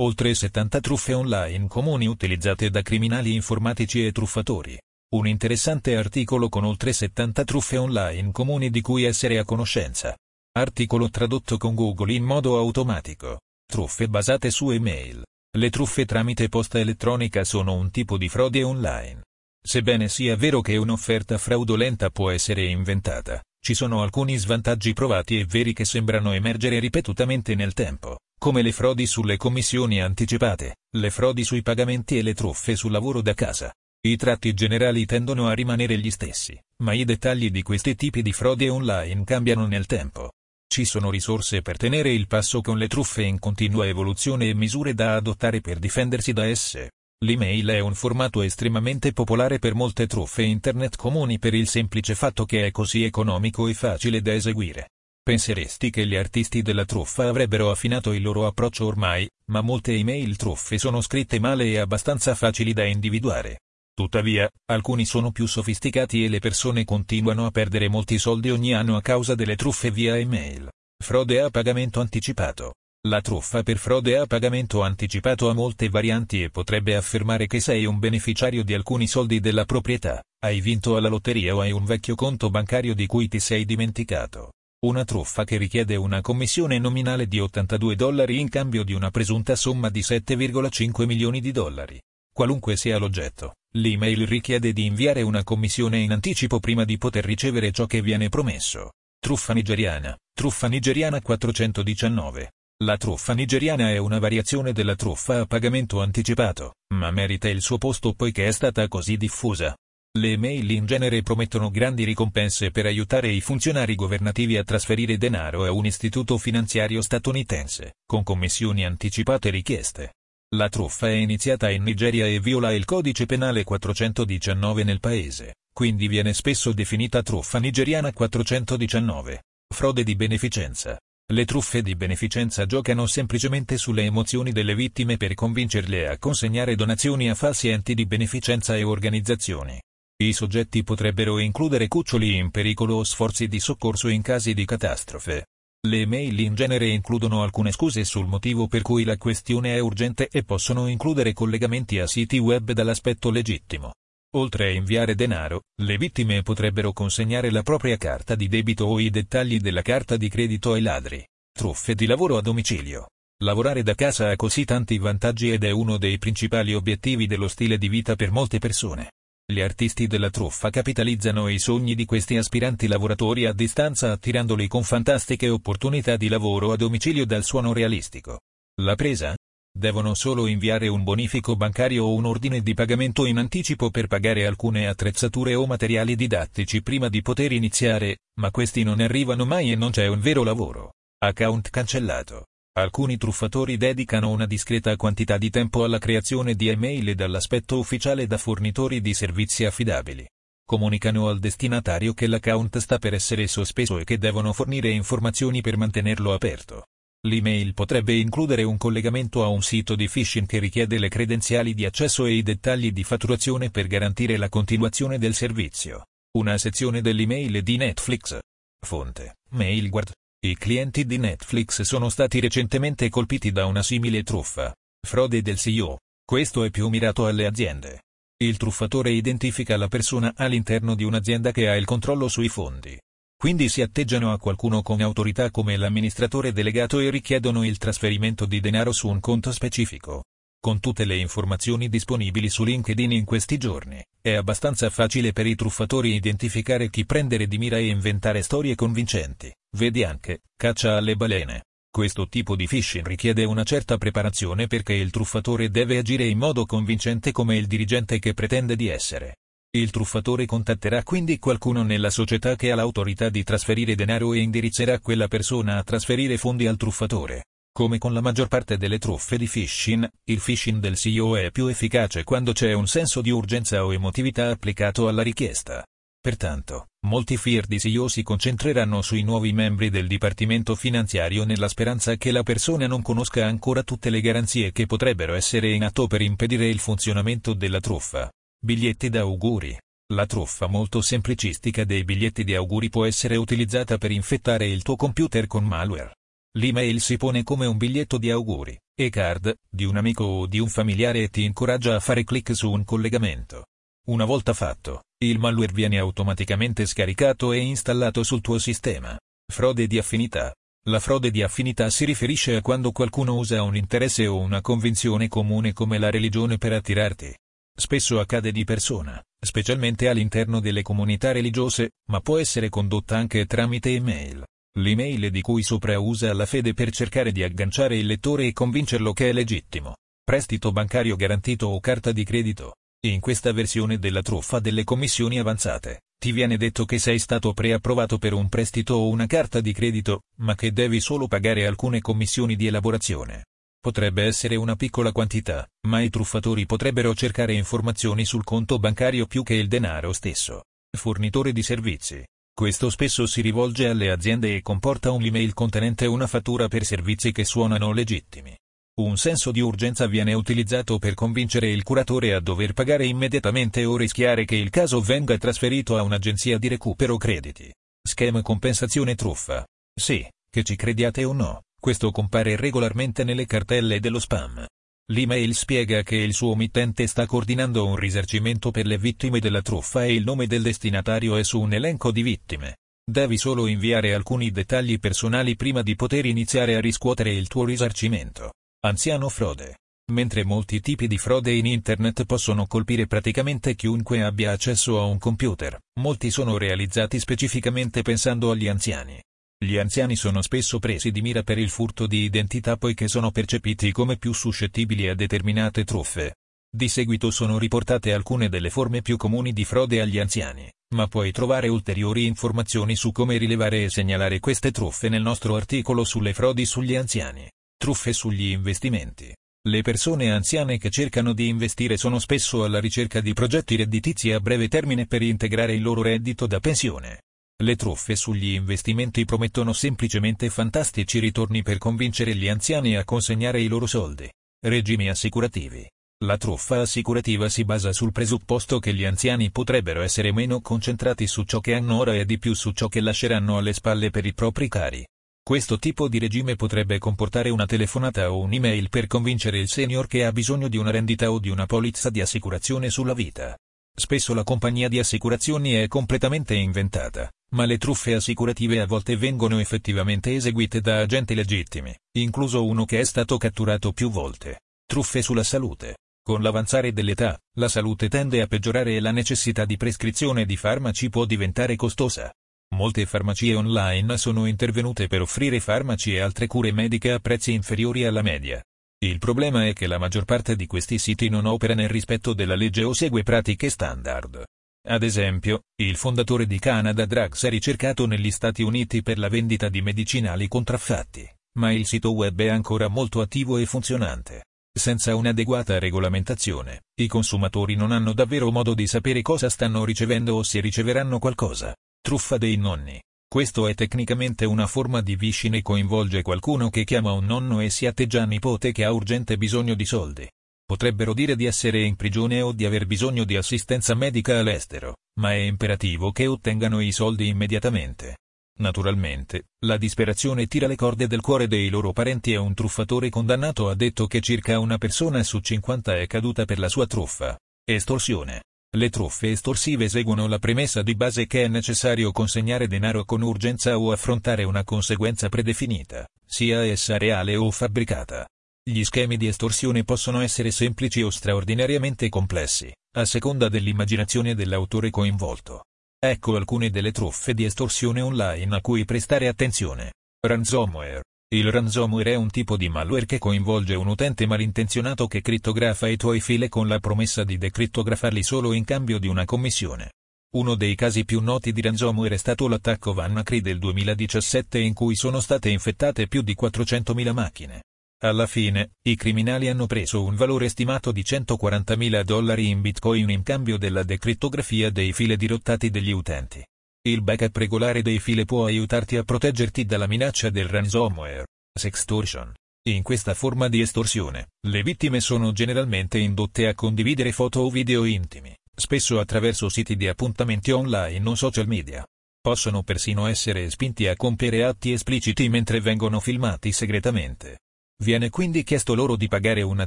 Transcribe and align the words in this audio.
Oltre 0.00 0.34
70 0.34 0.80
truffe 0.80 1.12
online 1.12 1.68
comuni 1.68 2.06
utilizzate 2.06 2.70
da 2.70 2.80
criminali 2.80 3.34
informatici 3.34 4.06
e 4.06 4.10
truffatori. 4.10 4.78
Un 5.14 5.26
interessante 5.26 5.96
articolo 5.96 6.48
con 6.48 6.64
oltre 6.64 6.94
70 6.94 7.44
truffe 7.44 7.76
online 7.76 8.32
comuni 8.32 8.70
di 8.70 8.80
cui 8.80 9.04
essere 9.04 9.38
a 9.38 9.44
conoscenza. 9.44 10.16
Articolo 10.56 11.10
tradotto 11.10 11.58
con 11.58 11.74
Google 11.74 12.14
in 12.14 12.24
modo 12.24 12.56
automatico. 12.56 13.40
Truffe 13.70 14.08
basate 14.08 14.50
su 14.50 14.70
email. 14.70 15.22
Le 15.54 15.70
truffe 15.70 16.06
tramite 16.06 16.48
posta 16.48 16.78
elettronica 16.78 17.44
sono 17.44 17.74
un 17.74 17.90
tipo 17.90 18.16
di 18.16 18.30
frode 18.30 18.62
online. 18.62 19.24
Sebbene 19.62 20.08
sia 20.08 20.36
vero 20.36 20.62
che 20.62 20.78
un'offerta 20.78 21.36
fraudolenta 21.36 22.08
può 22.08 22.30
essere 22.30 22.64
inventata, 22.64 23.42
ci 23.62 23.74
sono 23.74 24.02
alcuni 24.02 24.36
svantaggi 24.36 24.94
provati 24.94 25.38
e 25.38 25.44
veri 25.44 25.74
che 25.74 25.84
sembrano 25.84 26.32
emergere 26.32 26.80
ripetutamente 26.80 27.54
nel 27.54 27.74
tempo, 27.74 28.16
come 28.42 28.62
le 28.62 28.72
frodi 28.72 29.06
sulle 29.06 29.36
commissioni 29.36 30.02
anticipate, 30.02 30.78
le 30.96 31.10
frodi 31.10 31.44
sui 31.44 31.62
pagamenti 31.62 32.18
e 32.18 32.22
le 32.22 32.34
truffe 32.34 32.74
sul 32.74 32.90
lavoro 32.90 33.22
da 33.22 33.34
casa. 33.34 33.72
I 34.04 34.16
tratti 34.16 34.52
generali 34.52 35.06
tendono 35.06 35.46
a 35.46 35.52
rimanere 35.52 35.96
gli 35.96 36.10
stessi, 36.10 36.60
ma 36.78 36.92
i 36.92 37.04
dettagli 37.04 37.52
di 37.52 37.62
questi 37.62 37.94
tipi 37.94 38.20
di 38.20 38.32
frodi 38.32 38.68
online 38.68 39.22
cambiano 39.22 39.68
nel 39.68 39.86
tempo. 39.86 40.32
Ci 40.66 40.84
sono 40.84 41.08
risorse 41.08 41.62
per 41.62 41.76
tenere 41.76 42.12
il 42.12 42.26
passo 42.26 42.62
con 42.62 42.78
le 42.78 42.88
truffe 42.88 43.22
in 43.22 43.38
continua 43.38 43.86
evoluzione 43.86 44.48
e 44.48 44.54
misure 44.54 44.92
da 44.92 45.14
adottare 45.14 45.60
per 45.60 45.78
difendersi 45.78 46.32
da 46.32 46.44
esse. 46.44 46.94
L'email 47.24 47.68
è 47.68 47.78
un 47.78 47.94
formato 47.94 48.42
estremamente 48.42 49.12
popolare 49.12 49.60
per 49.60 49.76
molte 49.76 50.08
truffe 50.08 50.42
internet 50.42 50.96
comuni 50.96 51.38
per 51.38 51.54
il 51.54 51.68
semplice 51.68 52.16
fatto 52.16 52.44
che 52.44 52.66
è 52.66 52.72
così 52.72 53.04
economico 53.04 53.68
e 53.68 53.74
facile 53.74 54.20
da 54.20 54.34
eseguire. 54.34 54.88
Penseresti 55.24 55.90
che 55.90 56.04
gli 56.04 56.16
artisti 56.16 56.62
della 56.62 56.84
truffa 56.84 57.28
avrebbero 57.28 57.70
affinato 57.70 58.12
il 58.12 58.22
loro 58.22 58.44
approccio 58.44 58.86
ormai, 58.86 59.30
ma 59.46 59.60
molte 59.60 59.92
email 59.92 60.34
truffe 60.34 60.78
sono 60.78 61.00
scritte 61.00 61.38
male 61.38 61.66
e 61.66 61.78
abbastanza 61.78 62.34
facili 62.34 62.72
da 62.72 62.84
individuare. 62.84 63.60
Tuttavia, 63.94 64.50
alcuni 64.66 65.04
sono 65.04 65.30
più 65.30 65.46
sofisticati 65.46 66.24
e 66.24 66.28
le 66.28 66.40
persone 66.40 66.84
continuano 66.84 67.46
a 67.46 67.52
perdere 67.52 67.88
molti 67.88 68.18
soldi 68.18 68.50
ogni 68.50 68.74
anno 68.74 68.96
a 68.96 69.00
causa 69.00 69.36
delle 69.36 69.54
truffe 69.54 69.92
via 69.92 70.18
email. 70.18 70.68
Frode 71.00 71.40
a 71.40 71.50
pagamento 71.50 72.00
anticipato. 72.00 72.74
La 73.06 73.20
truffa 73.20 73.62
per 73.62 73.76
frode 73.76 74.18
a 74.18 74.26
pagamento 74.26 74.82
anticipato 74.82 75.48
ha 75.48 75.54
molte 75.54 75.88
varianti 75.88 76.42
e 76.42 76.50
potrebbe 76.50 76.96
affermare 76.96 77.46
che 77.46 77.60
sei 77.60 77.84
un 77.84 78.00
beneficiario 78.00 78.64
di 78.64 78.74
alcuni 78.74 79.06
soldi 79.06 79.38
della 79.38 79.66
proprietà, 79.66 80.20
hai 80.40 80.60
vinto 80.60 80.96
alla 80.96 81.08
lotteria 81.08 81.54
o 81.54 81.60
hai 81.60 81.70
un 81.70 81.84
vecchio 81.84 82.16
conto 82.16 82.50
bancario 82.50 82.92
di 82.94 83.06
cui 83.06 83.28
ti 83.28 83.38
sei 83.38 83.64
dimenticato. 83.64 84.50
Una 84.84 85.04
truffa 85.04 85.44
che 85.44 85.58
richiede 85.58 85.94
una 85.94 86.20
commissione 86.20 86.80
nominale 86.80 87.28
di 87.28 87.38
82 87.38 87.94
dollari 87.94 88.40
in 88.40 88.48
cambio 88.48 88.82
di 88.82 88.92
una 88.94 89.12
presunta 89.12 89.54
somma 89.54 89.90
di 89.90 90.00
7,5 90.00 91.06
milioni 91.06 91.40
di 91.40 91.52
dollari. 91.52 92.02
Qualunque 92.34 92.76
sia 92.76 92.98
l'oggetto, 92.98 93.54
l'email 93.74 94.26
richiede 94.26 94.72
di 94.72 94.84
inviare 94.86 95.22
una 95.22 95.44
commissione 95.44 95.98
in 95.98 96.10
anticipo 96.10 96.58
prima 96.58 96.82
di 96.84 96.98
poter 96.98 97.24
ricevere 97.24 97.70
ciò 97.70 97.86
che 97.86 98.02
viene 98.02 98.28
promesso. 98.28 98.94
Truffa 99.20 99.52
nigeriana. 99.52 100.18
Truffa 100.34 100.66
nigeriana 100.66 101.20
419. 101.20 102.50
La 102.82 102.96
truffa 102.96 103.34
nigeriana 103.34 103.90
è 103.90 103.98
una 103.98 104.18
variazione 104.18 104.72
della 104.72 104.96
truffa 104.96 105.42
a 105.42 105.46
pagamento 105.46 106.00
anticipato, 106.00 106.74
ma 106.94 107.12
merita 107.12 107.48
il 107.48 107.62
suo 107.62 107.78
posto 107.78 108.14
poiché 108.14 108.48
è 108.48 108.50
stata 108.50 108.88
così 108.88 109.16
diffusa. 109.16 109.76
Le 110.18 110.32
email 110.32 110.70
in 110.72 110.84
genere 110.84 111.22
promettono 111.22 111.70
grandi 111.70 112.04
ricompense 112.04 112.70
per 112.70 112.84
aiutare 112.84 113.30
i 113.30 113.40
funzionari 113.40 113.94
governativi 113.94 114.58
a 114.58 114.62
trasferire 114.62 115.16
denaro 115.16 115.64
a 115.64 115.72
un 115.72 115.86
istituto 115.86 116.36
finanziario 116.36 117.00
statunitense, 117.00 117.94
con 118.04 118.22
commissioni 118.22 118.84
anticipate 118.84 119.48
richieste. 119.48 120.16
La 120.54 120.68
truffa 120.68 121.08
è 121.08 121.12
iniziata 121.12 121.70
in 121.70 121.82
Nigeria 121.82 122.26
e 122.26 122.40
viola 122.40 122.72
il 122.72 122.84
codice 122.84 123.24
penale 123.24 123.64
419 123.64 124.84
nel 124.84 125.00
paese, 125.00 125.54
quindi 125.72 126.08
viene 126.08 126.34
spesso 126.34 126.74
definita 126.74 127.22
truffa 127.22 127.58
nigeriana 127.58 128.12
419. 128.12 129.44
Frode 129.74 130.04
di 130.04 130.14
beneficenza. 130.14 131.00
Le 131.32 131.44
truffe 131.46 131.80
di 131.80 131.96
beneficenza 131.96 132.66
giocano 132.66 133.06
semplicemente 133.06 133.78
sulle 133.78 134.02
emozioni 134.02 134.52
delle 134.52 134.74
vittime 134.74 135.16
per 135.16 135.32
convincerle 135.32 136.06
a 136.06 136.18
consegnare 136.18 136.74
donazioni 136.74 137.30
a 137.30 137.34
falsi 137.34 137.68
enti 137.68 137.94
di 137.94 138.04
beneficenza 138.04 138.76
e 138.76 138.82
organizzazioni. 138.82 139.80
I 140.22 140.32
soggetti 140.32 140.84
potrebbero 140.84 141.38
includere 141.38 141.88
cuccioli 141.88 142.36
in 142.36 142.52
pericolo 142.52 142.94
o 142.94 143.02
sforzi 143.02 143.48
di 143.48 143.58
soccorso 143.58 144.06
in 144.06 144.22
casi 144.22 144.54
di 144.54 144.64
catastrofe. 144.64 145.46
Le 145.84 146.06
mail 146.06 146.38
in 146.38 146.54
genere 146.54 146.86
includono 146.86 147.42
alcune 147.42 147.72
scuse 147.72 148.04
sul 148.04 148.28
motivo 148.28 148.68
per 148.68 148.82
cui 148.82 149.02
la 149.02 149.16
questione 149.16 149.74
è 149.74 149.80
urgente 149.80 150.28
e 150.28 150.44
possono 150.44 150.86
includere 150.86 151.32
collegamenti 151.32 151.98
a 151.98 152.06
siti 152.06 152.38
web 152.38 152.70
dall'aspetto 152.70 153.30
legittimo. 153.30 153.94
Oltre 154.36 154.68
a 154.68 154.70
inviare 154.70 155.16
denaro, 155.16 155.62
le 155.82 155.98
vittime 155.98 156.42
potrebbero 156.42 156.92
consegnare 156.92 157.50
la 157.50 157.64
propria 157.64 157.96
carta 157.96 158.36
di 158.36 158.46
debito 158.46 158.84
o 158.84 159.00
i 159.00 159.10
dettagli 159.10 159.58
della 159.58 159.82
carta 159.82 160.16
di 160.16 160.28
credito 160.28 160.74
ai 160.74 160.82
ladri. 160.82 161.26
Truffe 161.52 161.96
di 161.96 162.06
lavoro 162.06 162.36
a 162.36 162.42
domicilio. 162.42 163.08
Lavorare 163.42 163.82
da 163.82 163.96
casa 163.96 164.30
ha 164.30 164.36
così 164.36 164.64
tanti 164.64 164.98
vantaggi 164.98 165.50
ed 165.50 165.64
è 165.64 165.70
uno 165.72 165.98
dei 165.98 166.18
principali 166.18 166.74
obiettivi 166.74 167.26
dello 167.26 167.48
stile 167.48 167.76
di 167.76 167.88
vita 167.88 168.14
per 168.14 168.30
molte 168.30 168.60
persone. 168.60 169.10
Gli 169.44 169.60
artisti 169.60 170.06
della 170.06 170.30
truffa 170.30 170.70
capitalizzano 170.70 171.48
i 171.48 171.58
sogni 171.58 171.94
di 171.94 172.04
questi 172.04 172.36
aspiranti 172.36 172.86
lavoratori 172.86 173.44
a 173.44 173.52
distanza 173.52 174.12
attirandoli 174.12 174.68
con 174.68 174.82
fantastiche 174.82 175.48
opportunità 175.48 176.16
di 176.16 176.28
lavoro 176.28 176.72
a 176.72 176.76
domicilio 176.76 177.26
dal 177.26 177.44
suono 177.44 177.72
realistico. 177.72 178.40
La 178.80 178.94
presa? 178.94 179.34
Devono 179.74 180.14
solo 180.14 180.46
inviare 180.46 180.88
un 180.88 181.02
bonifico 181.02 181.56
bancario 181.56 182.04
o 182.04 182.14
un 182.14 182.26
ordine 182.26 182.60
di 182.60 182.74
pagamento 182.74 183.24
in 183.24 183.38
anticipo 183.38 183.90
per 183.90 184.06
pagare 184.06 184.46
alcune 184.46 184.86
attrezzature 184.86 185.54
o 185.54 185.66
materiali 185.66 186.14
didattici 186.14 186.82
prima 186.82 187.08
di 187.08 187.22
poter 187.22 187.52
iniziare, 187.52 188.18
ma 188.38 188.50
questi 188.50 188.82
non 188.82 189.00
arrivano 189.00 189.44
mai 189.44 189.72
e 189.72 189.76
non 189.76 189.90
c'è 189.90 190.06
un 190.06 190.20
vero 190.20 190.44
lavoro. 190.44 190.92
Account 191.18 191.70
cancellato. 191.70 192.46
Alcuni 192.74 193.18
truffatori 193.18 193.76
dedicano 193.76 194.30
una 194.30 194.46
discreta 194.46 194.96
quantità 194.96 195.36
di 195.36 195.50
tempo 195.50 195.84
alla 195.84 195.98
creazione 195.98 196.54
di 196.54 196.68
email 196.68 197.14
dall'aspetto 197.14 197.78
ufficiale 197.78 198.26
da 198.26 198.38
fornitori 198.38 199.02
di 199.02 199.12
servizi 199.12 199.66
affidabili. 199.66 200.26
Comunicano 200.64 201.28
al 201.28 201.38
destinatario 201.38 202.14
che 202.14 202.26
l'account 202.26 202.78
sta 202.78 202.96
per 202.96 203.12
essere 203.12 203.46
sospeso 203.46 203.98
e 203.98 204.04
che 204.04 204.16
devono 204.16 204.54
fornire 204.54 204.88
informazioni 204.88 205.60
per 205.60 205.76
mantenerlo 205.76 206.32
aperto. 206.32 206.86
L'email 207.26 207.74
potrebbe 207.74 208.14
includere 208.14 208.62
un 208.62 208.78
collegamento 208.78 209.44
a 209.44 209.48
un 209.48 209.60
sito 209.60 209.94
di 209.94 210.08
phishing 210.08 210.46
che 210.46 210.58
richiede 210.58 210.98
le 210.98 211.10
credenziali 211.10 211.74
di 211.74 211.84
accesso 211.84 212.24
e 212.24 212.32
i 212.32 212.42
dettagli 212.42 212.90
di 212.90 213.04
fatturazione 213.04 213.70
per 213.70 213.86
garantire 213.86 214.38
la 214.38 214.48
continuazione 214.48 215.18
del 215.18 215.34
servizio. 215.34 216.06
Una 216.38 216.56
sezione 216.56 217.02
dell'email 217.02 217.62
di 217.62 217.76
Netflix. 217.76 218.38
Fonte: 218.80 219.36
MailGuard. 219.50 220.12
I 220.44 220.56
clienti 220.56 221.06
di 221.06 221.18
Netflix 221.18 221.82
sono 221.82 222.08
stati 222.08 222.40
recentemente 222.40 223.08
colpiti 223.08 223.52
da 223.52 223.66
una 223.66 223.80
simile 223.80 224.24
truffa. 224.24 224.74
Frode 225.00 225.40
del 225.40 225.56
CEO. 225.56 226.00
Questo 226.24 226.64
è 226.64 226.70
più 226.70 226.88
mirato 226.88 227.26
alle 227.26 227.46
aziende. 227.46 228.02
Il 228.42 228.56
truffatore 228.56 229.12
identifica 229.12 229.76
la 229.76 229.86
persona 229.86 230.32
all'interno 230.34 230.96
di 230.96 231.04
un'azienda 231.04 231.52
che 231.52 231.68
ha 231.68 231.76
il 231.76 231.84
controllo 231.84 232.26
sui 232.26 232.48
fondi. 232.48 232.98
Quindi 233.36 233.68
si 233.68 233.82
atteggiano 233.82 234.32
a 234.32 234.38
qualcuno 234.38 234.82
con 234.82 235.00
autorità 235.00 235.52
come 235.52 235.76
l'amministratore 235.76 236.50
delegato 236.50 236.98
e 236.98 237.10
richiedono 237.10 237.64
il 237.64 237.78
trasferimento 237.78 238.44
di 238.44 238.58
denaro 238.58 238.90
su 238.90 239.06
un 239.06 239.20
conto 239.20 239.52
specifico. 239.52 240.24
Con 240.64 240.78
tutte 240.78 241.04
le 241.04 241.16
informazioni 241.16 241.88
disponibili 241.88 242.48
su 242.48 242.62
LinkedIn 242.62 243.10
in 243.10 243.24
questi 243.24 243.58
giorni, 243.58 244.00
è 244.20 244.34
abbastanza 244.34 244.90
facile 244.90 245.32
per 245.32 245.44
i 245.44 245.56
truffatori 245.56 246.14
identificare 246.14 246.88
chi 246.88 247.04
prendere 247.04 247.48
di 247.48 247.58
mira 247.58 247.78
e 247.78 247.88
inventare 247.88 248.42
storie 248.42 248.76
convincenti. 248.76 249.52
Vedi 249.76 250.04
anche, 250.04 250.42
caccia 250.56 250.96
alle 250.96 251.16
balene. 251.16 251.64
Questo 251.90 252.28
tipo 252.28 252.54
di 252.54 252.68
phishing 252.68 253.04
richiede 253.04 253.42
una 253.42 253.64
certa 253.64 253.98
preparazione 253.98 254.68
perché 254.68 254.92
il 254.92 255.10
truffatore 255.10 255.68
deve 255.68 255.98
agire 255.98 256.26
in 256.26 256.38
modo 256.38 256.64
convincente 256.64 257.32
come 257.32 257.56
il 257.56 257.66
dirigente 257.66 258.20
che 258.20 258.32
pretende 258.32 258.76
di 258.76 258.86
essere. 258.86 259.38
Il 259.72 259.90
truffatore 259.90 260.46
contatterà 260.46 261.02
quindi 261.02 261.40
qualcuno 261.40 261.82
nella 261.82 262.10
società 262.10 262.54
che 262.54 262.70
ha 262.70 262.76
l'autorità 262.76 263.30
di 263.30 263.42
trasferire 263.42 263.96
denaro 263.96 264.32
e 264.32 264.38
indirizzerà 264.38 265.00
quella 265.00 265.26
persona 265.26 265.78
a 265.78 265.82
trasferire 265.82 266.38
fondi 266.38 266.68
al 266.68 266.76
truffatore. 266.76 267.46
Come 267.74 267.96
con 267.96 268.12
la 268.12 268.20
maggior 268.20 268.48
parte 268.48 268.76
delle 268.76 268.98
truffe 268.98 269.38
di 269.38 269.48
phishing, 269.48 270.06
il 270.24 270.42
phishing 270.44 270.78
del 270.78 270.94
CEO 270.94 271.36
è 271.36 271.50
più 271.50 271.68
efficace 271.68 272.22
quando 272.22 272.52
c'è 272.52 272.74
un 272.74 272.86
senso 272.86 273.22
di 273.22 273.30
urgenza 273.30 273.82
o 273.86 273.94
emotività 273.94 274.50
applicato 274.50 275.08
alla 275.08 275.22
richiesta. 275.22 275.82
Pertanto, 276.20 276.88
molti 277.06 277.38
FIR 277.38 277.64
di 277.64 277.80
CEO 277.80 278.08
si 278.08 278.22
concentreranno 278.22 279.00
sui 279.00 279.22
nuovi 279.22 279.54
membri 279.54 279.88
del 279.88 280.06
Dipartimento 280.06 280.74
Finanziario 280.74 281.44
nella 281.44 281.66
speranza 281.66 282.16
che 282.16 282.30
la 282.30 282.42
persona 282.42 282.86
non 282.86 283.00
conosca 283.00 283.46
ancora 283.46 283.82
tutte 283.82 284.10
le 284.10 284.20
garanzie 284.20 284.70
che 284.70 284.84
potrebbero 284.84 285.32
essere 285.32 285.72
in 285.72 285.82
atto 285.82 286.06
per 286.06 286.20
impedire 286.20 286.68
il 286.68 286.78
funzionamento 286.78 287.54
della 287.54 287.80
truffa. 287.80 288.30
Biglietti 288.62 289.08
da 289.08 289.20
auguri. 289.20 289.74
La 290.12 290.26
truffa 290.26 290.66
molto 290.66 291.00
semplicistica 291.00 291.84
dei 291.84 292.04
biglietti 292.04 292.44
di 292.44 292.54
auguri 292.54 292.90
può 292.90 293.06
essere 293.06 293.36
utilizzata 293.36 293.96
per 293.96 294.10
infettare 294.10 294.66
il 294.66 294.82
tuo 294.82 294.96
computer 294.96 295.46
con 295.46 295.64
malware. 295.64 296.12
L'email 296.58 297.00
si 297.00 297.16
pone 297.16 297.44
come 297.44 297.64
un 297.64 297.78
biglietto 297.78 298.18
di 298.18 298.30
auguri, 298.30 298.78
e-card, 298.94 299.54
di 299.70 299.84
un 299.84 299.96
amico 299.96 300.24
o 300.24 300.46
di 300.46 300.58
un 300.58 300.68
familiare 300.68 301.22
e 301.22 301.28
ti 301.28 301.44
incoraggia 301.44 301.94
a 301.94 302.00
fare 302.00 302.24
clic 302.24 302.54
su 302.54 302.70
un 302.70 302.84
collegamento. 302.84 303.68
Una 304.08 304.26
volta 304.26 304.52
fatto, 304.52 305.04
il 305.24 305.38
malware 305.38 305.72
viene 305.72 305.96
automaticamente 305.96 306.84
scaricato 306.84 307.52
e 307.52 307.58
installato 307.58 308.22
sul 308.22 308.42
tuo 308.42 308.58
sistema. 308.58 309.18
Frode 309.50 309.86
di 309.86 309.96
affinità. 309.96 310.54
La 310.86 311.00
frode 311.00 311.30
di 311.30 311.42
affinità 311.42 311.88
si 311.88 312.04
riferisce 312.04 312.56
a 312.56 312.60
quando 312.60 312.92
qualcuno 312.92 313.34
usa 313.36 313.62
un 313.62 313.76
interesse 313.76 314.26
o 314.26 314.38
una 314.38 314.60
convinzione 314.60 315.28
comune 315.28 315.72
come 315.72 315.96
la 315.96 316.10
religione 316.10 316.58
per 316.58 316.72
attirarti. 316.74 317.34
Spesso 317.74 318.20
accade 318.20 318.52
di 318.52 318.64
persona, 318.64 319.22
specialmente 319.40 320.06
all'interno 320.08 320.60
delle 320.60 320.82
comunità 320.82 321.32
religiose, 321.32 321.92
ma 322.10 322.20
può 322.20 322.36
essere 322.36 322.68
condotta 322.68 323.16
anche 323.16 323.46
tramite 323.46 323.94
email. 323.94 324.44
L'email 324.78 325.30
di 325.30 325.42
cui 325.42 325.62
sopra 325.62 325.98
usa 325.98 326.32
la 326.32 326.46
fede 326.46 326.72
per 326.72 326.90
cercare 326.90 327.30
di 327.30 327.42
agganciare 327.42 327.98
il 327.98 328.06
lettore 328.06 328.46
e 328.46 328.52
convincerlo 328.54 329.12
che 329.12 329.28
è 329.28 329.32
legittimo. 329.32 329.96
Prestito 330.24 330.72
bancario 330.72 331.14
garantito 331.14 331.66
o 331.66 331.78
carta 331.78 332.10
di 332.10 332.24
credito. 332.24 332.76
In 333.04 333.20
questa 333.20 333.52
versione 333.52 333.98
della 333.98 334.22
truffa 334.22 334.60
delle 334.60 334.84
commissioni 334.84 335.38
avanzate, 335.38 336.02
ti 336.18 336.32
viene 336.32 336.56
detto 336.56 336.86
che 336.86 336.98
sei 336.98 337.18
stato 337.18 337.52
preapprovato 337.52 338.16
per 338.16 338.32
un 338.32 338.48
prestito 338.48 338.94
o 338.94 339.08
una 339.08 339.26
carta 339.26 339.60
di 339.60 339.72
credito, 339.72 340.22
ma 340.36 340.54
che 340.54 340.72
devi 340.72 341.00
solo 341.00 341.26
pagare 341.26 341.66
alcune 341.66 342.00
commissioni 342.00 342.56
di 342.56 342.66
elaborazione. 342.66 343.46
Potrebbe 343.78 344.22
essere 344.22 344.54
una 344.56 344.76
piccola 344.76 345.12
quantità, 345.12 345.68
ma 345.88 346.00
i 346.00 346.08
truffatori 346.08 346.64
potrebbero 346.64 347.14
cercare 347.14 347.52
informazioni 347.52 348.24
sul 348.24 348.44
conto 348.44 348.78
bancario 348.78 349.26
più 349.26 349.42
che 349.42 349.54
il 349.54 349.68
denaro 349.68 350.12
stesso. 350.12 350.62
Fornitore 350.96 351.52
di 351.52 351.62
servizi. 351.62 352.24
Questo 352.54 352.90
spesso 352.90 353.26
si 353.26 353.40
rivolge 353.40 353.88
alle 353.88 354.10
aziende 354.10 354.54
e 354.54 354.62
comporta 354.62 355.10
un'email 355.10 355.54
contenente 355.54 356.06
una 356.06 356.26
fattura 356.26 356.68
per 356.68 356.84
servizi 356.84 357.32
che 357.32 357.44
suonano 357.44 357.92
legittimi. 357.92 358.54
Un 359.00 359.16
senso 359.16 359.52
di 359.52 359.60
urgenza 359.60 360.06
viene 360.06 360.34
utilizzato 360.34 360.98
per 360.98 361.14
convincere 361.14 361.70
il 361.70 361.82
curatore 361.82 362.34
a 362.34 362.40
dover 362.40 362.74
pagare 362.74 363.06
immediatamente 363.06 363.86
o 363.86 363.96
rischiare 363.96 364.44
che 364.44 364.56
il 364.56 364.68
caso 364.68 365.00
venga 365.00 365.36
trasferito 365.38 365.96
a 365.96 366.02
un'agenzia 366.02 366.58
di 366.58 366.68
recupero 366.68 367.16
crediti. 367.16 367.72
Schema 368.06 368.42
compensazione 368.42 369.14
truffa. 369.14 369.66
Sì, 369.94 370.28
che 370.50 370.62
ci 370.62 370.76
crediate 370.76 371.24
o 371.24 371.32
no, 371.32 371.62
questo 371.80 372.10
compare 372.10 372.56
regolarmente 372.56 373.24
nelle 373.24 373.46
cartelle 373.46 373.98
dello 373.98 374.18
spam. 374.18 374.66
L'email 375.10 375.54
spiega 375.54 376.02
che 376.02 376.16
il 376.16 376.32
suo 376.32 376.54
mittente 376.54 377.06
sta 377.06 377.26
coordinando 377.26 377.84
un 377.84 377.96
risarcimento 377.96 378.70
per 378.70 378.86
le 378.86 378.98
vittime 378.98 379.40
della 379.40 379.60
truffa 379.60 380.04
e 380.04 380.14
il 380.14 380.22
nome 380.22 380.46
del 380.46 380.62
destinatario 380.62 381.36
è 381.36 381.42
su 381.42 381.60
un 381.60 381.72
elenco 381.72 382.12
di 382.12 382.22
vittime. 382.22 382.76
Devi 383.04 383.36
solo 383.36 383.66
inviare 383.66 384.14
alcuni 384.14 384.50
dettagli 384.52 385.00
personali 385.00 385.56
prima 385.56 385.82
di 385.82 385.96
poter 385.96 386.24
iniziare 386.24 386.76
a 386.76 386.80
riscuotere 386.80 387.32
il 387.32 387.48
tuo 387.48 387.64
risarcimento. 387.64 388.52
Anziano 388.84 389.28
frode. 389.28 389.78
Mentre 390.12 390.44
molti 390.44 390.80
tipi 390.80 391.08
di 391.08 391.18
frode 391.18 391.52
in 391.52 391.66
Internet 391.66 392.24
possono 392.24 392.66
colpire 392.66 393.06
praticamente 393.06 393.74
chiunque 393.74 394.22
abbia 394.22 394.52
accesso 394.52 395.00
a 395.00 395.04
un 395.04 395.18
computer, 395.18 395.78
molti 396.00 396.30
sono 396.30 396.58
realizzati 396.58 397.18
specificamente 397.18 398.02
pensando 398.02 398.50
agli 398.50 398.68
anziani. 398.68 399.20
Gli 399.62 399.78
anziani 399.78 400.16
sono 400.16 400.42
spesso 400.42 400.80
presi 400.80 401.12
di 401.12 401.22
mira 401.22 401.44
per 401.44 401.56
il 401.56 401.70
furto 401.70 402.08
di 402.08 402.24
identità 402.24 402.76
poiché 402.76 403.06
sono 403.06 403.30
percepiti 403.30 403.92
come 403.92 404.16
più 404.16 404.32
suscettibili 404.32 405.06
a 405.06 405.14
determinate 405.14 405.84
truffe. 405.84 406.34
Di 406.68 406.88
seguito 406.88 407.30
sono 407.30 407.58
riportate 407.58 408.12
alcune 408.12 408.48
delle 408.48 408.70
forme 408.70 409.02
più 409.02 409.16
comuni 409.16 409.52
di 409.52 409.64
frode 409.64 410.00
agli 410.00 410.18
anziani, 410.18 410.68
ma 410.96 411.06
puoi 411.06 411.30
trovare 411.30 411.68
ulteriori 411.68 412.26
informazioni 412.26 412.96
su 412.96 413.12
come 413.12 413.36
rilevare 413.36 413.84
e 413.84 413.88
segnalare 413.88 414.40
queste 414.40 414.72
truffe 414.72 415.08
nel 415.08 415.22
nostro 415.22 415.54
articolo 415.54 416.02
sulle 416.02 416.34
frodi 416.34 416.66
sugli 416.66 416.96
anziani. 416.96 417.48
Truffe 417.76 418.12
sugli 418.12 418.50
investimenti. 418.50 419.32
Le 419.68 419.82
persone 419.82 420.32
anziane 420.32 420.76
che 420.76 420.90
cercano 420.90 421.32
di 421.32 421.46
investire 421.46 421.96
sono 421.96 422.18
spesso 422.18 422.64
alla 422.64 422.80
ricerca 422.80 423.20
di 423.20 423.32
progetti 423.32 423.76
redditizi 423.76 424.32
a 424.32 424.40
breve 424.40 424.66
termine 424.66 425.06
per 425.06 425.22
integrare 425.22 425.74
il 425.74 425.82
loro 425.82 426.02
reddito 426.02 426.48
da 426.48 426.58
pensione. 426.58 427.20
Le 427.62 427.76
truffe 427.76 428.16
sugli 428.16 428.54
investimenti 428.54 429.24
promettono 429.24 429.72
semplicemente 429.72 430.50
fantastici 430.50 431.18
ritorni 431.20 431.62
per 431.62 431.78
convincere 431.78 432.34
gli 432.34 432.48
anziani 432.48 432.96
a 432.96 433.04
consegnare 433.04 433.60
i 433.60 433.68
loro 433.68 433.86
soldi. 433.86 434.28
Regimi 434.64 435.08
assicurativi. 435.08 435.88
La 436.24 436.36
truffa 436.36 436.80
assicurativa 436.80 437.48
si 437.48 437.64
basa 437.64 437.92
sul 437.92 438.12
presupposto 438.12 438.78
che 438.78 438.94
gli 438.94 439.04
anziani 439.04 439.50
potrebbero 439.50 440.02
essere 440.02 440.32
meno 440.32 440.60
concentrati 440.60 441.26
su 441.26 441.42
ciò 441.42 441.60
che 441.60 441.74
hanno 441.74 441.98
ora 441.98 442.14
e 442.14 442.24
di 442.24 442.38
più 442.38 442.54
su 442.54 442.70
ciò 442.70 442.88
che 442.88 443.00
lasceranno 443.00 443.58
alle 443.58 443.72
spalle 443.72 444.10
per 444.10 444.26
i 444.26 444.32
propri 444.32 444.68
cari. 444.68 445.06
Questo 445.42 445.78
tipo 445.78 446.08
di 446.08 446.20
regime 446.20 446.54
potrebbe 446.54 446.98
comportare 446.98 447.50
una 447.50 447.66
telefonata 447.66 448.32
o 448.32 448.40
un'email 448.40 448.88
per 448.88 449.08
convincere 449.08 449.58
il 449.58 449.68
senior 449.68 450.06
che 450.06 450.24
ha 450.24 450.30
bisogno 450.30 450.68
di 450.68 450.76
una 450.76 450.92
rendita 450.92 451.30
o 451.30 451.40
di 451.40 451.48
una 451.48 451.66
polizza 451.66 452.10
di 452.10 452.20
assicurazione 452.20 452.90
sulla 452.90 453.14
vita. 453.14 453.56
Spesso 453.92 454.32
la 454.34 454.44
compagnia 454.44 454.88
di 454.88 455.00
assicurazioni 455.00 455.72
è 455.72 455.88
completamente 455.88 456.54
inventata, 456.54 457.28
ma 457.52 457.64
le 457.64 457.78
truffe 457.78 458.14
assicurative 458.14 458.80
a 458.80 458.86
volte 458.86 459.16
vengono 459.16 459.58
effettivamente 459.58 460.34
eseguite 460.34 460.80
da 460.80 461.00
agenti 461.00 461.34
legittimi, 461.34 461.94
incluso 462.18 462.64
uno 462.64 462.84
che 462.84 463.00
è 463.00 463.04
stato 463.04 463.36
catturato 463.36 463.92
più 463.92 464.10
volte. 464.10 464.60
Truffe 464.86 465.22
sulla 465.22 465.42
salute. 465.44 465.96
Con 466.22 466.40
l'avanzare 466.40 466.92
dell'età, 466.92 467.38
la 467.56 467.68
salute 467.68 468.08
tende 468.08 468.40
a 468.42 468.46
peggiorare 468.46 468.94
e 468.94 469.00
la 469.00 469.10
necessità 469.10 469.64
di 469.64 469.76
prescrizione 469.76 470.44
di 470.46 470.56
farmaci 470.56 471.08
può 471.08 471.24
diventare 471.24 471.76
costosa. 471.76 472.32
Molte 472.74 473.04
farmacie 473.06 473.54
online 473.54 474.16
sono 474.16 474.46
intervenute 474.46 475.06
per 475.06 475.20
offrire 475.20 475.60
farmaci 475.60 476.14
e 476.14 476.20
altre 476.20 476.46
cure 476.46 476.72
mediche 476.72 477.10
a 477.10 477.18
prezzi 477.18 477.52
inferiori 477.52 478.04
alla 478.04 478.22
media. 478.22 478.62
Il 479.04 479.18
problema 479.18 479.66
è 479.66 479.72
che 479.72 479.88
la 479.88 479.98
maggior 479.98 480.24
parte 480.24 480.54
di 480.54 480.66
questi 480.66 480.96
siti 480.96 481.28
non 481.28 481.44
opera 481.44 481.74
nel 481.74 481.88
rispetto 481.88 482.32
della 482.32 482.54
legge 482.54 482.84
o 482.84 482.94
segue 482.94 483.24
pratiche 483.24 483.68
standard. 483.68 484.44
Ad 484.84 485.04
esempio, 485.04 485.62
il 485.76 485.94
fondatore 485.94 486.44
di 486.44 486.58
Canada 486.58 487.06
Drugs 487.06 487.44
è 487.44 487.48
ricercato 487.48 488.04
negli 488.06 488.32
Stati 488.32 488.62
Uniti 488.62 489.00
per 489.00 489.16
la 489.16 489.28
vendita 489.28 489.68
di 489.68 489.80
medicinali 489.80 490.48
contraffatti, 490.48 491.24
ma 491.58 491.70
il 491.70 491.86
sito 491.86 492.12
web 492.12 492.40
è 492.40 492.48
ancora 492.48 492.88
molto 492.88 493.20
attivo 493.20 493.58
e 493.58 493.66
funzionante. 493.66 494.46
Senza 494.76 495.14
un'adeguata 495.14 495.78
regolamentazione, 495.78 496.82
i 497.00 497.06
consumatori 497.06 497.76
non 497.76 497.92
hanno 497.92 498.12
davvero 498.12 498.50
modo 498.50 498.74
di 498.74 498.88
sapere 498.88 499.22
cosa 499.22 499.48
stanno 499.48 499.84
ricevendo 499.84 500.34
o 500.34 500.42
se 500.42 500.58
riceveranno 500.60 501.20
qualcosa. 501.20 501.76
Truffa 502.00 502.36
dei 502.36 502.56
nonni. 502.56 503.00
Questo 503.28 503.68
è 503.68 503.74
tecnicamente 503.74 504.44
una 504.46 504.66
forma 504.66 505.00
di 505.00 505.16
phishing 505.16 505.54
e 505.54 505.62
coinvolge 505.62 506.22
qualcuno 506.22 506.70
che 506.70 506.82
chiama 506.82 507.12
un 507.12 507.26
nonno 507.26 507.60
e 507.60 507.70
si 507.70 507.86
atteggia 507.86 508.22
a 508.22 508.26
nipote 508.26 508.72
che 508.72 508.84
ha 508.84 508.90
urgente 508.90 509.36
bisogno 509.36 509.74
di 509.74 509.84
soldi. 509.84 510.28
Potrebbero 510.72 511.12
dire 511.12 511.36
di 511.36 511.44
essere 511.44 511.82
in 511.82 511.96
prigione 511.96 512.40
o 512.40 512.52
di 512.52 512.64
aver 512.64 512.86
bisogno 512.86 513.24
di 513.24 513.36
assistenza 513.36 513.94
medica 513.94 514.38
all'estero, 514.38 514.96
ma 515.20 515.32
è 515.32 515.36
imperativo 515.36 516.12
che 516.12 516.26
ottengano 516.26 516.80
i 516.80 516.92
soldi 516.92 517.28
immediatamente. 517.28 518.20
Naturalmente, 518.60 519.48
la 519.66 519.76
disperazione 519.76 520.46
tira 520.46 520.66
le 520.66 520.76
corde 520.76 521.06
del 521.06 521.20
cuore 521.20 521.46
dei 521.46 521.68
loro 521.68 521.92
parenti 521.92 522.32
e 522.32 522.38
un 522.38 522.54
truffatore 522.54 523.10
condannato 523.10 523.68
ha 523.68 523.74
detto 523.74 524.06
che 524.06 524.22
circa 524.22 524.58
una 524.58 524.78
persona 524.78 525.22
su 525.22 525.40
50 525.40 525.98
è 525.98 526.06
caduta 526.06 526.46
per 526.46 526.58
la 526.58 526.70
sua 526.70 526.86
truffa. 526.86 527.38
Estorsione. 527.62 528.44
Le 528.74 528.88
truffe 528.88 529.30
estorsive 529.30 529.90
seguono 529.90 530.26
la 530.26 530.38
premessa 530.38 530.80
di 530.80 530.94
base 530.94 531.26
che 531.26 531.44
è 531.44 531.48
necessario 531.48 532.12
consegnare 532.12 532.66
denaro 532.66 533.04
con 533.04 533.20
urgenza 533.20 533.76
o 533.76 533.92
affrontare 533.92 534.44
una 534.44 534.64
conseguenza 534.64 535.28
predefinita, 535.28 536.08
sia 536.24 536.64
essa 536.64 536.96
reale 536.96 537.36
o 537.36 537.50
fabbricata. 537.50 538.26
Gli 538.64 538.84
schemi 538.84 539.16
di 539.16 539.26
estorsione 539.26 539.82
possono 539.82 540.20
essere 540.20 540.52
semplici 540.52 541.02
o 541.02 541.10
straordinariamente 541.10 542.08
complessi, 542.08 542.72
a 542.96 543.04
seconda 543.04 543.48
dell'immaginazione 543.48 544.36
dell'autore 544.36 544.88
coinvolto. 544.88 545.64
Ecco 545.98 546.36
alcune 546.36 546.70
delle 546.70 546.92
truffe 546.92 547.34
di 547.34 547.44
estorsione 547.44 548.00
online 548.00 548.54
a 548.54 548.60
cui 548.60 548.84
prestare 548.84 549.26
attenzione. 549.26 549.94
Ransomware. 550.24 551.02
Il 551.34 551.50
ransomware 551.50 552.12
è 552.12 552.14
un 552.14 552.30
tipo 552.30 552.56
di 552.56 552.68
malware 552.68 553.04
che 553.04 553.18
coinvolge 553.18 553.74
un 553.74 553.88
utente 553.88 554.26
malintenzionato 554.26 555.08
che 555.08 555.22
crittografa 555.22 555.88
i 555.88 555.96
tuoi 555.96 556.20
file 556.20 556.48
con 556.48 556.68
la 556.68 556.78
promessa 556.78 557.24
di 557.24 557.38
decrittografarli 557.38 558.22
solo 558.22 558.52
in 558.52 558.62
cambio 558.62 559.00
di 559.00 559.08
una 559.08 559.24
commissione. 559.24 559.94
Uno 560.36 560.54
dei 560.54 560.76
casi 560.76 561.04
più 561.04 561.20
noti 561.20 561.50
di 561.50 561.62
ransomware 561.62 562.14
è 562.14 562.18
stato 562.18 562.46
l'attacco 562.46 562.92
WannaCry 562.92 563.40
del 563.40 563.58
2017 563.58 564.60
in 564.60 564.72
cui 564.72 564.94
sono 564.94 565.18
state 565.18 565.48
infettate 565.48 566.06
più 566.06 566.22
di 566.22 566.36
400.000 566.40 567.12
macchine. 567.12 567.62
Alla 568.04 568.26
fine, 568.26 568.72
i 568.82 568.96
criminali 568.96 569.48
hanno 569.48 569.66
preso 569.66 570.02
un 570.02 570.16
valore 570.16 570.48
stimato 570.48 570.90
di 570.90 571.02
140.000 571.02 572.02
dollari 572.02 572.48
in 572.48 572.60
bitcoin 572.60 573.10
in 573.10 573.22
cambio 573.22 573.56
della 573.56 573.84
decrittografia 573.84 574.70
dei 574.70 574.92
file 574.92 575.16
dirottati 575.16 575.70
degli 575.70 575.92
utenti. 575.92 576.44
Il 576.84 577.02
backup 577.02 577.36
regolare 577.36 577.80
dei 577.80 578.00
file 578.00 578.24
può 578.24 578.44
aiutarti 578.44 578.96
a 578.96 579.04
proteggerti 579.04 579.64
dalla 579.64 579.86
minaccia 579.86 580.30
del 580.30 580.48
ransomware. 580.48 581.26
Sextortion. 581.56 582.34
In 582.70 582.82
questa 582.82 583.14
forma 583.14 583.46
di 583.46 583.60
estorsione, 583.60 584.30
le 584.48 584.64
vittime 584.64 584.98
sono 584.98 585.30
generalmente 585.30 585.98
indotte 585.98 586.48
a 586.48 586.54
condividere 586.54 587.12
foto 587.12 587.38
o 587.38 587.50
video 587.50 587.84
intimi, 587.84 588.34
spesso 588.52 588.98
attraverso 588.98 589.48
siti 589.48 589.76
di 589.76 589.86
appuntamenti 589.86 590.50
online 590.50 591.08
o 591.08 591.14
social 591.14 591.46
media. 591.46 591.86
Possono 592.20 592.64
persino 592.64 593.06
essere 593.06 593.48
spinti 593.48 593.86
a 593.86 593.94
compiere 593.94 594.42
atti 594.42 594.72
espliciti 594.72 595.28
mentre 595.28 595.60
vengono 595.60 596.00
filmati 596.00 596.50
segretamente. 596.50 597.38
Viene 597.82 598.10
quindi 598.10 598.44
chiesto 598.44 598.76
loro 598.76 598.94
di 598.94 599.08
pagare 599.08 599.42
una 599.42 599.66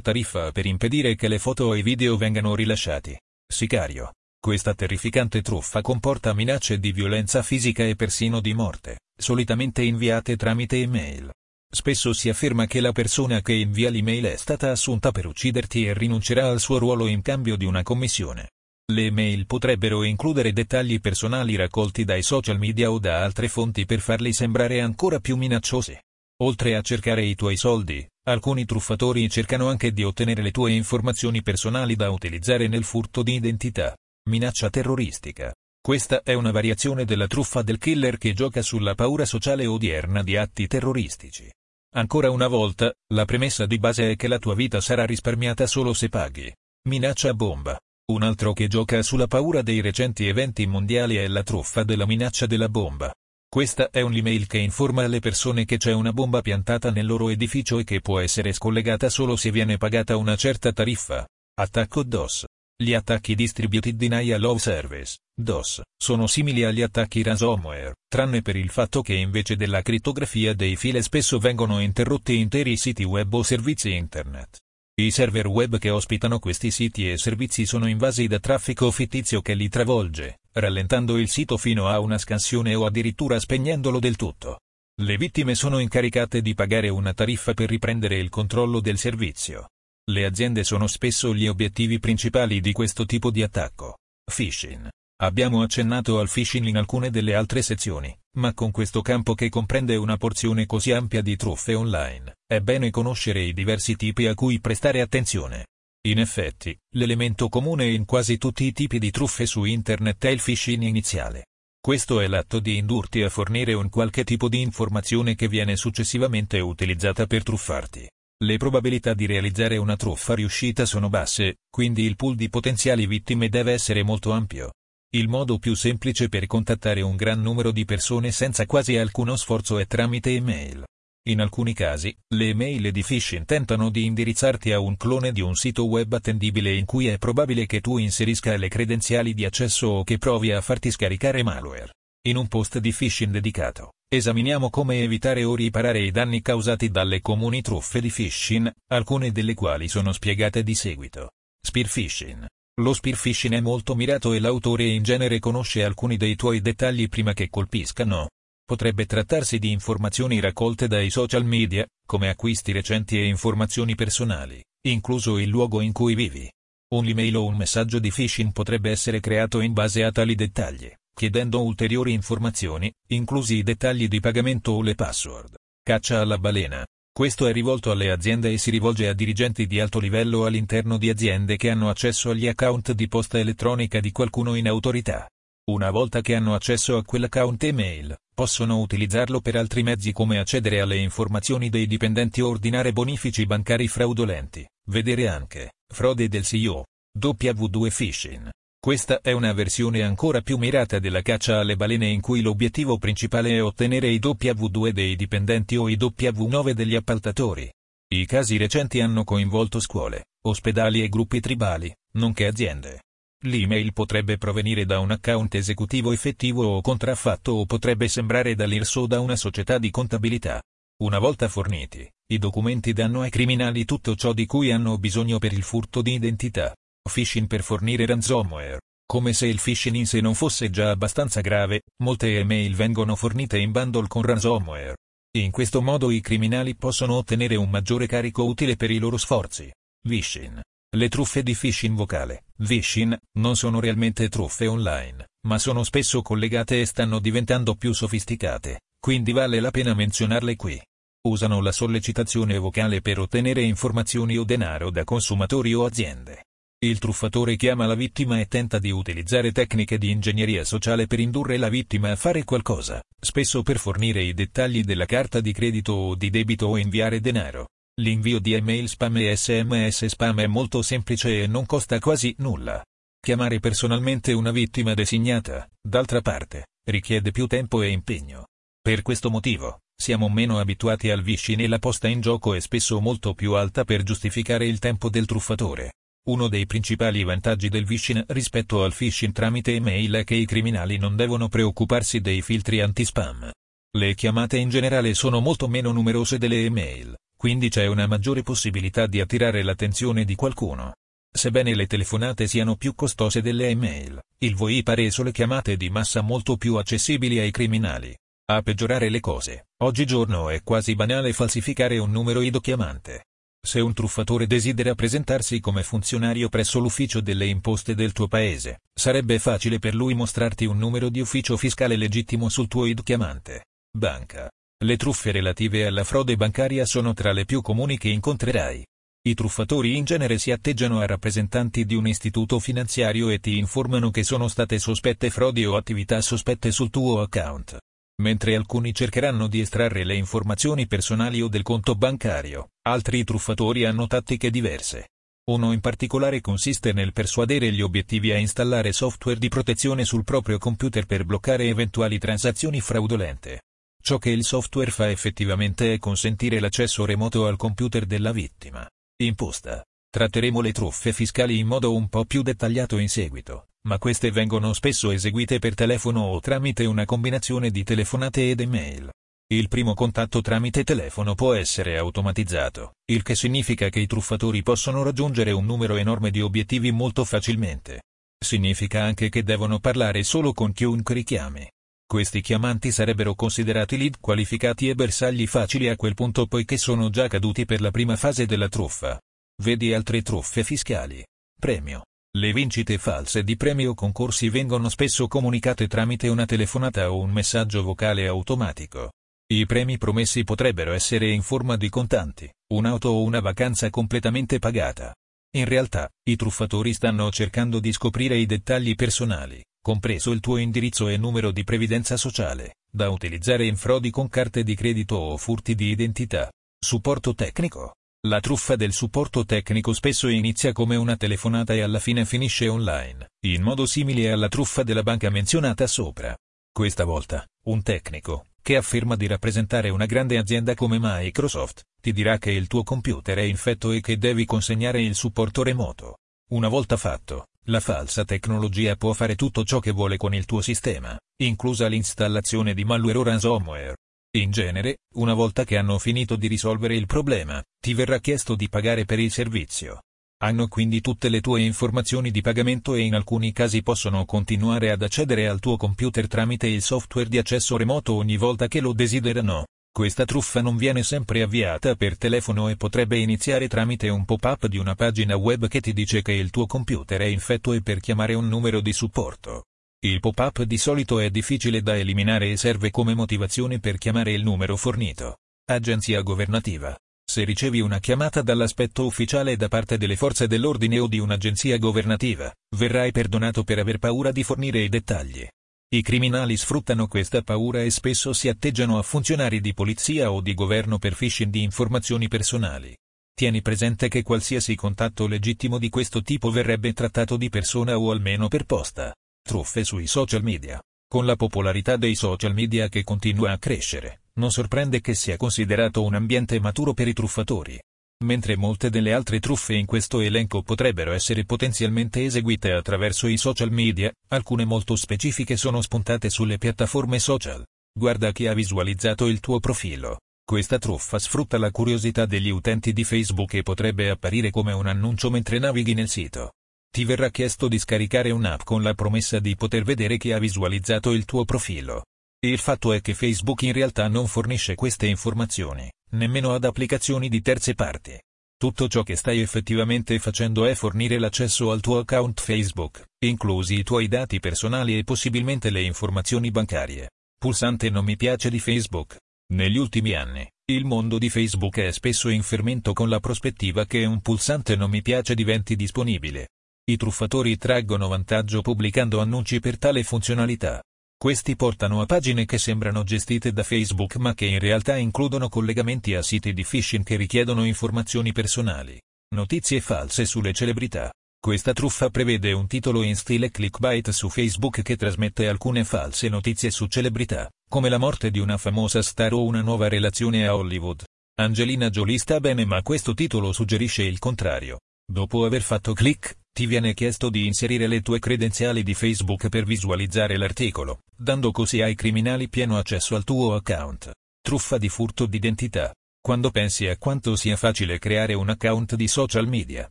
tariffa 0.00 0.50
per 0.50 0.64
impedire 0.64 1.14
che 1.16 1.28
le 1.28 1.38
foto 1.38 1.74
e 1.74 1.80
i 1.80 1.82
video 1.82 2.16
vengano 2.16 2.54
rilasciati. 2.54 3.14
Sicario. 3.46 4.14
Questa 4.40 4.72
terrificante 4.72 5.42
truffa 5.42 5.82
comporta 5.82 6.32
minacce 6.32 6.78
di 6.78 6.92
violenza 6.92 7.42
fisica 7.42 7.84
e 7.84 7.94
persino 7.94 8.40
di 8.40 8.54
morte, 8.54 9.00
solitamente 9.14 9.82
inviate 9.82 10.34
tramite 10.36 10.80
email. 10.80 11.30
Spesso 11.70 12.14
si 12.14 12.30
afferma 12.30 12.64
che 12.66 12.80
la 12.80 12.92
persona 12.92 13.42
che 13.42 13.52
invia 13.52 13.90
l'email 13.90 14.24
è 14.24 14.36
stata 14.36 14.70
assunta 14.70 15.12
per 15.12 15.26
ucciderti 15.26 15.84
e 15.84 15.92
rinuncerà 15.92 16.48
al 16.48 16.60
suo 16.60 16.78
ruolo 16.78 17.08
in 17.08 17.20
cambio 17.20 17.56
di 17.56 17.66
una 17.66 17.82
commissione. 17.82 18.52
Le 18.90 19.04
email 19.04 19.44
potrebbero 19.44 20.04
includere 20.04 20.54
dettagli 20.54 21.00
personali 21.00 21.54
raccolti 21.54 22.04
dai 22.04 22.22
social 22.22 22.58
media 22.58 22.90
o 22.90 22.98
da 22.98 23.22
altre 23.22 23.48
fonti 23.48 23.84
per 23.84 24.00
farli 24.00 24.32
sembrare 24.32 24.80
ancora 24.80 25.20
più 25.20 25.36
minacciosi. 25.36 25.98
Oltre 26.42 26.76
a 26.76 26.82
cercare 26.82 27.24
i 27.24 27.34
tuoi 27.34 27.56
soldi, 27.56 28.06
alcuni 28.24 28.66
truffatori 28.66 29.26
cercano 29.30 29.68
anche 29.68 29.92
di 29.92 30.04
ottenere 30.04 30.42
le 30.42 30.50
tue 30.50 30.70
informazioni 30.72 31.40
personali 31.40 31.96
da 31.96 32.10
utilizzare 32.10 32.68
nel 32.68 32.84
furto 32.84 33.22
di 33.22 33.34
identità. 33.34 33.96
Minaccia 34.28 34.68
terroristica. 34.68 35.54
Questa 35.80 36.20
è 36.22 36.34
una 36.34 36.50
variazione 36.50 37.06
della 37.06 37.26
truffa 37.26 37.62
del 37.62 37.78
killer 37.78 38.18
che 38.18 38.34
gioca 38.34 38.60
sulla 38.60 38.94
paura 38.94 39.24
sociale 39.24 39.64
odierna 39.66 40.22
di 40.22 40.36
atti 40.36 40.66
terroristici. 40.66 41.50
Ancora 41.94 42.28
una 42.30 42.48
volta, 42.48 42.92
la 43.14 43.24
premessa 43.24 43.64
di 43.64 43.78
base 43.78 44.10
è 44.10 44.16
che 44.16 44.28
la 44.28 44.38
tua 44.38 44.54
vita 44.54 44.82
sarà 44.82 45.06
risparmiata 45.06 45.66
solo 45.66 45.94
se 45.94 46.10
paghi. 46.10 46.54
Minaccia 46.88 47.32
bomba. 47.32 47.78
Un 48.12 48.22
altro 48.22 48.52
che 48.52 48.68
gioca 48.68 49.00
sulla 49.02 49.26
paura 49.26 49.62
dei 49.62 49.80
recenti 49.80 50.26
eventi 50.26 50.66
mondiali 50.66 51.16
è 51.16 51.26
la 51.28 51.42
truffa 51.42 51.82
della 51.82 52.04
minaccia 52.04 52.44
della 52.44 52.68
bomba. 52.68 53.10
Questa 53.48 53.90
è 53.90 54.00
un'email 54.00 54.46
che 54.46 54.58
informa 54.58 55.06
le 55.06 55.20
persone 55.20 55.64
che 55.64 55.76
c'è 55.76 55.92
una 55.92 56.12
bomba 56.12 56.42
piantata 56.42 56.90
nel 56.90 57.06
loro 57.06 57.28
edificio 57.28 57.78
e 57.78 57.84
che 57.84 58.00
può 58.00 58.18
essere 58.18 58.52
scollegata 58.52 59.08
solo 59.08 59.36
se 59.36 59.50
viene 59.50 59.78
pagata 59.78 60.16
una 60.16 60.36
certa 60.36 60.72
tariffa. 60.72 61.26
Attacco 61.58 62.02
DOS. 62.02 62.44
Gli 62.78 62.92
attacchi 62.92 63.34
Distributed 63.34 63.96
Denial 63.96 64.44
of 64.44 64.60
Service, 64.60 65.16
DOS, 65.34 65.80
sono 65.96 66.26
simili 66.26 66.64
agli 66.64 66.82
attacchi 66.82 67.22
ransomware, 67.22 67.94
tranne 68.06 68.42
per 68.42 68.56
il 68.56 68.68
fatto 68.68 69.00
che 69.00 69.14
invece 69.14 69.56
della 69.56 69.80
crittografia 69.80 70.52
dei 70.52 70.76
file 70.76 71.00
spesso 71.00 71.38
vengono 71.38 71.80
interrotti 71.80 72.36
interi 72.36 72.76
siti 72.76 73.04
web 73.04 73.32
o 73.32 73.42
servizi 73.42 73.94
internet. 73.94 74.58
I 75.00 75.10
server 75.10 75.46
web 75.46 75.78
che 75.78 75.88
ospitano 75.88 76.38
questi 76.38 76.70
siti 76.70 77.10
e 77.10 77.16
servizi 77.16 77.64
sono 77.64 77.86
invasi 77.86 78.26
da 78.26 78.38
traffico 78.38 78.90
fittizio 78.90 79.40
che 79.40 79.54
li 79.54 79.70
travolge, 79.70 80.40
rallentando 80.58 81.18
il 81.18 81.28
sito 81.28 81.56
fino 81.56 81.88
a 81.88 82.00
una 82.00 82.18
scansione 82.18 82.74
o 82.74 82.86
addirittura 82.86 83.38
spegnendolo 83.38 83.98
del 83.98 84.16
tutto. 84.16 84.60
Le 85.02 85.16
vittime 85.18 85.54
sono 85.54 85.78
incaricate 85.78 86.40
di 86.40 86.54
pagare 86.54 86.88
una 86.88 87.12
tariffa 87.12 87.52
per 87.52 87.68
riprendere 87.68 88.18
il 88.18 88.30
controllo 88.30 88.80
del 88.80 88.96
servizio. 88.96 89.68
Le 90.10 90.24
aziende 90.24 90.64
sono 90.64 90.86
spesso 90.86 91.34
gli 91.34 91.46
obiettivi 91.46 91.98
principali 91.98 92.60
di 92.60 92.72
questo 92.72 93.04
tipo 93.04 93.30
di 93.30 93.42
attacco. 93.42 93.98
Phishing. 94.24 94.88
Abbiamo 95.22 95.62
accennato 95.62 96.18
al 96.18 96.30
phishing 96.30 96.66
in 96.66 96.76
alcune 96.76 97.10
delle 97.10 97.34
altre 97.34 97.60
sezioni, 97.60 98.14
ma 98.36 98.54
con 98.54 98.70
questo 98.70 99.02
campo 99.02 99.34
che 99.34 99.48
comprende 99.48 99.96
una 99.96 100.16
porzione 100.16 100.64
così 100.64 100.92
ampia 100.92 101.22
di 101.22 101.36
truffe 101.36 101.74
online, 101.74 102.36
è 102.46 102.60
bene 102.60 102.90
conoscere 102.90 103.42
i 103.42 103.52
diversi 103.52 103.96
tipi 103.96 104.26
a 104.26 104.34
cui 104.34 104.60
prestare 104.60 105.00
attenzione. 105.00 105.64
In 106.06 106.20
effetti, 106.20 106.78
l'elemento 106.94 107.48
comune 107.48 107.86
in 107.86 108.04
quasi 108.04 108.38
tutti 108.38 108.62
i 108.64 108.72
tipi 108.72 109.00
di 109.00 109.10
truffe 109.10 109.44
su 109.44 109.64
internet 109.64 110.24
è 110.24 110.28
il 110.28 110.40
phishing 110.40 110.84
iniziale. 110.84 111.46
Questo 111.80 112.20
è 112.20 112.28
l'atto 112.28 112.60
di 112.60 112.76
indurti 112.76 113.22
a 113.22 113.28
fornire 113.28 113.72
un 113.72 113.88
qualche 113.88 114.22
tipo 114.22 114.48
di 114.48 114.60
informazione 114.60 115.34
che 115.34 115.48
viene 115.48 115.74
successivamente 115.74 116.60
utilizzata 116.60 117.26
per 117.26 117.42
truffarti. 117.42 118.08
Le 118.44 118.56
probabilità 118.56 119.14
di 119.14 119.26
realizzare 119.26 119.78
una 119.78 119.96
truffa 119.96 120.36
riuscita 120.36 120.86
sono 120.86 121.08
basse, 121.08 121.56
quindi 121.68 122.04
il 122.04 122.14
pool 122.14 122.36
di 122.36 122.48
potenziali 122.50 123.08
vittime 123.08 123.48
deve 123.48 123.72
essere 123.72 124.04
molto 124.04 124.30
ampio. 124.30 124.74
Il 125.12 125.28
modo 125.28 125.58
più 125.58 125.74
semplice 125.74 126.28
per 126.28 126.46
contattare 126.46 127.00
un 127.00 127.16
gran 127.16 127.40
numero 127.40 127.72
di 127.72 127.84
persone 127.84 128.30
senza 128.30 128.64
quasi 128.64 128.96
alcuno 128.96 129.34
sforzo 129.34 129.78
è 129.78 129.86
tramite 129.88 130.30
email. 130.30 130.84
In 131.28 131.40
alcuni 131.40 131.74
casi, 131.74 132.16
le 132.34 132.50
email 132.50 132.92
di 132.92 133.02
phishing 133.02 133.44
tentano 133.46 133.90
di 133.90 134.04
indirizzarti 134.04 134.70
a 134.70 134.78
un 134.78 134.96
clone 134.96 135.32
di 135.32 135.40
un 135.40 135.56
sito 135.56 135.84
web 135.86 136.12
attendibile 136.12 136.72
in 136.72 136.84
cui 136.84 137.08
è 137.08 137.18
probabile 137.18 137.66
che 137.66 137.80
tu 137.80 137.98
inserisca 137.98 138.56
le 138.56 138.68
credenziali 138.68 139.34
di 139.34 139.44
accesso 139.44 139.88
o 139.88 140.04
che 140.04 140.18
provi 140.18 140.52
a 140.52 140.60
farti 140.60 140.88
scaricare 140.92 141.42
malware. 141.42 141.94
In 142.28 142.36
un 142.36 142.46
post 142.46 142.78
di 142.78 142.92
phishing 142.92 143.32
dedicato, 143.32 143.94
esaminiamo 144.08 144.70
come 144.70 145.02
evitare 145.02 145.42
o 145.42 145.56
riparare 145.56 145.98
i 145.98 146.12
danni 146.12 146.42
causati 146.42 146.90
dalle 146.90 147.20
comuni 147.20 147.60
truffe 147.60 148.00
di 148.00 148.10
phishing, 148.10 148.70
alcune 148.92 149.32
delle 149.32 149.54
quali 149.54 149.88
sono 149.88 150.12
spiegate 150.12 150.62
di 150.62 150.76
seguito. 150.76 151.30
Spear 151.60 151.88
phishing. 151.88 152.46
Lo 152.80 152.92
spear 152.92 153.18
phishing 153.18 153.54
è 153.54 153.60
molto 153.60 153.96
mirato 153.96 154.32
e 154.32 154.38
l'autore 154.38 154.84
in 154.84 155.02
genere 155.02 155.40
conosce 155.40 155.82
alcuni 155.82 156.16
dei 156.16 156.36
tuoi 156.36 156.60
dettagli 156.60 157.08
prima 157.08 157.32
che 157.32 157.48
colpiscano. 157.48 158.28
Potrebbe 158.66 159.06
trattarsi 159.06 159.60
di 159.60 159.70
informazioni 159.70 160.40
raccolte 160.40 160.88
dai 160.88 161.08
social 161.08 161.44
media, 161.44 161.86
come 162.04 162.28
acquisti 162.28 162.72
recenti 162.72 163.16
e 163.16 163.24
informazioni 163.24 163.94
personali, 163.94 164.60
incluso 164.88 165.38
il 165.38 165.48
luogo 165.48 165.80
in 165.80 165.92
cui 165.92 166.16
vivi. 166.16 166.50
Un'email 166.92 167.36
o 167.36 167.46
un 167.46 167.56
messaggio 167.56 168.00
di 168.00 168.10
phishing 168.10 168.50
potrebbe 168.50 168.90
essere 168.90 169.20
creato 169.20 169.60
in 169.60 169.72
base 169.72 170.02
a 170.02 170.10
tali 170.10 170.34
dettagli, 170.34 170.92
chiedendo 171.14 171.62
ulteriori 171.62 172.12
informazioni, 172.12 172.92
inclusi 173.10 173.54
i 173.54 173.62
dettagli 173.62 174.08
di 174.08 174.18
pagamento 174.18 174.72
o 174.72 174.82
le 174.82 174.96
password. 174.96 175.54
Caccia 175.80 176.20
alla 176.20 176.36
balena. 176.38 176.84
Questo 177.12 177.46
è 177.46 177.52
rivolto 177.52 177.92
alle 177.92 178.10
aziende 178.10 178.52
e 178.52 178.58
si 178.58 178.72
rivolge 178.72 179.06
a 179.06 179.12
dirigenti 179.12 179.68
di 179.68 179.78
alto 179.78 180.00
livello 180.00 180.44
all'interno 180.44 180.98
di 180.98 181.08
aziende 181.08 181.56
che 181.56 181.70
hanno 181.70 181.88
accesso 181.88 182.30
agli 182.30 182.48
account 182.48 182.90
di 182.90 183.06
posta 183.06 183.38
elettronica 183.38 184.00
di 184.00 184.10
qualcuno 184.10 184.56
in 184.56 184.66
autorità. 184.66 185.28
Una 185.68 185.90
volta 185.90 186.20
che 186.20 186.36
hanno 186.36 186.54
accesso 186.54 186.96
a 186.96 187.02
quell'account 187.02 187.64
email, 187.64 188.16
possono 188.32 188.78
utilizzarlo 188.78 189.40
per 189.40 189.56
altri 189.56 189.82
mezzi 189.82 190.12
come 190.12 190.38
accedere 190.38 190.80
alle 190.80 190.96
informazioni 190.96 191.70
dei 191.70 191.88
dipendenti 191.88 192.40
o 192.40 192.50
ordinare 192.50 192.92
bonifici 192.92 193.46
bancari 193.46 193.88
fraudolenti. 193.88 194.64
Vedere 194.88 195.26
anche 195.26 195.72
frode 195.92 196.28
del 196.28 196.44
CEO. 196.44 196.84
W2 197.18 197.92
phishing. 197.92 198.48
Questa 198.78 199.20
è 199.20 199.32
una 199.32 199.52
versione 199.52 200.04
ancora 200.04 200.40
più 200.40 200.56
mirata 200.56 201.00
della 201.00 201.22
caccia 201.22 201.58
alle 201.58 201.74
balene 201.74 202.10
in 202.10 202.20
cui 202.20 202.42
l'obiettivo 202.42 202.96
principale 202.96 203.56
è 203.56 203.62
ottenere 203.62 204.06
i 204.06 204.20
W2 204.22 204.90
dei 204.90 205.16
dipendenti 205.16 205.74
o 205.74 205.88
i 205.88 205.96
W9 205.96 206.70
degli 206.70 206.94
appaltatori. 206.94 207.68
I 208.14 208.24
casi 208.24 208.56
recenti 208.56 209.00
hanno 209.00 209.24
coinvolto 209.24 209.80
scuole, 209.80 210.26
ospedali 210.46 211.02
e 211.02 211.08
gruppi 211.08 211.40
tribali, 211.40 211.92
nonché 212.12 212.46
aziende. 212.46 213.00
L'email 213.46 213.92
potrebbe 213.92 214.38
provenire 214.38 214.84
da 214.84 214.98
un 214.98 215.12
account 215.12 215.54
esecutivo 215.54 216.10
effettivo 216.10 216.66
o 216.66 216.80
contraffatto 216.80 217.52
o 217.52 217.64
potrebbe 217.64 218.08
sembrare 218.08 218.56
dall'IRS 218.56 218.96
o 218.96 219.06
da 219.06 219.20
una 219.20 219.36
società 219.36 219.78
di 219.78 219.90
contabilità. 219.90 220.60
Una 221.04 221.20
volta 221.20 221.46
forniti, 221.48 222.10
i 222.32 222.38
documenti 222.38 222.92
danno 222.92 223.20
ai 223.20 223.30
criminali 223.30 223.84
tutto 223.84 224.16
ciò 224.16 224.32
di 224.32 224.46
cui 224.46 224.72
hanno 224.72 224.98
bisogno 224.98 225.38
per 225.38 225.52
il 225.52 225.62
furto 225.62 226.02
di 226.02 226.14
identità. 226.14 226.74
Phishing 227.08 227.46
per 227.46 227.62
fornire 227.62 228.04
ransomware. 228.04 228.80
Come 229.06 229.32
se 229.32 229.46
il 229.46 229.60
phishing 229.60 229.94
in 229.94 230.06
sé 230.06 230.20
non 230.20 230.34
fosse 230.34 230.68
già 230.68 230.90
abbastanza 230.90 231.40
grave, 231.40 231.82
molte 232.02 232.40
email 232.40 232.74
vengono 232.74 233.14
fornite 233.14 233.58
in 233.58 233.70
bundle 233.70 234.08
con 234.08 234.22
ransomware. 234.22 234.96
In 235.38 235.52
questo 235.52 235.80
modo 235.80 236.10
i 236.10 236.20
criminali 236.20 236.74
possono 236.74 237.14
ottenere 237.14 237.54
un 237.54 237.70
maggiore 237.70 238.08
carico 238.08 238.44
utile 238.44 238.74
per 238.74 238.90
i 238.90 238.98
loro 238.98 239.18
sforzi. 239.18 239.70
Phishing. 240.02 240.60
Le 240.94 241.08
truffe 241.08 241.42
di 241.42 241.54
phishing 241.54 241.96
vocale, 241.96 242.44
phishing, 242.56 243.18
non 243.38 243.56
sono 243.56 243.80
realmente 243.80 244.28
truffe 244.28 244.66
online, 244.66 245.26
ma 245.46 245.58
sono 245.58 245.82
spesso 245.82 246.22
collegate 246.22 246.80
e 246.80 246.86
stanno 246.86 247.18
diventando 247.18 247.74
più 247.74 247.92
sofisticate, 247.92 248.82
quindi 248.98 249.32
vale 249.32 249.60
la 249.60 249.70
pena 249.70 249.94
menzionarle 249.94 250.56
qui. 250.56 250.80
Usano 251.26 251.60
la 251.60 251.72
sollecitazione 251.72 252.56
vocale 252.56 253.00
per 253.00 253.18
ottenere 253.18 253.62
informazioni 253.62 254.38
o 254.38 254.44
denaro 254.44 254.90
da 254.90 255.02
consumatori 255.02 255.74
o 255.74 255.84
aziende. 255.84 256.44
Il 256.78 256.98
truffatore 256.98 257.56
chiama 257.56 257.86
la 257.86 257.94
vittima 257.94 258.38
e 258.38 258.46
tenta 258.46 258.78
di 258.78 258.90
utilizzare 258.90 259.50
tecniche 259.50 259.98
di 259.98 260.10
ingegneria 260.10 260.62
sociale 260.62 261.06
per 261.06 261.18
indurre 261.18 261.56
la 261.56 261.68
vittima 261.68 262.12
a 262.12 262.16
fare 262.16 262.44
qualcosa, 262.44 263.02
spesso 263.18 263.62
per 263.62 263.78
fornire 263.78 264.22
i 264.22 264.34
dettagli 264.34 264.84
della 264.84 265.06
carta 265.06 265.40
di 265.40 265.52
credito 265.52 265.92
o 265.92 266.14
di 266.14 266.30
debito 266.30 266.66
o 266.66 266.76
inviare 266.76 267.20
denaro. 267.20 267.66
L'invio 267.98 268.40
di 268.40 268.52
email 268.52 268.90
spam 268.90 269.16
e 269.16 269.34
sms 269.34 270.04
spam 270.04 270.40
è 270.40 270.46
molto 270.46 270.82
semplice 270.82 271.42
e 271.42 271.46
non 271.46 271.64
costa 271.64 271.98
quasi 271.98 272.34
nulla. 272.40 272.84
Chiamare 273.18 273.58
personalmente 273.58 274.34
una 274.34 274.50
vittima 274.50 274.92
designata, 274.92 275.66
d'altra 275.80 276.20
parte, 276.20 276.66
richiede 276.84 277.30
più 277.30 277.46
tempo 277.46 277.80
e 277.80 277.88
impegno. 277.88 278.48
Per 278.82 279.00
questo 279.00 279.30
motivo, 279.30 279.78
siamo 279.96 280.28
meno 280.28 280.58
abituati 280.58 281.08
al 281.08 281.22
phishing 281.22 281.60
e 281.62 281.68
la 281.68 281.78
posta 281.78 282.06
in 282.06 282.20
gioco 282.20 282.52
è 282.52 282.60
spesso 282.60 283.00
molto 283.00 283.32
più 283.32 283.54
alta 283.54 283.84
per 283.84 284.02
giustificare 284.02 284.66
il 284.66 284.78
tempo 284.78 285.08
del 285.08 285.24
truffatore. 285.24 285.92
Uno 286.28 286.48
dei 286.48 286.66
principali 286.66 287.24
vantaggi 287.24 287.70
del 287.70 287.86
phishing 287.86 288.24
rispetto 288.28 288.84
al 288.84 288.92
phishing 288.92 289.32
tramite 289.32 289.74
email 289.74 290.12
è 290.16 290.24
che 290.24 290.34
i 290.34 290.44
criminali 290.44 290.98
non 290.98 291.16
devono 291.16 291.48
preoccuparsi 291.48 292.20
dei 292.20 292.42
filtri 292.42 292.82
anti-spam. 292.82 293.50
Le 293.96 294.14
chiamate 294.14 294.58
in 294.58 294.68
generale 294.68 295.14
sono 295.14 295.40
molto 295.40 295.66
meno 295.66 295.92
numerose 295.92 296.36
delle 296.36 296.62
email, 296.62 297.16
quindi 297.46 297.68
c'è 297.68 297.86
una 297.86 298.08
maggiore 298.08 298.42
possibilità 298.42 299.06
di 299.06 299.20
attirare 299.20 299.62
l'attenzione 299.62 300.24
di 300.24 300.34
qualcuno. 300.34 300.94
Sebbene 301.32 301.76
le 301.76 301.86
telefonate 301.86 302.48
siano 302.48 302.74
più 302.74 302.96
costose 302.96 303.40
delle 303.40 303.68
email, 303.68 304.20
il 304.38 304.56
VoIP 304.56 304.88
ha 304.88 304.94
reso 304.94 305.22
le 305.22 305.30
chiamate 305.30 305.76
di 305.76 305.88
massa 305.88 306.22
molto 306.22 306.56
più 306.56 306.74
accessibili 306.74 307.38
ai 307.38 307.52
criminali. 307.52 308.12
A 308.46 308.62
peggiorare 308.62 309.08
le 309.10 309.20
cose, 309.20 309.68
oggigiorno 309.84 310.50
è 310.50 310.64
quasi 310.64 310.96
banale 310.96 311.32
falsificare 311.32 311.98
un 311.98 312.10
numero 312.10 312.40
IDO 312.40 312.58
chiamante. 312.58 313.26
Se 313.64 313.78
un 313.78 313.92
truffatore 313.92 314.48
desidera 314.48 314.96
presentarsi 314.96 315.60
come 315.60 315.84
funzionario 315.84 316.48
presso 316.48 316.80
l'ufficio 316.80 317.20
delle 317.20 317.46
imposte 317.46 317.94
del 317.94 318.10
tuo 318.10 318.26
paese, 318.26 318.80
sarebbe 318.92 319.38
facile 319.38 319.78
per 319.78 319.94
lui 319.94 320.14
mostrarti 320.14 320.64
un 320.64 320.78
numero 320.78 321.08
di 321.10 321.20
ufficio 321.20 321.56
fiscale 321.56 321.94
legittimo 321.94 322.48
sul 322.48 322.66
tuo 322.66 322.86
ID. 322.86 323.60
Banca. 323.96 324.50
Le 324.84 324.96
truffe 324.98 325.32
relative 325.32 325.86
alla 325.86 326.04
frode 326.04 326.36
bancaria 326.36 326.84
sono 326.84 327.14
tra 327.14 327.32
le 327.32 327.46
più 327.46 327.62
comuni 327.62 327.96
che 327.96 328.10
incontrerai. 328.10 328.84
I 329.26 329.34
truffatori 329.34 329.96
in 329.96 330.04
genere 330.04 330.36
si 330.36 330.50
atteggiano 330.50 331.00
a 331.00 331.06
rappresentanti 331.06 331.86
di 331.86 331.94
un 331.94 332.06
istituto 332.06 332.58
finanziario 332.58 333.30
e 333.30 333.40
ti 333.40 333.56
informano 333.56 334.10
che 334.10 334.22
sono 334.22 334.48
state 334.48 334.78
sospette 334.78 335.30
frodi 335.30 335.64
o 335.64 335.76
attività 335.76 336.20
sospette 336.20 336.70
sul 336.72 336.90
tuo 336.90 337.22
account. 337.22 337.78
Mentre 338.20 338.54
alcuni 338.54 338.92
cercheranno 338.92 339.46
di 339.46 339.60
estrarre 339.60 340.04
le 340.04 340.14
informazioni 340.14 340.86
personali 340.86 341.40
o 341.40 341.48
del 341.48 341.62
conto 341.62 341.94
bancario, 341.94 342.68
altri 342.86 343.24
truffatori 343.24 343.86
hanno 343.86 344.06
tattiche 344.06 344.50
diverse. 344.50 345.08
Uno 345.50 345.72
in 345.72 345.80
particolare 345.80 346.42
consiste 346.42 346.92
nel 346.92 347.14
persuadere 347.14 347.72
gli 347.72 347.80
obiettivi 347.80 348.30
a 348.30 348.36
installare 348.36 348.92
software 348.92 349.38
di 349.38 349.48
protezione 349.48 350.04
sul 350.04 350.24
proprio 350.24 350.58
computer 350.58 351.06
per 351.06 351.24
bloccare 351.24 351.64
eventuali 351.64 352.18
transazioni 352.18 352.80
fraudolente. 352.82 353.62
Ciò 354.06 354.18
che 354.18 354.30
il 354.30 354.44
software 354.44 354.92
fa 354.92 355.10
effettivamente 355.10 355.92
è 355.92 355.98
consentire 355.98 356.60
l'accesso 356.60 357.04
remoto 357.04 357.48
al 357.48 357.56
computer 357.56 358.06
della 358.06 358.30
vittima. 358.30 358.88
Imposta. 359.20 359.84
Tratteremo 360.08 360.60
le 360.60 360.70
truffe 360.70 361.12
fiscali 361.12 361.58
in 361.58 361.66
modo 361.66 361.92
un 361.92 362.08
po' 362.08 362.24
più 362.24 362.42
dettagliato 362.42 362.98
in 362.98 363.08
seguito 363.08 363.66
ma 363.86 363.98
queste 363.98 364.32
vengono 364.32 364.72
spesso 364.72 365.10
eseguite 365.12 365.58
per 365.58 365.74
telefono 365.74 366.22
o 366.22 366.40
tramite 366.40 366.84
una 366.84 367.04
combinazione 367.04 367.70
di 367.70 367.84
telefonate 367.84 368.50
ed 368.50 368.60
email. 368.60 369.10
Il 369.48 369.68
primo 369.68 369.94
contatto 369.94 370.40
tramite 370.40 370.82
telefono 370.82 371.36
può 371.36 371.54
essere 371.54 371.96
automatizzato, 371.96 372.94
il 373.12 373.22
che 373.22 373.36
significa 373.36 373.88
che 373.88 374.00
i 374.00 374.06
truffatori 374.06 374.62
possono 374.62 375.04
raggiungere 375.04 375.52
un 375.52 375.64
numero 375.64 375.94
enorme 375.96 376.30
di 376.30 376.40
obiettivi 376.40 376.90
molto 376.90 377.24
facilmente. 377.24 378.02
Significa 378.38 379.04
anche 379.04 379.28
che 379.28 379.44
devono 379.44 379.78
parlare 379.78 380.24
solo 380.24 380.52
con 380.52 380.72
chiunque 380.72 381.14
richiami. 381.14 381.68
Questi 382.08 382.40
chiamanti 382.40 382.92
sarebbero 382.92 383.34
considerati 383.34 383.98
lead 383.98 384.20
qualificati 384.20 384.88
e 384.88 384.94
bersagli 384.94 385.44
facili 385.48 385.88
a 385.88 385.96
quel 385.96 386.14
punto 386.14 386.46
poiché 386.46 386.76
sono 386.76 387.10
già 387.10 387.26
caduti 387.26 387.64
per 387.64 387.80
la 387.80 387.90
prima 387.90 388.14
fase 388.14 388.46
della 388.46 388.68
truffa. 388.68 389.20
Vedi 389.60 389.92
altre 389.92 390.22
truffe 390.22 390.62
fiscali. 390.62 391.26
Premio. 391.58 392.04
Le 392.38 392.52
vincite 392.52 392.98
false 392.98 393.42
di 393.42 393.56
premi 393.56 393.86
o 393.86 393.94
concorsi 393.94 394.50
vengono 394.50 394.88
spesso 394.88 395.26
comunicate 395.26 395.88
tramite 395.88 396.28
una 396.28 396.44
telefonata 396.44 397.10
o 397.10 397.18
un 397.18 397.30
messaggio 397.30 397.82
vocale 397.82 398.28
automatico. 398.28 399.10
I 399.52 399.66
premi 399.66 399.98
promessi 399.98 400.44
potrebbero 400.44 400.92
essere 400.92 401.30
in 401.30 401.42
forma 401.42 401.76
di 401.76 401.88
contanti, 401.88 402.48
un'auto 402.74 403.08
o 403.08 403.22
una 403.24 403.40
vacanza 403.40 403.90
completamente 403.90 404.60
pagata. 404.60 405.12
In 405.56 405.64
realtà, 405.64 406.08
i 406.28 406.36
truffatori 406.36 406.92
stanno 406.92 407.30
cercando 407.32 407.80
di 407.80 407.92
scoprire 407.92 408.36
i 408.36 408.46
dettagli 408.46 408.94
personali, 408.94 409.60
compreso 409.86 410.32
il 410.32 410.40
tuo 410.40 410.56
indirizzo 410.56 411.06
e 411.06 411.16
numero 411.16 411.52
di 411.52 411.62
previdenza 411.62 412.16
sociale, 412.16 412.78
da 412.90 413.08
utilizzare 413.08 413.66
in 413.66 413.76
frodi 413.76 414.10
con 414.10 414.28
carte 414.28 414.64
di 414.64 414.74
credito 414.74 415.14
o 415.14 415.36
furti 415.36 415.76
di 415.76 415.90
identità. 415.90 416.50
Supporto 416.76 417.36
tecnico. 417.36 417.94
La 418.26 418.40
truffa 418.40 418.74
del 418.74 418.92
supporto 418.92 419.44
tecnico 419.44 419.92
spesso 419.92 420.26
inizia 420.26 420.72
come 420.72 420.96
una 420.96 421.16
telefonata 421.16 421.72
e 421.72 421.82
alla 421.82 422.00
fine 422.00 422.24
finisce 422.24 422.66
online, 422.66 423.28
in 423.44 423.62
modo 423.62 423.86
simile 423.86 424.32
alla 424.32 424.48
truffa 424.48 424.82
della 424.82 425.04
banca 425.04 425.30
menzionata 425.30 425.86
sopra. 425.86 426.36
Questa 426.72 427.04
volta, 427.04 427.46
un 427.66 427.84
tecnico, 427.84 428.46
che 428.60 428.74
afferma 428.74 429.14
di 429.14 429.28
rappresentare 429.28 429.90
una 429.90 430.06
grande 430.06 430.36
azienda 430.36 430.74
come 430.74 430.98
Microsoft, 431.00 431.84
ti 432.02 432.12
dirà 432.12 432.38
che 432.38 432.50
il 432.50 432.66
tuo 432.66 432.82
computer 432.82 433.38
è 433.38 433.42
infetto 433.42 433.92
e 433.92 434.00
che 434.00 434.18
devi 434.18 434.46
consegnare 434.46 435.00
il 435.00 435.14
supporto 435.14 435.62
remoto. 435.62 436.16
Una 436.48 436.66
volta 436.66 436.96
fatto, 436.96 437.46
la 437.68 437.80
falsa 437.80 438.24
tecnologia 438.24 438.94
può 438.94 439.12
fare 439.12 439.34
tutto 439.34 439.64
ciò 439.64 439.80
che 439.80 439.90
vuole 439.90 440.16
con 440.16 440.34
il 440.34 440.44
tuo 440.44 440.60
sistema, 440.60 441.18
inclusa 441.42 441.88
l'installazione 441.88 442.74
di 442.74 442.84
malware 442.84 443.18
o 443.18 443.22
ransomware. 443.24 443.96
In 444.36 444.50
genere, 444.50 444.98
una 445.14 445.34
volta 445.34 445.64
che 445.64 445.76
hanno 445.76 445.98
finito 445.98 446.36
di 446.36 446.46
risolvere 446.46 446.94
il 446.94 447.06
problema, 447.06 447.62
ti 447.80 447.94
verrà 447.94 448.18
chiesto 448.20 448.54
di 448.54 448.68
pagare 448.68 449.04
per 449.04 449.18
il 449.18 449.32
servizio. 449.32 450.02
Hanno 450.42 450.68
quindi 450.68 451.00
tutte 451.00 451.28
le 451.28 451.40
tue 451.40 451.62
informazioni 451.62 452.30
di 452.30 452.42
pagamento 452.42 452.94
e 452.94 453.00
in 453.00 453.14
alcuni 453.14 453.52
casi 453.52 453.82
possono 453.82 454.24
continuare 454.26 454.90
ad 454.90 455.02
accedere 455.02 455.48
al 455.48 455.58
tuo 455.58 455.76
computer 455.76 456.28
tramite 456.28 456.68
il 456.68 456.82
software 456.82 457.28
di 457.28 457.38
accesso 457.38 457.76
remoto 457.76 458.12
ogni 458.12 458.36
volta 458.36 458.68
che 458.68 458.80
lo 458.80 458.92
desiderano. 458.92 459.64
Questa 459.96 460.26
truffa 460.26 460.60
non 460.60 460.76
viene 460.76 461.02
sempre 461.02 461.40
avviata 461.40 461.94
per 461.94 462.18
telefono 462.18 462.68
e 462.68 462.76
potrebbe 462.76 463.16
iniziare 463.16 463.66
tramite 463.66 464.10
un 464.10 464.26
pop-up 464.26 464.66
di 464.66 464.76
una 464.76 464.94
pagina 464.94 465.36
web 465.36 465.68
che 465.68 465.80
ti 465.80 465.94
dice 465.94 466.20
che 466.20 466.32
il 466.32 466.50
tuo 466.50 466.66
computer 466.66 467.18
è 467.22 467.24
infetto 467.24 467.72
e 467.72 467.80
per 467.80 468.00
chiamare 468.00 468.34
un 468.34 468.46
numero 468.46 468.82
di 468.82 468.92
supporto. 468.92 469.64
Il 470.00 470.20
pop-up 470.20 470.64
di 470.64 470.76
solito 470.76 471.18
è 471.18 471.30
difficile 471.30 471.80
da 471.80 471.96
eliminare 471.96 472.50
e 472.50 472.58
serve 472.58 472.90
come 472.90 473.14
motivazione 473.14 473.78
per 473.78 473.96
chiamare 473.96 474.32
il 474.32 474.42
numero 474.42 474.76
fornito. 474.76 475.38
Agenzia 475.64 476.20
governativa. 476.20 476.94
Se 477.24 477.44
ricevi 477.44 477.80
una 477.80 477.98
chiamata 477.98 478.42
dall'aspetto 478.42 479.06
ufficiale 479.06 479.56
da 479.56 479.68
parte 479.68 479.96
delle 479.96 480.16
forze 480.16 480.46
dell'ordine 480.46 480.98
o 480.98 481.06
di 481.06 481.20
un'agenzia 481.20 481.78
governativa, 481.78 482.52
verrai 482.76 483.12
perdonato 483.12 483.64
per 483.64 483.78
aver 483.78 483.96
paura 483.96 484.30
di 484.30 484.42
fornire 484.42 484.80
i 484.80 484.90
dettagli. 484.90 485.48
I 485.88 486.02
criminali 486.02 486.56
sfruttano 486.56 487.06
questa 487.06 487.42
paura 487.42 487.80
e 487.80 487.90
spesso 487.90 488.32
si 488.32 488.48
atteggiano 488.48 488.98
a 488.98 489.02
funzionari 489.02 489.60
di 489.60 489.72
polizia 489.72 490.32
o 490.32 490.40
di 490.40 490.52
governo 490.52 490.98
per 490.98 491.14
phishing 491.14 491.48
di 491.48 491.62
informazioni 491.62 492.26
personali. 492.26 492.96
Tieni 493.32 493.62
presente 493.62 494.08
che 494.08 494.24
qualsiasi 494.24 494.74
contatto 494.74 495.28
legittimo 495.28 495.78
di 495.78 495.88
questo 495.88 496.22
tipo 496.22 496.50
verrebbe 496.50 496.92
trattato 496.92 497.36
di 497.36 497.50
persona 497.50 497.96
o 497.96 498.10
almeno 498.10 498.48
per 498.48 498.64
posta. 498.64 499.14
Truffe 499.40 499.84
sui 499.84 500.08
social 500.08 500.42
media. 500.42 500.82
Con 501.08 501.24
la 501.24 501.36
popolarità 501.36 501.96
dei 501.96 502.16
social 502.16 502.52
media 502.52 502.88
che 502.88 503.04
continua 503.04 503.52
a 503.52 503.58
crescere, 503.58 504.22
non 504.34 504.50
sorprende 504.50 505.00
che 505.00 505.14
sia 505.14 505.36
considerato 505.36 506.02
un 506.02 506.16
ambiente 506.16 506.58
maturo 506.58 506.94
per 506.94 507.06
i 507.06 507.12
truffatori. 507.12 507.80
Mentre 508.24 508.56
molte 508.56 508.88
delle 508.88 509.12
altre 509.12 509.40
truffe 509.40 509.74
in 509.74 509.84
questo 509.84 510.20
elenco 510.20 510.62
potrebbero 510.62 511.12
essere 511.12 511.44
potenzialmente 511.44 512.24
eseguite 512.24 512.72
attraverso 512.72 513.26
i 513.26 513.36
social 513.36 513.70
media, 513.70 514.10
alcune 514.28 514.64
molto 514.64 514.96
specifiche 514.96 515.56
sono 515.56 515.82
spuntate 515.82 516.30
sulle 516.30 516.56
piattaforme 516.56 517.18
social. 517.18 517.64
Guarda 517.92 518.32
chi 518.32 518.46
ha 518.46 518.54
visualizzato 518.54 519.26
il 519.26 519.40
tuo 519.40 519.60
profilo. 519.60 520.20
Questa 520.44 520.78
truffa 520.78 521.18
sfrutta 521.18 521.58
la 521.58 521.70
curiosità 521.70 522.24
degli 522.24 522.50
utenti 522.50 522.92
di 522.92 523.04
Facebook 523.04 523.54
e 523.54 523.62
potrebbe 523.62 524.08
apparire 524.08 524.50
come 524.50 524.72
un 524.72 524.86
annuncio 524.86 525.28
mentre 525.28 525.58
navighi 525.58 525.92
nel 525.92 526.08
sito 526.08 526.52
ti 526.96 527.04
verrà 527.04 527.28
chiesto 527.28 527.68
di 527.68 527.78
scaricare 527.78 528.30
un'app 528.30 528.60
con 528.64 528.82
la 528.82 528.94
promessa 528.94 529.38
di 529.38 529.54
poter 529.54 529.82
vedere 529.82 530.16
chi 530.16 530.32
ha 530.32 530.38
visualizzato 530.38 531.12
il 531.12 531.26
tuo 531.26 531.44
profilo. 531.44 532.06
Il 532.40 532.56
fatto 532.56 532.94
è 532.94 533.02
che 533.02 533.12
Facebook 533.12 533.60
in 533.64 533.74
realtà 533.74 534.08
non 534.08 534.26
fornisce 534.26 534.74
queste 534.74 535.06
informazioni, 535.06 535.90
nemmeno 536.12 536.54
ad 536.54 536.64
applicazioni 536.64 537.28
di 537.28 537.40
terze 537.40 537.74
parti. 537.74 538.20
Tutto 538.58 538.88
ciò 538.88 539.02
che 539.02 539.16
stai 539.16 539.40
effettivamente 539.40 540.18
facendo 540.18 540.64
è 540.64 540.74
fornire 540.74 541.18
l'accesso 541.18 541.70
al 541.70 541.80
tuo 541.80 541.98
account 541.98 542.40
Facebook, 542.40 543.04
inclusi 543.24 543.78
i 543.78 543.82
tuoi 543.82 544.08
dati 544.08 544.40
personali 544.40 544.96
e 544.96 545.04
possibilmente 545.04 545.68
le 545.68 545.82
informazioni 545.82 546.50
bancarie. 546.50 547.10
Pulsante 547.38 547.90
non 547.90 548.04
mi 548.04 548.16
piace 548.16 548.48
di 548.48 548.58
Facebook. 548.58 549.18
Negli 549.52 549.76
ultimi 549.76 550.14
anni, 550.14 550.48
il 550.72 550.84
mondo 550.84 551.18
di 551.18 551.28
Facebook 551.28 551.78
è 551.78 551.92
spesso 551.92 552.30
in 552.30 552.42
fermento 552.42 552.92
con 552.92 553.08
la 553.08 553.20
prospettiva 553.20 553.84
che 553.84 554.04
un 554.04 554.20
pulsante 554.20 554.74
non 554.74 554.90
mi 554.90 555.02
piace 555.02 555.34
diventi 555.34 555.76
disponibile. 555.76 556.48
I 556.88 556.96
truffatori 556.96 557.56
traggono 557.56 558.08
vantaggio 558.08 558.62
pubblicando 558.62 559.20
annunci 559.20 559.60
per 559.60 559.76
tale 559.76 560.02
funzionalità. 560.02 560.82
Questi 561.18 561.56
portano 561.56 562.02
a 562.02 562.06
pagine 562.06 562.44
che 562.44 562.58
sembrano 562.58 563.02
gestite 563.02 563.50
da 563.50 563.62
Facebook 563.62 564.16
ma 564.16 564.34
che 564.34 564.44
in 564.44 564.58
realtà 564.58 564.96
includono 564.96 565.48
collegamenti 565.48 566.14
a 566.14 566.20
siti 566.20 566.52
di 566.52 566.62
phishing 566.62 567.02
che 567.02 567.16
richiedono 567.16 567.64
informazioni 567.64 568.32
personali. 568.32 569.00
Notizie 569.34 569.80
false 569.80 570.26
sulle 570.26 570.52
celebrità. 570.52 571.10
Questa 571.40 571.72
truffa 571.72 572.10
prevede 572.10 572.52
un 572.52 572.66
titolo 572.66 573.02
in 573.02 573.16
stile 573.16 573.50
clickbait 573.50 574.10
su 574.10 574.28
Facebook 574.28 574.82
che 574.82 574.96
trasmette 574.96 575.48
alcune 575.48 575.84
false 575.84 576.28
notizie 576.28 576.70
su 576.70 576.86
celebrità, 576.86 577.48
come 577.66 577.88
la 577.88 577.98
morte 577.98 578.30
di 578.30 578.38
una 578.38 578.58
famosa 578.58 579.00
star 579.00 579.32
o 579.32 579.44
una 579.44 579.62
nuova 579.62 579.88
relazione 579.88 580.46
a 580.46 580.54
Hollywood. 580.54 581.02
Angelina 581.40 581.88
Jolie 581.88 582.18
sta 582.18 582.40
bene 582.40 582.66
ma 582.66 582.82
questo 582.82 583.14
titolo 583.14 583.52
suggerisce 583.52 584.02
il 584.02 584.18
contrario. 584.18 584.80
Dopo 585.10 585.46
aver 585.46 585.62
fatto 585.62 585.94
click, 585.94 586.36
ti 586.56 586.64
viene 586.64 586.94
chiesto 586.94 587.28
di 587.28 587.44
inserire 587.44 587.86
le 587.86 588.00
tue 588.00 588.18
credenziali 588.18 588.82
di 588.82 588.94
Facebook 588.94 589.50
per 589.50 589.64
visualizzare 589.64 590.38
l'articolo, 590.38 591.02
dando 591.14 591.50
così 591.50 591.82
ai 591.82 591.94
criminali 591.94 592.48
pieno 592.48 592.78
accesso 592.78 593.14
al 593.14 593.24
tuo 593.24 593.54
account. 593.54 594.10
Truffa 594.40 594.78
di 594.78 594.88
furto 594.88 595.26
d'identità. 595.26 595.92
Quando 596.18 596.50
pensi 596.50 596.86
a 596.86 596.96
quanto 596.96 597.36
sia 597.36 597.58
facile 597.58 597.98
creare 597.98 598.32
un 598.32 598.48
account 598.48 598.94
di 598.94 599.06
social 599.06 599.46
media, 599.46 599.86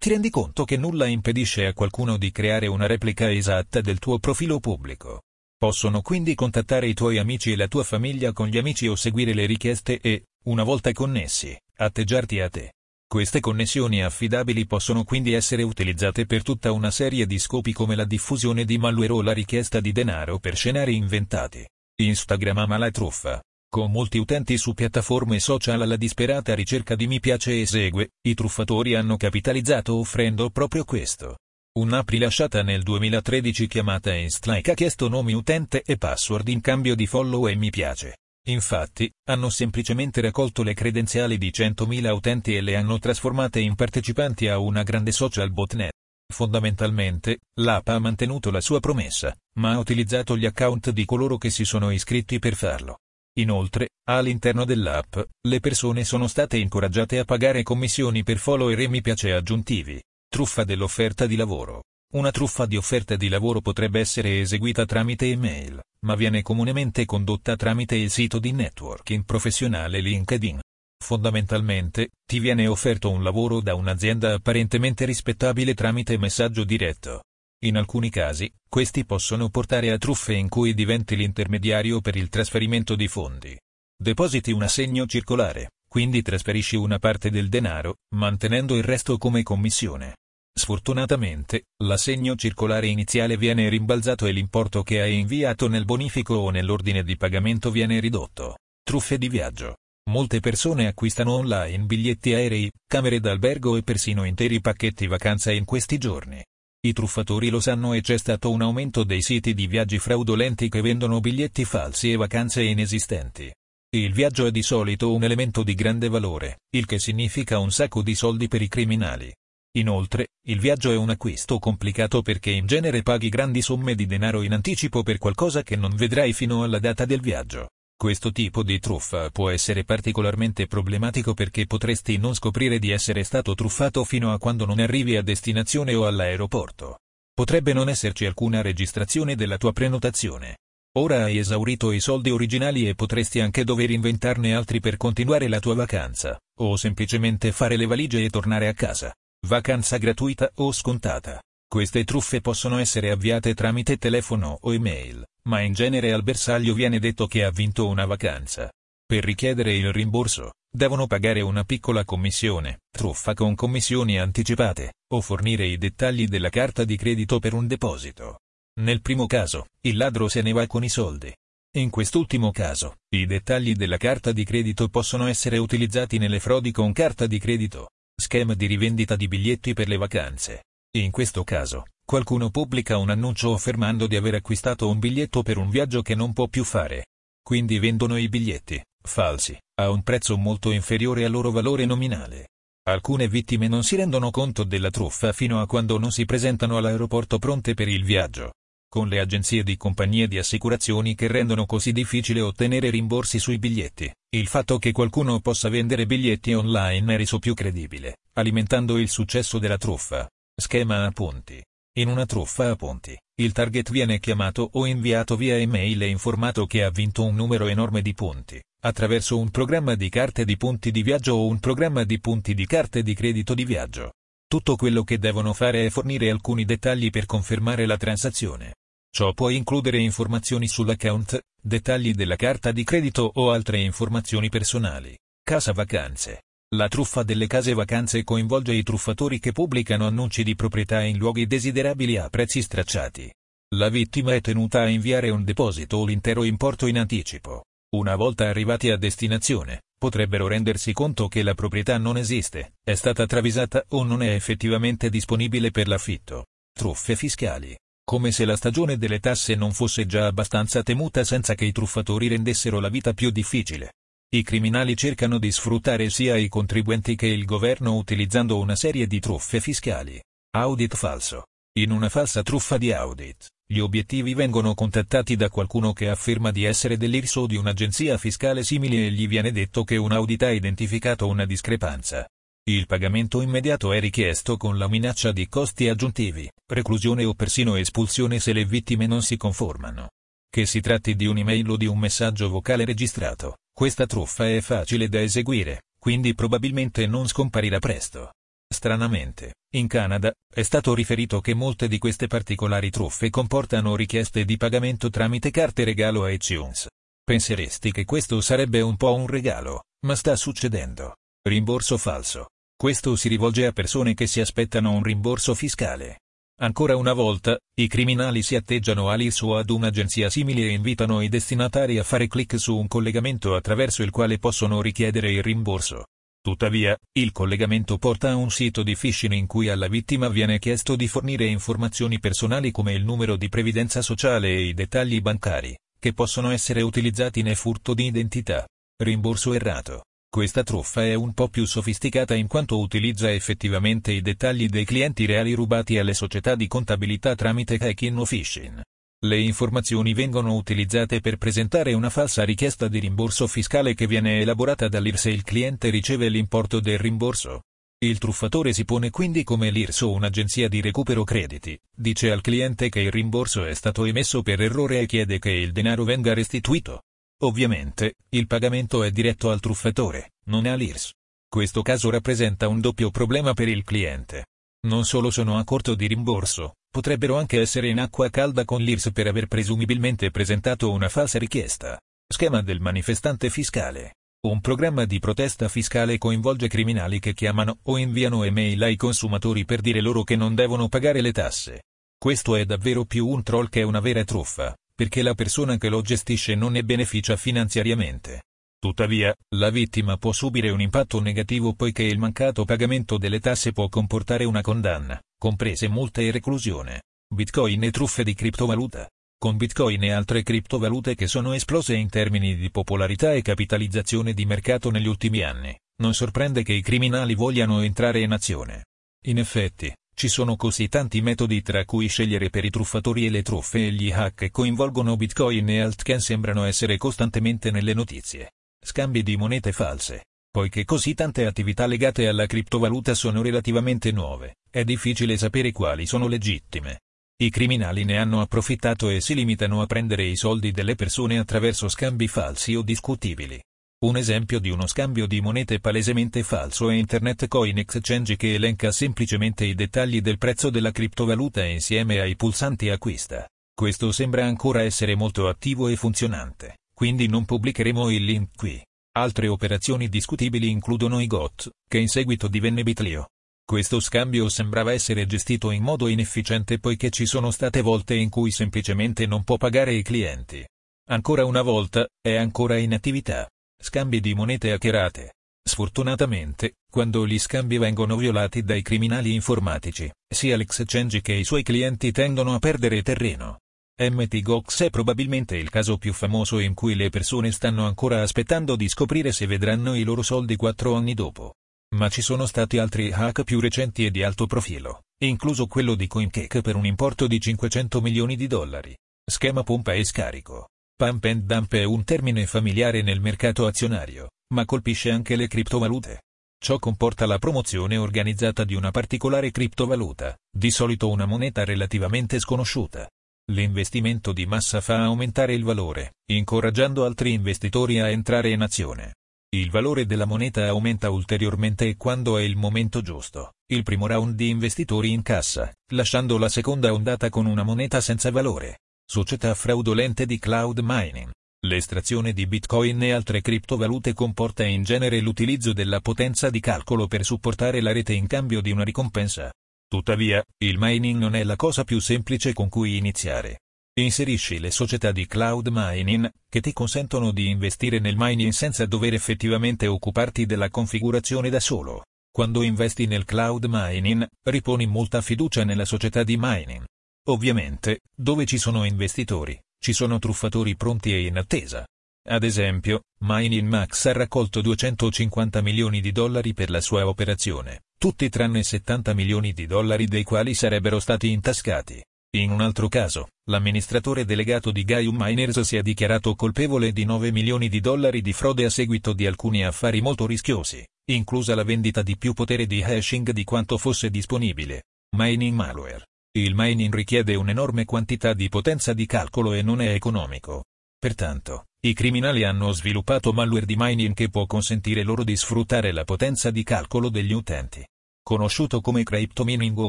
ti 0.00 0.08
rendi 0.08 0.30
conto 0.30 0.64
che 0.64 0.78
nulla 0.78 1.04
impedisce 1.04 1.66
a 1.66 1.74
qualcuno 1.74 2.16
di 2.16 2.30
creare 2.30 2.66
una 2.66 2.86
replica 2.86 3.30
esatta 3.30 3.82
del 3.82 3.98
tuo 3.98 4.18
profilo 4.18 4.58
pubblico. 4.58 5.24
Possono 5.54 6.00
quindi 6.00 6.34
contattare 6.34 6.88
i 6.88 6.94
tuoi 6.94 7.18
amici 7.18 7.52
e 7.52 7.56
la 7.56 7.68
tua 7.68 7.84
famiglia 7.84 8.32
con 8.32 8.48
gli 8.48 8.56
amici 8.56 8.88
o 8.88 8.94
seguire 8.94 9.34
le 9.34 9.44
richieste 9.44 10.00
e, 10.00 10.28
una 10.44 10.62
volta 10.62 10.90
connessi, 10.92 11.54
atteggiarti 11.76 12.40
a 12.40 12.48
te. 12.48 12.72
Queste 13.10 13.40
connessioni 13.40 14.02
affidabili 14.02 14.66
possono 14.66 15.02
quindi 15.02 15.32
essere 15.32 15.62
utilizzate 15.62 16.26
per 16.26 16.42
tutta 16.42 16.72
una 16.72 16.90
serie 16.90 17.24
di 17.24 17.38
scopi 17.38 17.72
come 17.72 17.96
la 17.96 18.04
diffusione 18.04 18.66
di 18.66 18.76
malware 18.76 19.12
o 19.14 19.22
la 19.22 19.32
richiesta 19.32 19.80
di 19.80 19.92
denaro 19.92 20.38
per 20.38 20.54
scenari 20.54 20.94
inventati. 20.94 21.66
Instagram 22.02 22.58
ama 22.58 22.76
la 22.76 22.90
truffa. 22.90 23.42
Con 23.66 23.90
molti 23.90 24.18
utenti 24.18 24.58
su 24.58 24.74
piattaforme 24.74 25.40
social 25.40 25.80
alla 25.80 25.96
disperata 25.96 26.54
ricerca 26.54 26.94
di 26.96 27.06
mi 27.06 27.18
piace 27.18 27.58
e 27.58 27.64
segue, 27.64 28.10
i 28.26 28.34
truffatori 28.34 28.94
hanno 28.94 29.16
capitalizzato 29.16 29.94
offrendo 29.94 30.50
proprio 30.50 30.84
questo. 30.84 31.38
Un'app 31.78 32.10
rilasciata 32.10 32.62
nel 32.62 32.82
2013 32.82 33.66
chiamata 33.68 34.12
Instlike 34.12 34.72
ha 34.72 34.74
chiesto 34.74 35.08
nomi 35.08 35.32
utente 35.32 35.80
e 35.82 35.96
password 35.96 36.48
in 36.48 36.60
cambio 36.60 36.94
di 36.94 37.06
follow 37.06 37.48
e 37.48 37.54
mi 37.54 37.70
piace. 37.70 38.16
Infatti, 38.48 39.10
hanno 39.28 39.50
semplicemente 39.50 40.22
raccolto 40.22 40.62
le 40.62 40.72
credenziali 40.72 41.36
di 41.36 41.50
100.000 41.50 42.10
utenti 42.10 42.56
e 42.56 42.62
le 42.62 42.76
hanno 42.76 42.98
trasformate 42.98 43.60
in 43.60 43.74
partecipanti 43.74 44.48
a 44.48 44.58
una 44.58 44.82
grande 44.82 45.12
social 45.12 45.50
botnet. 45.50 45.92
Fondamentalmente, 46.32 47.40
l'app 47.60 47.88
ha 47.88 47.98
mantenuto 47.98 48.50
la 48.50 48.60
sua 48.60 48.80
promessa, 48.80 49.34
ma 49.56 49.72
ha 49.72 49.78
utilizzato 49.78 50.36
gli 50.36 50.46
account 50.46 50.90
di 50.90 51.04
coloro 51.04 51.36
che 51.36 51.50
si 51.50 51.64
sono 51.64 51.90
iscritti 51.90 52.38
per 52.38 52.54
farlo. 52.54 52.98
Inoltre, 53.38 53.90
all'interno 54.08 54.64
dell'app, 54.64 55.18
le 55.46 55.60
persone 55.60 56.04
sono 56.04 56.26
state 56.26 56.56
incoraggiate 56.56 57.18
a 57.18 57.24
pagare 57.24 57.62
commissioni 57.62 58.22
per 58.22 58.38
follower 58.38 58.80
e 58.80 58.88
mi 58.88 59.02
piace 59.02 59.32
aggiuntivi. 59.32 60.02
Truffa 60.26 60.64
dell'offerta 60.64 61.26
di 61.26 61.36
lavoro. 61.36 61.82
Una 62.10 62.30
truffa 62.30 62.64
di 62.64 62.78
offerta 62.78 63.16
di 63.16 63.28
lavoro 63.28 63.60
potrebbe 63.60 64.00
essere 64.00 64.40
eseguita 64.40 64.86
tramite 64.86 65.26
email, 65.26 65.78
ma 66.06 66.14
viene 66.14 66.40
comunemente 66.40 67.04
condotta 67.04 67.54
tramite 67.54 67.96
il 67.96 68.10
sito 68.10 68.38
di 68.38 68.52
networking 68.52 69.26
professionale 69.26 70.00
LinkedIn. 70.00 70.58
Fondamentalmente, 71.04 72.12
ti 72.24 72.38
viene 72.38 72.66
offerto 72.66 73.10
un 73.10 73.22
lavoro 73.22 73.60
da 73.60 73.74
un'azienda 73.74 74.32
apparentemente 74.32 75.04
rispettabile 75.04 75.74
tramite 75.74 76.16
messaggio 76.16 76.64
diretto. 76.64 77.24
In 77.66 77.76
alcuni 77.76 78.08
casi, 78.08 78.50
questi 78.66 79.04
possono 79.04 79.50
portare 79.50 79.90
a 79.90 79.98
truffe 79.98 80.32
in 80.32 80.48
cui 80.48 80.72
diventi 80.72 81.14
l'intermediario 81.14 82.00
per 82.00 82.16
il 82.16 82.30
trasferimento 82.30 82.96
di 82.96 83.06
fondi. 83.06 83.54
Depositi 83.94 84.50
un 84.50 84.62
assegno 84.62 85.04
circolare, 85.04 85.72
quindi 85.86 86.22
trasferisci 86.22 86.76
una 86.76 86.98
parte 86.98 87.28
del 87.28 87.50
denaro, 87.50 87.96
mantenendo 88.14 88.76
il 88.76 88.84
resto 88.84 89.18
come 89.18 89.42
commissione. 89.42 90.14
Sfortunatamente, 90.58 91.66
l'assegno 91.84 92.34
circolare 92.34 92.88
iniziale 92.88 93.36
viene 93.36 93.68
rimbalzato 93.68 94.26
e 94.26 94.32
l'importo 94.32 94.82
che 94.82 95.00
hai 95.00 95.20
inviato 95.20 95.68
nel 95.68 95.84
bonifico 95.84 96.34
o 96.34 96.50
nell'ordine 96.50 97.04
di 97.04 97.16
pagamento 97.16 97.70
viene 97.70 98.00
ridotto. 98.00 98.58
Truffe 98.82 99.18
di 99.18 99.28
viaggio. 99.28 99.76
Molte 100.10 100.40
persone 100.40 100.88
acquistano 100.88 101.34
online 101.34 101.84
biglietti 101.84 102.34
aerei, 102.34 102.72
camere 102.88 103.20
d'albergo 103.20 103.76
e 103.76 103.84
persino 103.84 104.24
interi 104.24 104.60
pacchetti 104.60 105.06
vacanza 105.06 105.52
in 105.52 105.64
questi 105.64 105.96
giorni. 105.96 106.44
I 106.84 106.92
truffatori 106.92 107.50
lo 107.50 107.60
sanno 107.60 107.92
e 107.92 108.00
c'è 108.00 108.18
stato 108.18 108.50
un 108.50 108.60
aumento 108.60 109.04
dei 109.04 109.22
siti 109.22 109.54
di 109.54 109.68
viaggi 109.68 110.00
fraudolenti 110.00 110.68
che 110.68 110.80
vendono 110.80 111.20
biglietti 111.20 111.64
falsi 111.64 112.10
e 112.10 112.16
vacanze 112.16 112.64
inesistenti. 112.64 113.48
Il 113.90 114.12
viaggio 114.12 114.44
è 114.46 114.50
di 114.50 114.62
solito 114.62 115.14
un 115.14 115.22
elemento 115.22 115.62
di 115.62 115.74
grande 115.74 116.08
valore, 116.08 116.62
il 116.74 116.84
che 116.84 116.98
significa 116.98 117.60
un 117.60 117.70
sacco 117.70 118.02
di 118.02 118.16
soldi 118.16 118.48
per 118.48 118.60
i 118.60 118.68
criminali. 118.68 119.32
Inoltre, 119.78 120.30
il 120.48 120.58
viaggio 120.58 120.90
è 120.90 120.96
un 120.96 121.10
acquisto 121.10 121.60
complicato 121.60 122.20
perché 122.20 122.50
in 122.50 122.66
genere 122.66 123.02
paghi 123.02 123.28
grandi 123.28 123.62
somme 123.62 123.94
di 123.94 124.06
denaro 124.06 124.42
in 124.42 124.52
anticipo 124.52 125.04
per 125.04 125.18
qualcosa 125.18 125.62
che 125.62 125.76
non 125.76 125.94
vedrai 125.94 126.32
fino 126.32 126.64
alla 126.64 126.80
data 126.80 127.04
del 127.04 127.20
viaggio. 127.20 127.68
Questo 127.96 128.32
tipo 128.32 128.64
di 128.64 128.80
truffa 128.80 129.30
può 129.30 129.50
essere 129.50 129.84
particolarmente 129.84 130.66
problematico 130.66 131.32
perché 131.32 131.66
potresti 131.66 132.16
non 132.16 132.34
scoprire 132.34 132.80
di 132.80 132.90
essere 132.90 133.22
stato 133.22 133.54
truffato 133.54 134.02
fino 134.04 134.32
a 134.32 134.38
quando 134.38 134.64
non 134.66 134.80
arrivi 134.80 135.16
a 135.16 135.22
destinazione 135.22 135.94
o 135.94 136.06
all'aeroporto. 136.06 136.98
Potrebbe 137.32 137.72
non 137.72 137.88
esserci 137.88 138.24
alcuna 138.24 138.62
registrazione 138.62 139.36
della 139.36 139.58
tua 139.58 139.72
prenotazione. 139.72 140.58
Ora 140.96 141.24
hai 141.24 141.38
esaurito 141.38 141.92
i 141.92 142.00
soldi 142.00 142.30
originali 142.30 142.88
e 142.88 142.96
potresti 142.96 143.38
anche 143.38 143.62
dover 143.62 143.90
inventarne 143.90 144.56
altri 144.56 144.80
per 144.80 144.96
continuare 144.96 145.46
la 145.46 145.60
tua 145.60 145.76
vacanza, 145.76 146.36
o 146.60 146.76
semplicemente 146.76 147.52
fare 147.52 147.76
le 147.76 147.86
valigie 147.86 148.24
e 148.24 148.30
tornare 148.30 148.66
a 148.66 148.72
casa. 148.74 149.12
Vacanza 149.46 149.98
gratuita 149.98 150.50
o 150.56 150.72
scontata. 150.72 151.42
Queste 151.66 152.04
truffe 152.04 152.40
possono 152.40 152.78
essere 152.78 153.10
avviate 153.10 153.54
tramite 153.54 153.96
telefono 153.96 154.58
o 154.62 154.72
email 154.74 155.24
ma 155.48 155.60
in 155.62 155.72
genere 155.72 156.12
al 156.12 156.22
bersaglio 156.22 156.74
viene 156.74 157.00
detto 157.00 157.26
che 157.26 157.42
ha 157.42 157.50
vinto 157.50 157.88
una 157.88 158.04
vacanza. 158.04 158.70
Per 159.04 159.24
richiedere 159.24 159.74
il 159.74 159.92
rimborso, 159.92 160.52
devono 160.70 161.06
pagare 161.06 161.40
una 161.40 161.64
piccola 161.64 162.04
commissione, 162.04 162.80
truffa 162.90 163.32
con 163.32 163.54
commissioni 163.54 164.18
anticipate, 164.18 164.92
o 165.14 165.22
fornire 165.22 165.66
i 165.66 165.78
dettagli 165.78 166.26
della 166.26 166.50
carta 166.50 166.84
di 166.84 166.96
credito 166.96 167.38
per 167.38 167.54
un 167.54 167.66
deposito. 167.66 168.40
Nel 168.80 169.00
primo 169.00 169.26
caso, 169.26 169.68
il 169.80 169.96
ladro 169.96 170.28
se 170.28 170.42
ne 170.42 170.52
va 170.52 170.66
con 170.66 170.84
i 170.84 170.90
soldi. 170.90 171.34
In 171.78 171.88
quest'ultimo 171.88 172.50
caso, 172.50 172.96
i 173.14 173.24
dettagli 173.24 173.72
della 173.72 173.96
carta 173.96 174.32
di 174.32 174.44
credito 174.44 174.88
possono 174.88 175.26
essere 175.26 175.56
utilizzati 175.56 176.18
nelle 176.18 176.40
frodi 176.40 176.72
con 176.72 176.92
carta 176.92 177.26
di 177.26 177.38
credito, 177.38 177.88
schema 178.20 178.54
di 178.54 178.66
rivendita 178.66 179.14
di 179.14 179.28
biglietti 179.28 179.74
per 179.74 179.86
le 179.86 179.96
vacanze. 179.96 180.64
In 180.96 181.12
questo 181.12 181.44
caso, 181.44 181.86
qualcuno 182.04 182.50
pubblica 182.50 182.98
un 182.98 183.10
annuncio 183.10 183.52
affermando 183.52 184.08
di 184.08 184.16
aver 184.16 184.34
acquistato 184.34 184.88
un 184.88 184.98
biglietto 184.98 185.42
per 185.42 185.56
un 185.56 185.70
viaggio 185.70 186.02
che 186.02 186.16
non 186.16 186.32
può 186.32 186.48
più 186.48 186.64
fare. 186.64 187.06
Quindi 187.40 187.78
vendono 187.78 188.16
i 188.16 188.28
biglietti, 188.28 188.82
falsi, 189.00 189.56
a 189.80 189.88
un 189.90 190.02
prezzo 190.02 190.36
molto 190.36 190.72
inferiore 190.72 191.24
al 191.24 191.30
loro 191.30 191.52
valore 191.52 191.86
nominale. 191.86 192.48
Alcune 192.88 193.28
vittime 193.28 193.68
non 193.68 193.84
si 193.84 193.94
rendono 193.94 194.30
conto 194.32 194.64
della 194.64 194.90
truffa 194.90 195.32
fino 195.32 195.60
a 195.60 195.66
quando 195.66 195.96
non 195.96 196.10
si 196.10 196.24
presentano 196.24 196.76
all'aeroporto 196.76 197.38
pronte 197.38 197.74
per 197.74 197.86
il 197.86 198.02
viaggio. 198.02 198.54
Con 198.90 199.08
le 199.08 199.20
agenzie 199.20 199.62
di 199.62 199.76
compagnie 199.76 200.26
di 200.28 200.38
assicurazioni 200.38 201.14
che 201.14 201.26
rendono 201.26 201.66
così 201.66 201.92
difficile 201.92 202.40
ottenere 202.40 202.88
rimborsi 202.88 203.38
sui 203.38 203.58
biglietti, 203.58 204.10
il 204.30 204.46
fatto 204.46 204.78
che 204.78 204.92
qualcuno 204.92 205.40
possa 205.40 205.68
vendere 205.68 206.06
biglietti 206.06 206.54
online 206.54 207.12
è 207.12 207.16
reso 207.18 207.38
più 207.38 207.52
credibile, 207.52 208.16
alimentando 208.32 208.96
il 208.96 209.10
successo 209.10 209.58
della 209.58 209.76
truffa. 209.76 210.26
Schema 210.58 211.04
a 211.04 211.10
punti. 211.10 211.62
In 211.98 212.08
una 212.08 212.24
truffa 212.24 212.70
a 212.70 212.76
punti, 212.76 213.14
il 213.40 213.52
target 213.52 213.90
viene 213.90 214.20
chiamato 214.20 214.70
o 214.72 214.86
inviato 214.86 215.36
via 215.36 215.58
email 215.58 216.02
e 216.02 216.08
informato 216.08 216.64
che 216.64 216.82
ha 216.82 216.90
vinto 216.90 217.24
un 217.24 217.34
numero 217.34 217.66
enorme 217.66 218.00
di 218.00 218.14
punti, 218.14 218.58
attraverso 218.84 219.38
un 219.38 219.50
programma 219.50 219.96
di 219.96 220.08
carte 220.08 220.46
di 220.46 220.56
punti 220.56 220.90
di 220.90 221.02
viaggio 221.02 221.34
o 221.34 221.46
un 221.46 221.60
programma 221.60 222.04
di 222.04 222.18
punti 222.20 222.54
di 222.54 222.64
carte 222.64 223.02
di 223.02 223.12
credito 223.12 223.52
di 223.52 223.66
viaggio. 223.66 224.12
Tutto 224.48 224.76
quello 224.76 225.04
che 225.04 225.18
devono 225.18 225.52
fare 225.52 225.86
è 225.86 225.90
fornire 225.90 226.30
alcuni 226.30 226.64
dettagli 226.64 227.10
per 227.10 227.26
confermare 227.26 227.86
la 227.86 227.96
transazione. 227.96 228.76
Ciò 229.10 229.32
può 229.34 229.50
includere 229.50 229.98
informazioni 229.98 230.66
sull'account, 230.66 231.38
dettagli 231.60 232.12
della 232.12 232.36
carta 232.36 232.72
di 232.72 232.82
credito 232.82 233.30
o 233.34 233.52
altre 233.52 233.78
informazioni 233.78 234.48
personali. 234.48 235.16
Casa 235.42 235.72
Vacanze 235.72 236.40
la 236.72 236.88
truffa 236.88 237.22
delle 237.22 237.46
case 237.46 237.72
vacanze 237.72 238.24
coinvolge 238.24 238.74
i 238.74 238.82
truffatori 238.82 239.38
che 239.38 239.52
pubblicano 239.52 240.06
annunci 240.06 240.42
di 240.42 240.54
proprietà 240.54 241.00
in 241.00 241.16
luoghi 241.16 241.46
desiderabili 241.46 242.18
a 242.18 242.28
prezzi 242.28 242.60
stracciati. 242.60 243.32
La 243.76 243.88
vittima 243.88 244.34
è 244.34 244.42
tenuta 244.42 244.82
a 244.82 244.88
inviare 244.88 245.30
un 245.30 245.44
deposito 245.44 245.96
o 245.96 246.04
l'intero 246.04 246.44
importo 246.44 246.86
in 246.86 246.98
anticipo. 246.98 247.64
Una 247.96 248.16
volta 248.16 248.48
arrivati 248.48 248.90
a 248.90 248.98
destinazione, 248.98 249.84
potrebbero 249.98 250.46
rendersi 250.46 250.92
conto 250.92 251.28
che 251.28 251.42
la 251.42 251.54
proprietà 251.54 251.98
non 251.98 252.16
esiste, 252.16 252.74
è 252.82 252.94
stata 252.94 253.26
travisata 253.26 253.84
o 253.88 254.04
non 254.04 254.22
è 254.22 254.32
effettivamente 254.32 255.10
disponibile 255.10 255.70
per 255.70 255.88
l'affitto. 255.88 256.46
Truffe 256.72 257.16
fiscali. 257.16 257.76
Come 258.04 258.32
se 258.32 258.44
la 258.44 258.56
stagione 258.56 258.96
delle 258.96 259.18
tasse 259.18 259.54
non 259.54 259.72
fosse 259.72 260.06
già 260.06 260.26
abbastanza 260.26 260.82
temuta 260.82 261.24
senza 261.24 261.54
che 261.54 261.66
i 261.66 261.72
truffatori 261.72 262.28
rendessero 262.28 262.80
la 262.80 262.88
vita 262.88 263.12
più 263.12 263.30
difficile. 263.30 263.94
I 264.30 264.42
criminali 264.42 264.96
cercano 264.96 265.38
di 265.38 265.50
sfruttare 265.50 266.08
sia 266.08 266.36
i 266.36 266.48
contribuenti 266.48 267.16
che 267.16 267.26
il 267.26 267.44
governo 267.44 267.96
utilizzando 267.96 268.58
una 268.58 268.76
serie 268.76 269.06
di 269.06 269.20
truffe 269.20 269.60
fiscali. 269.60 270.22
Audit 270.56 270.94
falso. 270.94 271.46
In 271.78 271.90
una 271.90 272.08
falsa 272.08 272.42
truffa 272.42 272.78
di 272.78 272.92
audit, 272.92 273.46
gli 273.70 273.80
obiettivi 273.80 274.32
vengono 274.32 274.72
contattati 274.72 275.36
da 275.36 275.50
qualcuno 275.50 275.92
che 275.92 276.08
afferma 276.08 276.50
di 276.50 276.64
essere 276.64 276.96
dell'IRSO 276.96 277.46
di 277.46 277.56
un'agenzia 277.56 278.16
fiscale 278.16 278.64
simile 278.64 279.04
e 279.06 279.10
gli 279.10 279.28
viene 279.28 279.52
detto 279.52 279.84
che 279.84 279.98
un 279.98 280.10
audit 280.10 280.42
ha 280.44 280.50
identificato 280.50 281.26
una 281.26 281.44
discrepanza. 281.44 282.26
Il 282.66 282.86
pagamento 282.86 283.42
immediato 283.42 283.92
è 283.92 284.00
richiesto 284.00 284.56
con 284.56 284.78
la 284.78 284.88
minaccia 284.88 285.32
di 285.32 285.48
costi 285.48 285.86
aggiuntivi, 285.86 286.50
preclusione 286.64 287.26
o 287.26 287.34
persino 287.34 287.76
espulsione 287.76 288.40
se 288.40 288.54
le 288.54 288.64
vittime 288.64 289.06
non 289.06 289.20
si 289.20 289.36
conformano. 289.36 290.12
Che 290.48 290.64
si 290.64 290.80
tratti 290.80 291.14
di 291.14 291.26
un'email 291.26 291.68
o 291.68 291.76
di 291.76 291.86
un 291.86 291.98
messaggio 291.98 292.48
vocale 292.48 292.86
registrato, 292.86 293.58
questa 293.70 294.06
truffa 294.06 294.48
è 294.48 294.62
facile 294.62 295.10
da 295.10 295.20
eseguire, 295.20 295.82
quindi 296.00 296.34
probabilmente 296.34 297.06
non 297.06 297.28
scomparirà 297.28 297.78
presto. 297.80 298.30
Stranamente, 298.78 299.54
in 299.74 299.88
Canada, 299.88 300.32
è 300.48 300.62
stato 300.62 300.94
riferito 300.94 301.40
che 301.40 301.52
molte 301.52 301.88
di 301.88 301.98
queste 301.98 302.28
particolari 302.28 302.90
truffe 302.90 303.28
comportano 303.28 303.96
richieste 303.96 304.44
di 304.44 304.56
pagamento 304.56 305.10
tramite 305.10 305.50
carte 305.50 305.82
regalo 305.82 306.22
a 306.22 306.30
iTunes. 306.30 306.86
Penseresti 307.24 307.90
che 307.90 308.04
questo 308.04 308.40
sarebbe 308.40 308.80
un 308.80 308.96
po' 308.96 309.16
un 309.16 309.26
regalo, 309.26 309.82
ma 310.06 310.14
sta 310.14 310.36
succedendo. 310.36 311.16
Rimborso 311.42 311.98
falso. 311.98 312.50
Questo 312.76 313.16
si 313.16 313.26
rivolge 313.26 313.66
a 313.66 313.72
persone 313.72 314.14
che 314.14 314.28
si 314.28 314.38
aspettano 314.38 314.92
un 314.92 315.02
rimborso 315.02 315.56
fiscale. 315.56 316.20
Ancora 316.60 316.94
una 316.94 317.14
volta, 317.14 317.58
i 317.80 317.88
criminali 317.88 318.44
si 318.44 318.54
atteggiano 318.54 319.10
all'IRS 319.10 319.40
o 319.40 319.56
ad 319.56 319.70
un'agenzia 319.70 320.30
simile 320.30 320.62
e 320.62 320.70
invitano 320.70 321.20
i 321.20 321.28
destinatari 321.28 321.98
a 321.98 322.04
fare 322.04 322.28
clic 322.28 322.60
su 322.60 322.76
un 322.76 322.86
collegamento 322.86 323.56
attraverso 323.56 324.04
il 324.04 324.12
quale 324.12 324.38
possono 324.38 324.80
richiedere 324.80 325.32
il 325.32 325.42
rimborso. 325.42 326.04
Tuttavia, 326.40 326.96
il 327.12 327.32
collegamento 327.32 327.98
porta 327.98 328.30
a 328.30 328.36
un 328.36 328.50
sito 328.50 328.82
di 328.82 328.96
phishing 328.96 329.34
in 329.34 329.46
cui 329.46 329.68
alla 329.68 329.88
vittima 329.88 330.28
viene 330.28 330.58
chiesto 330.58 330.96
di 330.96 331.08
fornire 331.08 331.44
informazioni 331.46 332.18
personali 332.18 332.70
come 332.70 332.94
il 332.94 333.04
numero 333.04 333.36
di 333.36 333.48
previdenza 333.48 334.02
sociale 334.02 334.48
e 334.48 334.68
i 334.68 334.74
dettagli 334.74 335.20
bancari, 335.20 335.76
che 335.98 336.12
possono 336.12 336.50
essere 336.50 336.80
utilizzati 336.82 337.42
nel 337.42 337.56
furto 337.56 337.92
di 337.94 338.06
identità. 338.06 338.66
Rimborso 338.96 339.52
errato. 339.52 340.04
Questa 340.30 340.62
truffa 340.62 341.04
è 341.04 341.14
un 341.14 341.32
po' 341.32 341.48
più 341.48 341.64
sofisticata 341.64 342.34
in 342.34 342.48
quanto 342.48 342.78
utilizza 342.78 343.32
effettivamente 343.32 344.12
i 344.12 344.20
dettagli 344.20 344.68
dei 344.68 344.84
clienti 344.84 345.24
reali 345.24 345.54
rubati 345.54 345.98
alle 345.98 346.14
società 346.14 346.54
di 346.54 346.66
contabilità 346.66 347.34
tramite 347.34 347.76
hacking 347.80 348.18
o 348.18 348.24
phishing. 348.24 348.82
Le 349.20 349.36
informazioni 349.36 350.14
vengono 350.14 350.54
utilizzate 350.54 351.18
per 351.20 351.38
presentare 351.38 351.92
una 351.92 352.08
falsa 352.08 352.44
richiesta 352.44 352.86
di 352.86 353.00
rimborso 353.00 353.48
fiscale 353.48 353.94
che 353.94 354.06
viene 354.06 354.38
elaborata 354.38 354.86
dall'IRS 354.86 355.26
e 355.26 355.30
il 355.30 355.42
cliente 355.42 355.90
riceve 355.90 356.28
l'importo 356.28 356.78
del 356.78 356.98
rimborso. 356.98 357.62
Il 357.98 358.18
truffatore 358.18 358.72
si 358.72 358.84
pone 358.84 359.10
quindi 359.10 359.42
come 359.42 359.70
l'IRS 359.70 360.02
o 360.02 360.12
un'agenzia 360.12 360.68
di 360.68 360.80
recupero 360.80 361.24
crediti, 361.24 361.76
dice 361.92 362.30
al 362.30 362.42
cliente 362.42 362.90
che 362.90 363.00
il 363.00 363.10
rimborso 363.10 363.64
è 363.64 363.74
stato 363.74 364.04
emesso 364.04 364.42
per 364.42 364.60
errore 364.60 365.00
e 365.00 365.06
chiede 365.06 365.40
che 365.40 365.50
il 365.50 365.72
denaro 365.72 366.04
venga 366.04 366.32
restituito. 366.32 367.02
Ovviamente, 367.42 368.14
il 368.28 368.46
pagamento 368.46 369.02
è 369.02 369.10
diretto 369.10 369.50
al 369.50 369.58
truffatore, 369.58 370.34
non 370.44 370.64
all'IRS. 370.64 371.12
Questo 371.48 371.82
caso 371.82 372.08
rappresenta 372.08 372.68
un 372.68 372.80
doppio 372.80 373.10
problema 373.10 373.52
per 373.52 373.66
il 373.66 373.82
cliente. 373.82 374.46
Non 374.86 375.04
solo 375.04 375.32
sono 375.32 375.58
a 375.58 375.64
corto 375.64 375.96
di 375.96 376.06
rimborso, 376.06 376.74
potrebbero 376.90 377.36
anche 377.36 377.60
essere 377.60 377.88
in 377.88 378.00
acqua 378.00 378.30
calda 378.30 378.64
con 378.64 378.82
l'IRS 378.82 379.12
per 379.12 379.26
aver 379.26 379.46
presumibilmente 379.46 380.30
presentato 380.30 380.90
una 380.90 381.08
falsa 381.08 381.38
richiesta. 381.38 381.98
Schema 382.26 382.62
del 382.62 382.80
manifestante 382.80 383.50
fiscale. 383.50 384.14
Un 384.40 384.60
programma 384.60 385.04
di 385.04 385.18
protesta 385.18 385.68
fiscale 385.68 386.18
coinvolge 386.18 386.68
criminali 386.68 387.18
che 387.18 387.34
chiamano 387.34 387.78
o 387.82 387.96
inviano 387.98 388.44
email 388.44 388.82
ai 388.82 388.96
consumatori 388.96 389.64
per 389.64 389.80
dire 389.80 390.00
loro 390.00 390.24
che 390.24 390.36
non 390.36 390.54
devono 390.54 390.88
pagare 390.88 391.20
le 391.20 391.32
tasse. 391.32 391.82
Questo 392.16 392.56
è 392.56 392.64
davvero 392.64 393.04
più 393.04 393.26
un 393.26 393.42
troll 393.42 393.68
che 393.68 393.82
una 393.82 394.00
vera 394.00 394.24
truffa 394.24 394.76
perché 394.98 395.22
la 395.22 395.34
persona 395.34 395.76
che 395.76 395.88
lo 395.88 396.02
gestisce 396.02 396.56
non 396.56 396.72
ne 396.72 396.82
beneficia 396.82 397.36
finanziariamente. 397.36 398.42
Tuttavia, 398.80 399.32
la 399.50 399.70
vittima 399.70 400.16
può 400.16 400.32
subire 400.32 400.70
un 400.70 400.80
impatto 400.80 401.20
negativo 401.20 401.72
poiché 401.72 402.02
il 402.02 402.18
mancato 402.18 402.64
pagamento 402.64 403.16
delle 403.16 403.38
tasse 403.38 403.70
può 403.70 403.88
comportare 403.88 404.44
una 404.44 404.60
condanna, 404.60 405.16
comprese 405.38 405.88
multe 405.88 406.26
e 406.26 406.30
reclusione. 406.32 407.02
Bitcoin 407.32 407.84
e 407.84 407.90
truffe 407.90 408.24
di 408.24 408.34
criptovaluta. 408.34 409.08
Con 409.38 409.56
Bitcoin 409.56 410.02
e 410.02 410.10
altre 410.10 410.42
criptovalute 410.42 411.14
che 411.14 411.28
sono 411.28 411.52
esplose 411.52 411.94
in 411.94 412.08
termini 412.08 412.56
di 412.56 412.70
popolarità 412.70 413.32
e 413.32 413.42
capitalizzazione 413.42 414.34
di 414.34 414.44
mercato 414.44 414.90
negli 414.90 415.06
ultimi 415.06 415.42
anni, 415.42 415.78
non 416.02 416.12
sorprende 416.12 416.64
che 416.64 416.72
i 416.72 416.82
criminali 416.82 417.34
vogliano 417.36 417.82
entrare 417.82 418.20
in 418.20 418.32
azione. 418.32 418.86
In 419.26 419.38
effetti, 419.38 419.94
ci 420.12 420.26
sono 420.26 420.56
così 420.56 420.88
tanti 420.88 421.20
metodi 421.20 421.62
tra 421.62 421.84
cui 421.84 422.08
scegliere 422.08 422.50
per 422.50 422.64
i 422.64 422.70
truffatori 422.70 423.26
e 423.26 423.30
le 423.30 423.42
truffe 423.42 423.86
e 423.86 423.92
gli 423.92 424.10
hack 424.10 424.34
che 424.34 424.50
coinvolgono 424.50 425.16
Bitcoin 425.16 425.68
e 425.68 425.82
altcoin 425.82 426.18
sembrano 426.18 426.64
essere 426.64 426.96
costantemente 426.96 427.70
nelle 427.70 427.94
notizie. 427.94 428.54
Scambi 428.84 429.22
di 429.22 429.36
monete 429.36 429.70
false. 429.70 430.24
Poiché 430.50 430.84
così 430.84 431.14
tante 431.14 431.46
attività 431.46 431.86
legate 431.86 432.26
alla 432.26 432.46
criptovaluta 432.46 433.14
sono 433.14 433.42
relativamente 433.42 434.12
nuove, 434.12 434.56
è 434.70 434.84
difficile 434.84 435.36
sapere 435.36 435.72
quali 435.72 436.06
sono 436.06 436.26
legittime. 436.26 437.00
I 437.40 437.50
criminali 437.50 438.04
ne 438.04 438.18
hanno 438.18 438.40
approfittato 438.40 439.08
e 439.10 439.20
si 439.20 439.34
limitano 439.34 439.80
a 439.80 439.86
prendere 439.86 440.24
i 440.24 440.36
soldi 440.36 440.72
delle 440.72 440.96
persone 440.96 441.38
attraverso 441.38 441.88
scambi 441.88 442.26
falsi 442.26 442.74
o 442.74 442.82
discutibili. 442.82 443.62
Un 444.00 444.16
esempio 444.16 444.58
di 444.58 444.70
uno 444.70 444.86
scambio 444.86 445.26
di 445.26 445.40
monete 445.40 445.80
palesemente 445.80 446.42
falso 446.42 446.88
è 446.88 446.94
Internet 446.94 447.46
Coin 447.46 447.78
Exchange 447.78 448.36
che 448.36 448.54
elenca 448.54 448.90
semplicemente 448.90 449.64
i 449.64 449.74
dettagli 449.74 450.20
del 450.20 450.38
prezzo 450.38 450.70
della 450.70 450.92
criptovaluta 450.92 451.64
insieme 451.64 452.20
ai 452.20 452.36
pulsanti 452.36 452.90
acquista. 452.90 453.46
Questo 453.74 454.10
sembra 454.10 454.44
ancora 454.44 454.82
essere 454.82 455.14
molto 455.14 455.48
attivo 455.48 455.88
e 455.88 455.96
funzionante, 455.96 456.78
quindi 456.94 457.28
non 457.28 457.44
pubblicheremo 457.44 458.10
il 458.10 458.24
link 458.24 458.48
qui. 458.56 458.82
Altre 459.16 459.48
operazioni 459.48 460.08
discutibili 460.08 460.70
includono 460.70 461.20
i 461.20 461.26
GOT, 461.26 461.70
che 461.88 461.98
in 461.98 462.08
seguito 462.08 462.48
divenne 462.48 462.82
Bitlio. 462.82 463.30
Questo 463.64 464.00
scambio 464.00 464.48
sembrava 464.48 464.92
essere 464.92 465.26
gestito 465.26 465.70
in 465.70 465.82
modo 465.82 466.08
inefficiente 466.08 466.78
poiché 466.78 467.10
ci 467.10 467.26
sono 467.26 467.50
state 467.50 467.82
volte 467.82 468.14
in 468.14 468.30
cui 468.30 468.50
semplicemente 468.50 469.26
non 469.26 469.44
può 469.44 469.56
pagare 469.56 469.92
i 469.92 470.02
clienti. 470.02 470.66
Ancora 471.10 471.44
una 471.44 471.62
volta, 471.62 472.06
è 472.20 472.36
ancora 472.36 472.78
in 472.78 472.94
attività. 472.94 473.48
Scambi 473.80 474.20
di 474.20 474.34
monete 474.34 474.72
hackerate. 474.72 475.34
Sfortunatamente, 475.62 476.76
quando 476.90 477.26
gli 477.26 477.38
scambi 477.38 477.76
vengono 477.76 478.16
violati 478.16 478.62
dai 478.62 478.80
criminali 478.80 479.34
informatici, 479.34 480.10
sia 480.26 480.56
l'exchange 480.56 481.20
che 481.20 481.34
i 481.34 481.44
suoi 481.44 481.62
clienti 481.62 482.10
tendono 482.10 482.54
a 482.54 482.58
perdere 482.58 483.02
terreno. 483.02 483.58
MT 484.00 484.42
Gox 484.42 484.84
è 484.84 484.90
probabilmente 484.90 485.56
il 485.56 485.70
caso 485.70 485.98
più 485.98 486.12
famoso 486.12 486.60
in 486.60 486.72
cui 486.72 486.94
le 486.94 487.08
persone 487.08 487.50
stanno 487.50 487.84
ancora 487.84 488.22
aspettando 488.22 488.76
di 488.76 488.88
scoprire 488.88 489.32
se 489.32 489.46
vedranno 489.46 489.96
i 489.96 490.04
loro 490.04 490.22
soldi 490.22 490.54
quattro 490.54 490.94
anni 490.94 491.14
dopo. 491.14 491.54
Ma 491.96 492.08
ci 492.08 492.22
sono 492.22 492.46
stati 492.46 492.78
altri 492.78 493.10
hack 493.10 493.42
più 493.42 493.58
recenti 493.58 494.06
e 494.06 494.12
di 494.12 494.22
alto 494.22 494.46
profilo, 494.46 495.02
incluso 495.24 495.66
quello 495.66 495.96
di 495.96 496.06
CoinCake 496.06 496.60
per 496.60 496.76
un 496.76 496.86
importo 496.86 497.26
di 497.26 497.40
500 497.40 498.00
milioni 498.00 498.36
di 498.36 498.46
dollari. 498.46 498.96
Schema 499.28 499.64
pompa 499.64 499.94
e 499.94 500.04
scarico. 500.04 500.68
Pump 500.94 501.24
and 501.24 501.42
dump 501.42 501.74
è 501.74 501.82
un 501.82 502.04
termine 502.04 502.46
familiare 502.46 503.02
nel 503.02 503.20
mercato 503.20 503.66
azionario, 503.66 504.28
ma 504.54 504.64
colpisce 504.64 505.10
anche 505.10 505.34
le 505.34 505.48
criptovalute. 505.48 506.22
Ciò 506.56 506.78
comporta 506.78 507.26
la 507.26 507.38
promozione 507.38 507.96
organizzata 507.96 508.62
di 508.62 508.76
una 508.76 508.92
particolare 508.92 509.50
criptovaluta, 509.50 510.36
di 510.56 510.70
solito 510.70 511.10
una 511.10 511.26
moneta 511.26 511.64
relativamente 511.64 512.38
sconosciuta. 512.38 513.08
L'investimento 513.50 514.32
di 514.32 514.44
massa 514.44 514.82
fa 514.82 515.02
aumentare 515.02 515.54
il 515.54 515.64
valore, 515.64 516.16
incoraggiando 516.30 517.06
altri 517.06 517.32
investitori 517.32 517.98
a 517.98 518.10
entrare 518.10 518.50
in 518.50 518.60
azione. 518.60 519.14
Il 519.50 519.70
valore 519.70 520.04
della 520.04 520.26
moneta 520.26 520.66
aumenta 520.68 521.08
ulteriormente 521.08 521.96
quando 521.96 522.36
è 522.36 522.42
il 522.42 522.56
momento 522.56 523.00
giusto. 523.00 523.54
Il 523.72 523.84
primo 523.84 524.06
round 524.06 524.34
di 524.34 524.50
investitori 524.50 525.12
incassa, 525.12 525.72
lasciando 525.92 526.36
la 526.36 526.50
seconda 526.50 526.92
ondata 526.92 527.30
con 527.30 527.46
una 527.46 527.62
moneta 527.62 528.02
senza 528.02 528.30
valore 528.30 528.80
società 529.10 529.54
fraudolente 529.54 530.26
di 530.26 530.38
cloud 530.38 530.80
mining. 530.82 531.30
L'estrazione 531.66 532.34
di 532.34 532.46
bitcoin 532.46 533.02
e 533.02 533.12
altre 533.12 533.40
criptovalute 533.40 534.12
comporta 534.12 534.64
in 534.64 534.82
genere 534.82 535.20
l'utilizzo 535.20 535.72
della 535.72 536.00
potenza 536.00 536.50
di 536.50 536.60
calcolo 536.60 537.06
per 537.06 537.24
supportare 537.24 537.80
la 537.80 537.92
rete 537.92 538.12
in 538.12 538.26
cambio 538.26 538.60
di 538.60 538.70
una 538.70 538.84
ricompensa. 538.84 539.50
Tuttavia, 539.88 540.44
il 540.58 540.76
mining 540.78 541.18
non 541.18 541.34
è 541.34 541.42
la 541.44 541.56
cosa 541.56 541.82
più 541.82 541.98
semplice 541.98 542.52
con 542.52 542.68
cui 542.68 542.98
iniziare. 542.98 543.60
Inserisci 543.98 544.60
le 544.60 544.70
società 544.70 545.12
di 545.12 545.26
cloud 545.26 545.68
mining, 545.70 546.30
che 546.48 546.60
ti 546.60 546.74
consentono 546.74 547.32
di 547.32 547.48
investire 547.48 547.98
nel 547.98 548.14
mining 548.16 548.52
senza 548.52 548.84
dover 548.84 549.14
effettivamente 549.14 549.86
occuparti 549.86 550.44
della 550.44 550.68
configurazione 550.68 551.48
da 551.48 551.58
solo. 551.58 552.04
Quando 552.30 552.62
investi 552.62 553.06
nel 553.06 553.24
cloud 553.24 553.64
mining, 553.66 554.28
riponi 554.44 554.86
molta 554.86 555.22
fiducia 555.22 555.64
nella 555.64 555.86
società 555.86 556.22
di 556.22 556.36
mining. 556.38 556.84
Ovviamente, 557.28 558.00
dove 558.14 558.44
ci 558.44 558.58
sono 558.58 558.84
investitori, 558.84 559.58
ci 559.82 559.94
sono 559.94 560.18
truffatori 560.18 560.76
pronti 560.76 561.12
e 561.12 561.26
in 561.26 561.38
attesa. 561.38 561.86
Ad 562.28 562.44
esempio, 562.44 563.04
Mining 563.20 563.66
Max 563.66 564.04
ha 564.04 564.12
raccolto 564.12 564.60
250 564.60 565.62
milioni 565.62 566.02
di 566.02 566.12
dollari 566.12 566.52
per 566.52 566.68
la 566.68 566.80
sua 566.80 567.06
operazione, 567.06 567.80
tutti 567.98 568.28
tranne 568.28 568.62
70 568.62 569.12
milioni 569.12 569.52
di 569.52 569.66
dollari 569.66 570.06
dei 570.06 570.22
quali 570.22 570.54
sarebbero 570.54 571.00
stati 571.00 571.32
intascati. 571.32 572.00
In 572.36 572.52
un 572.52 572.60
altro 572.60 572.86
caso, 572.86 573.30
l'amministratore 573.50 574.24
delegato 574.24 574.70
di 574.70 574.84
Gaium 574.84 575.16
Miners 575.18 575.60
si 575.60 575.76
è 575.76 575.82
dichiarato 575.82 576.36
colpevole 576.36 576.92
di 576.92 577.04
9 577.04 577.32
milioni 577.32 577.68
di 577.68 577.80
dollari 577.80 578.20
di 578.20 578.32
frode 578.32 578.64
a 578.64 578.70
seguito 578.70 579.12
di 579.12 579.26
alcuni 579.26 579.64
affari 579.64 580.00
molto 580.00 580.26
rischiosi, 580.26 580.86
inclusa 581.10 581.56
la 581.56 581.64
vendita 581.64 582.02
di 582.02 582.16
più 582.16 582.34
potere 582.34 582.66
di 582.66 582.82
hashing 582.82 583.32
di 583.32 583.42
quanto 583.42 583.76
fosse 583.78 584.10
disponibile. 584.10 584.84
Mining 585.16 585.56
malware. 585.56 586.06
Il 586.36 586.54
mining 586.54 586.94
richiede 586.94 587.34
un'enorme 587.34 587.84
quantità 587.84 588.32
di 588.32 588.48
potenza 588.48 588.92
di 588.92 589.06
calcolo 589.06 589.54
e 589.54 589.62
non 589.62 589.80
è 589.80 589.92
economico. 589.92 590.66
Pertanto, 591.00 591.64
I 591.88 591.94
criminali 591.94 592.44
hanno 592.44 592.70
sviluppato 592.72 593.32
malware 593.32 593.64
di 593.64 593.74
mining 593.74 594.12
che 594.12 594.28
può 594.28 594.44
consentire 594.44 595.02
loro 595.02 595.24
di 595.24 595.34
sfruttare 595.36 595.90
la 595.90 596.04
potenza 596.04 596.50
di 596.50 596.62
calcolo 596.62 597.08
degli 597.08 597.32
utenti. 597.32 597.82
Conosciuto 598.22 598.82
come 598.82 599.04
cryptomining 599.04 599.78
o 599.78 599.88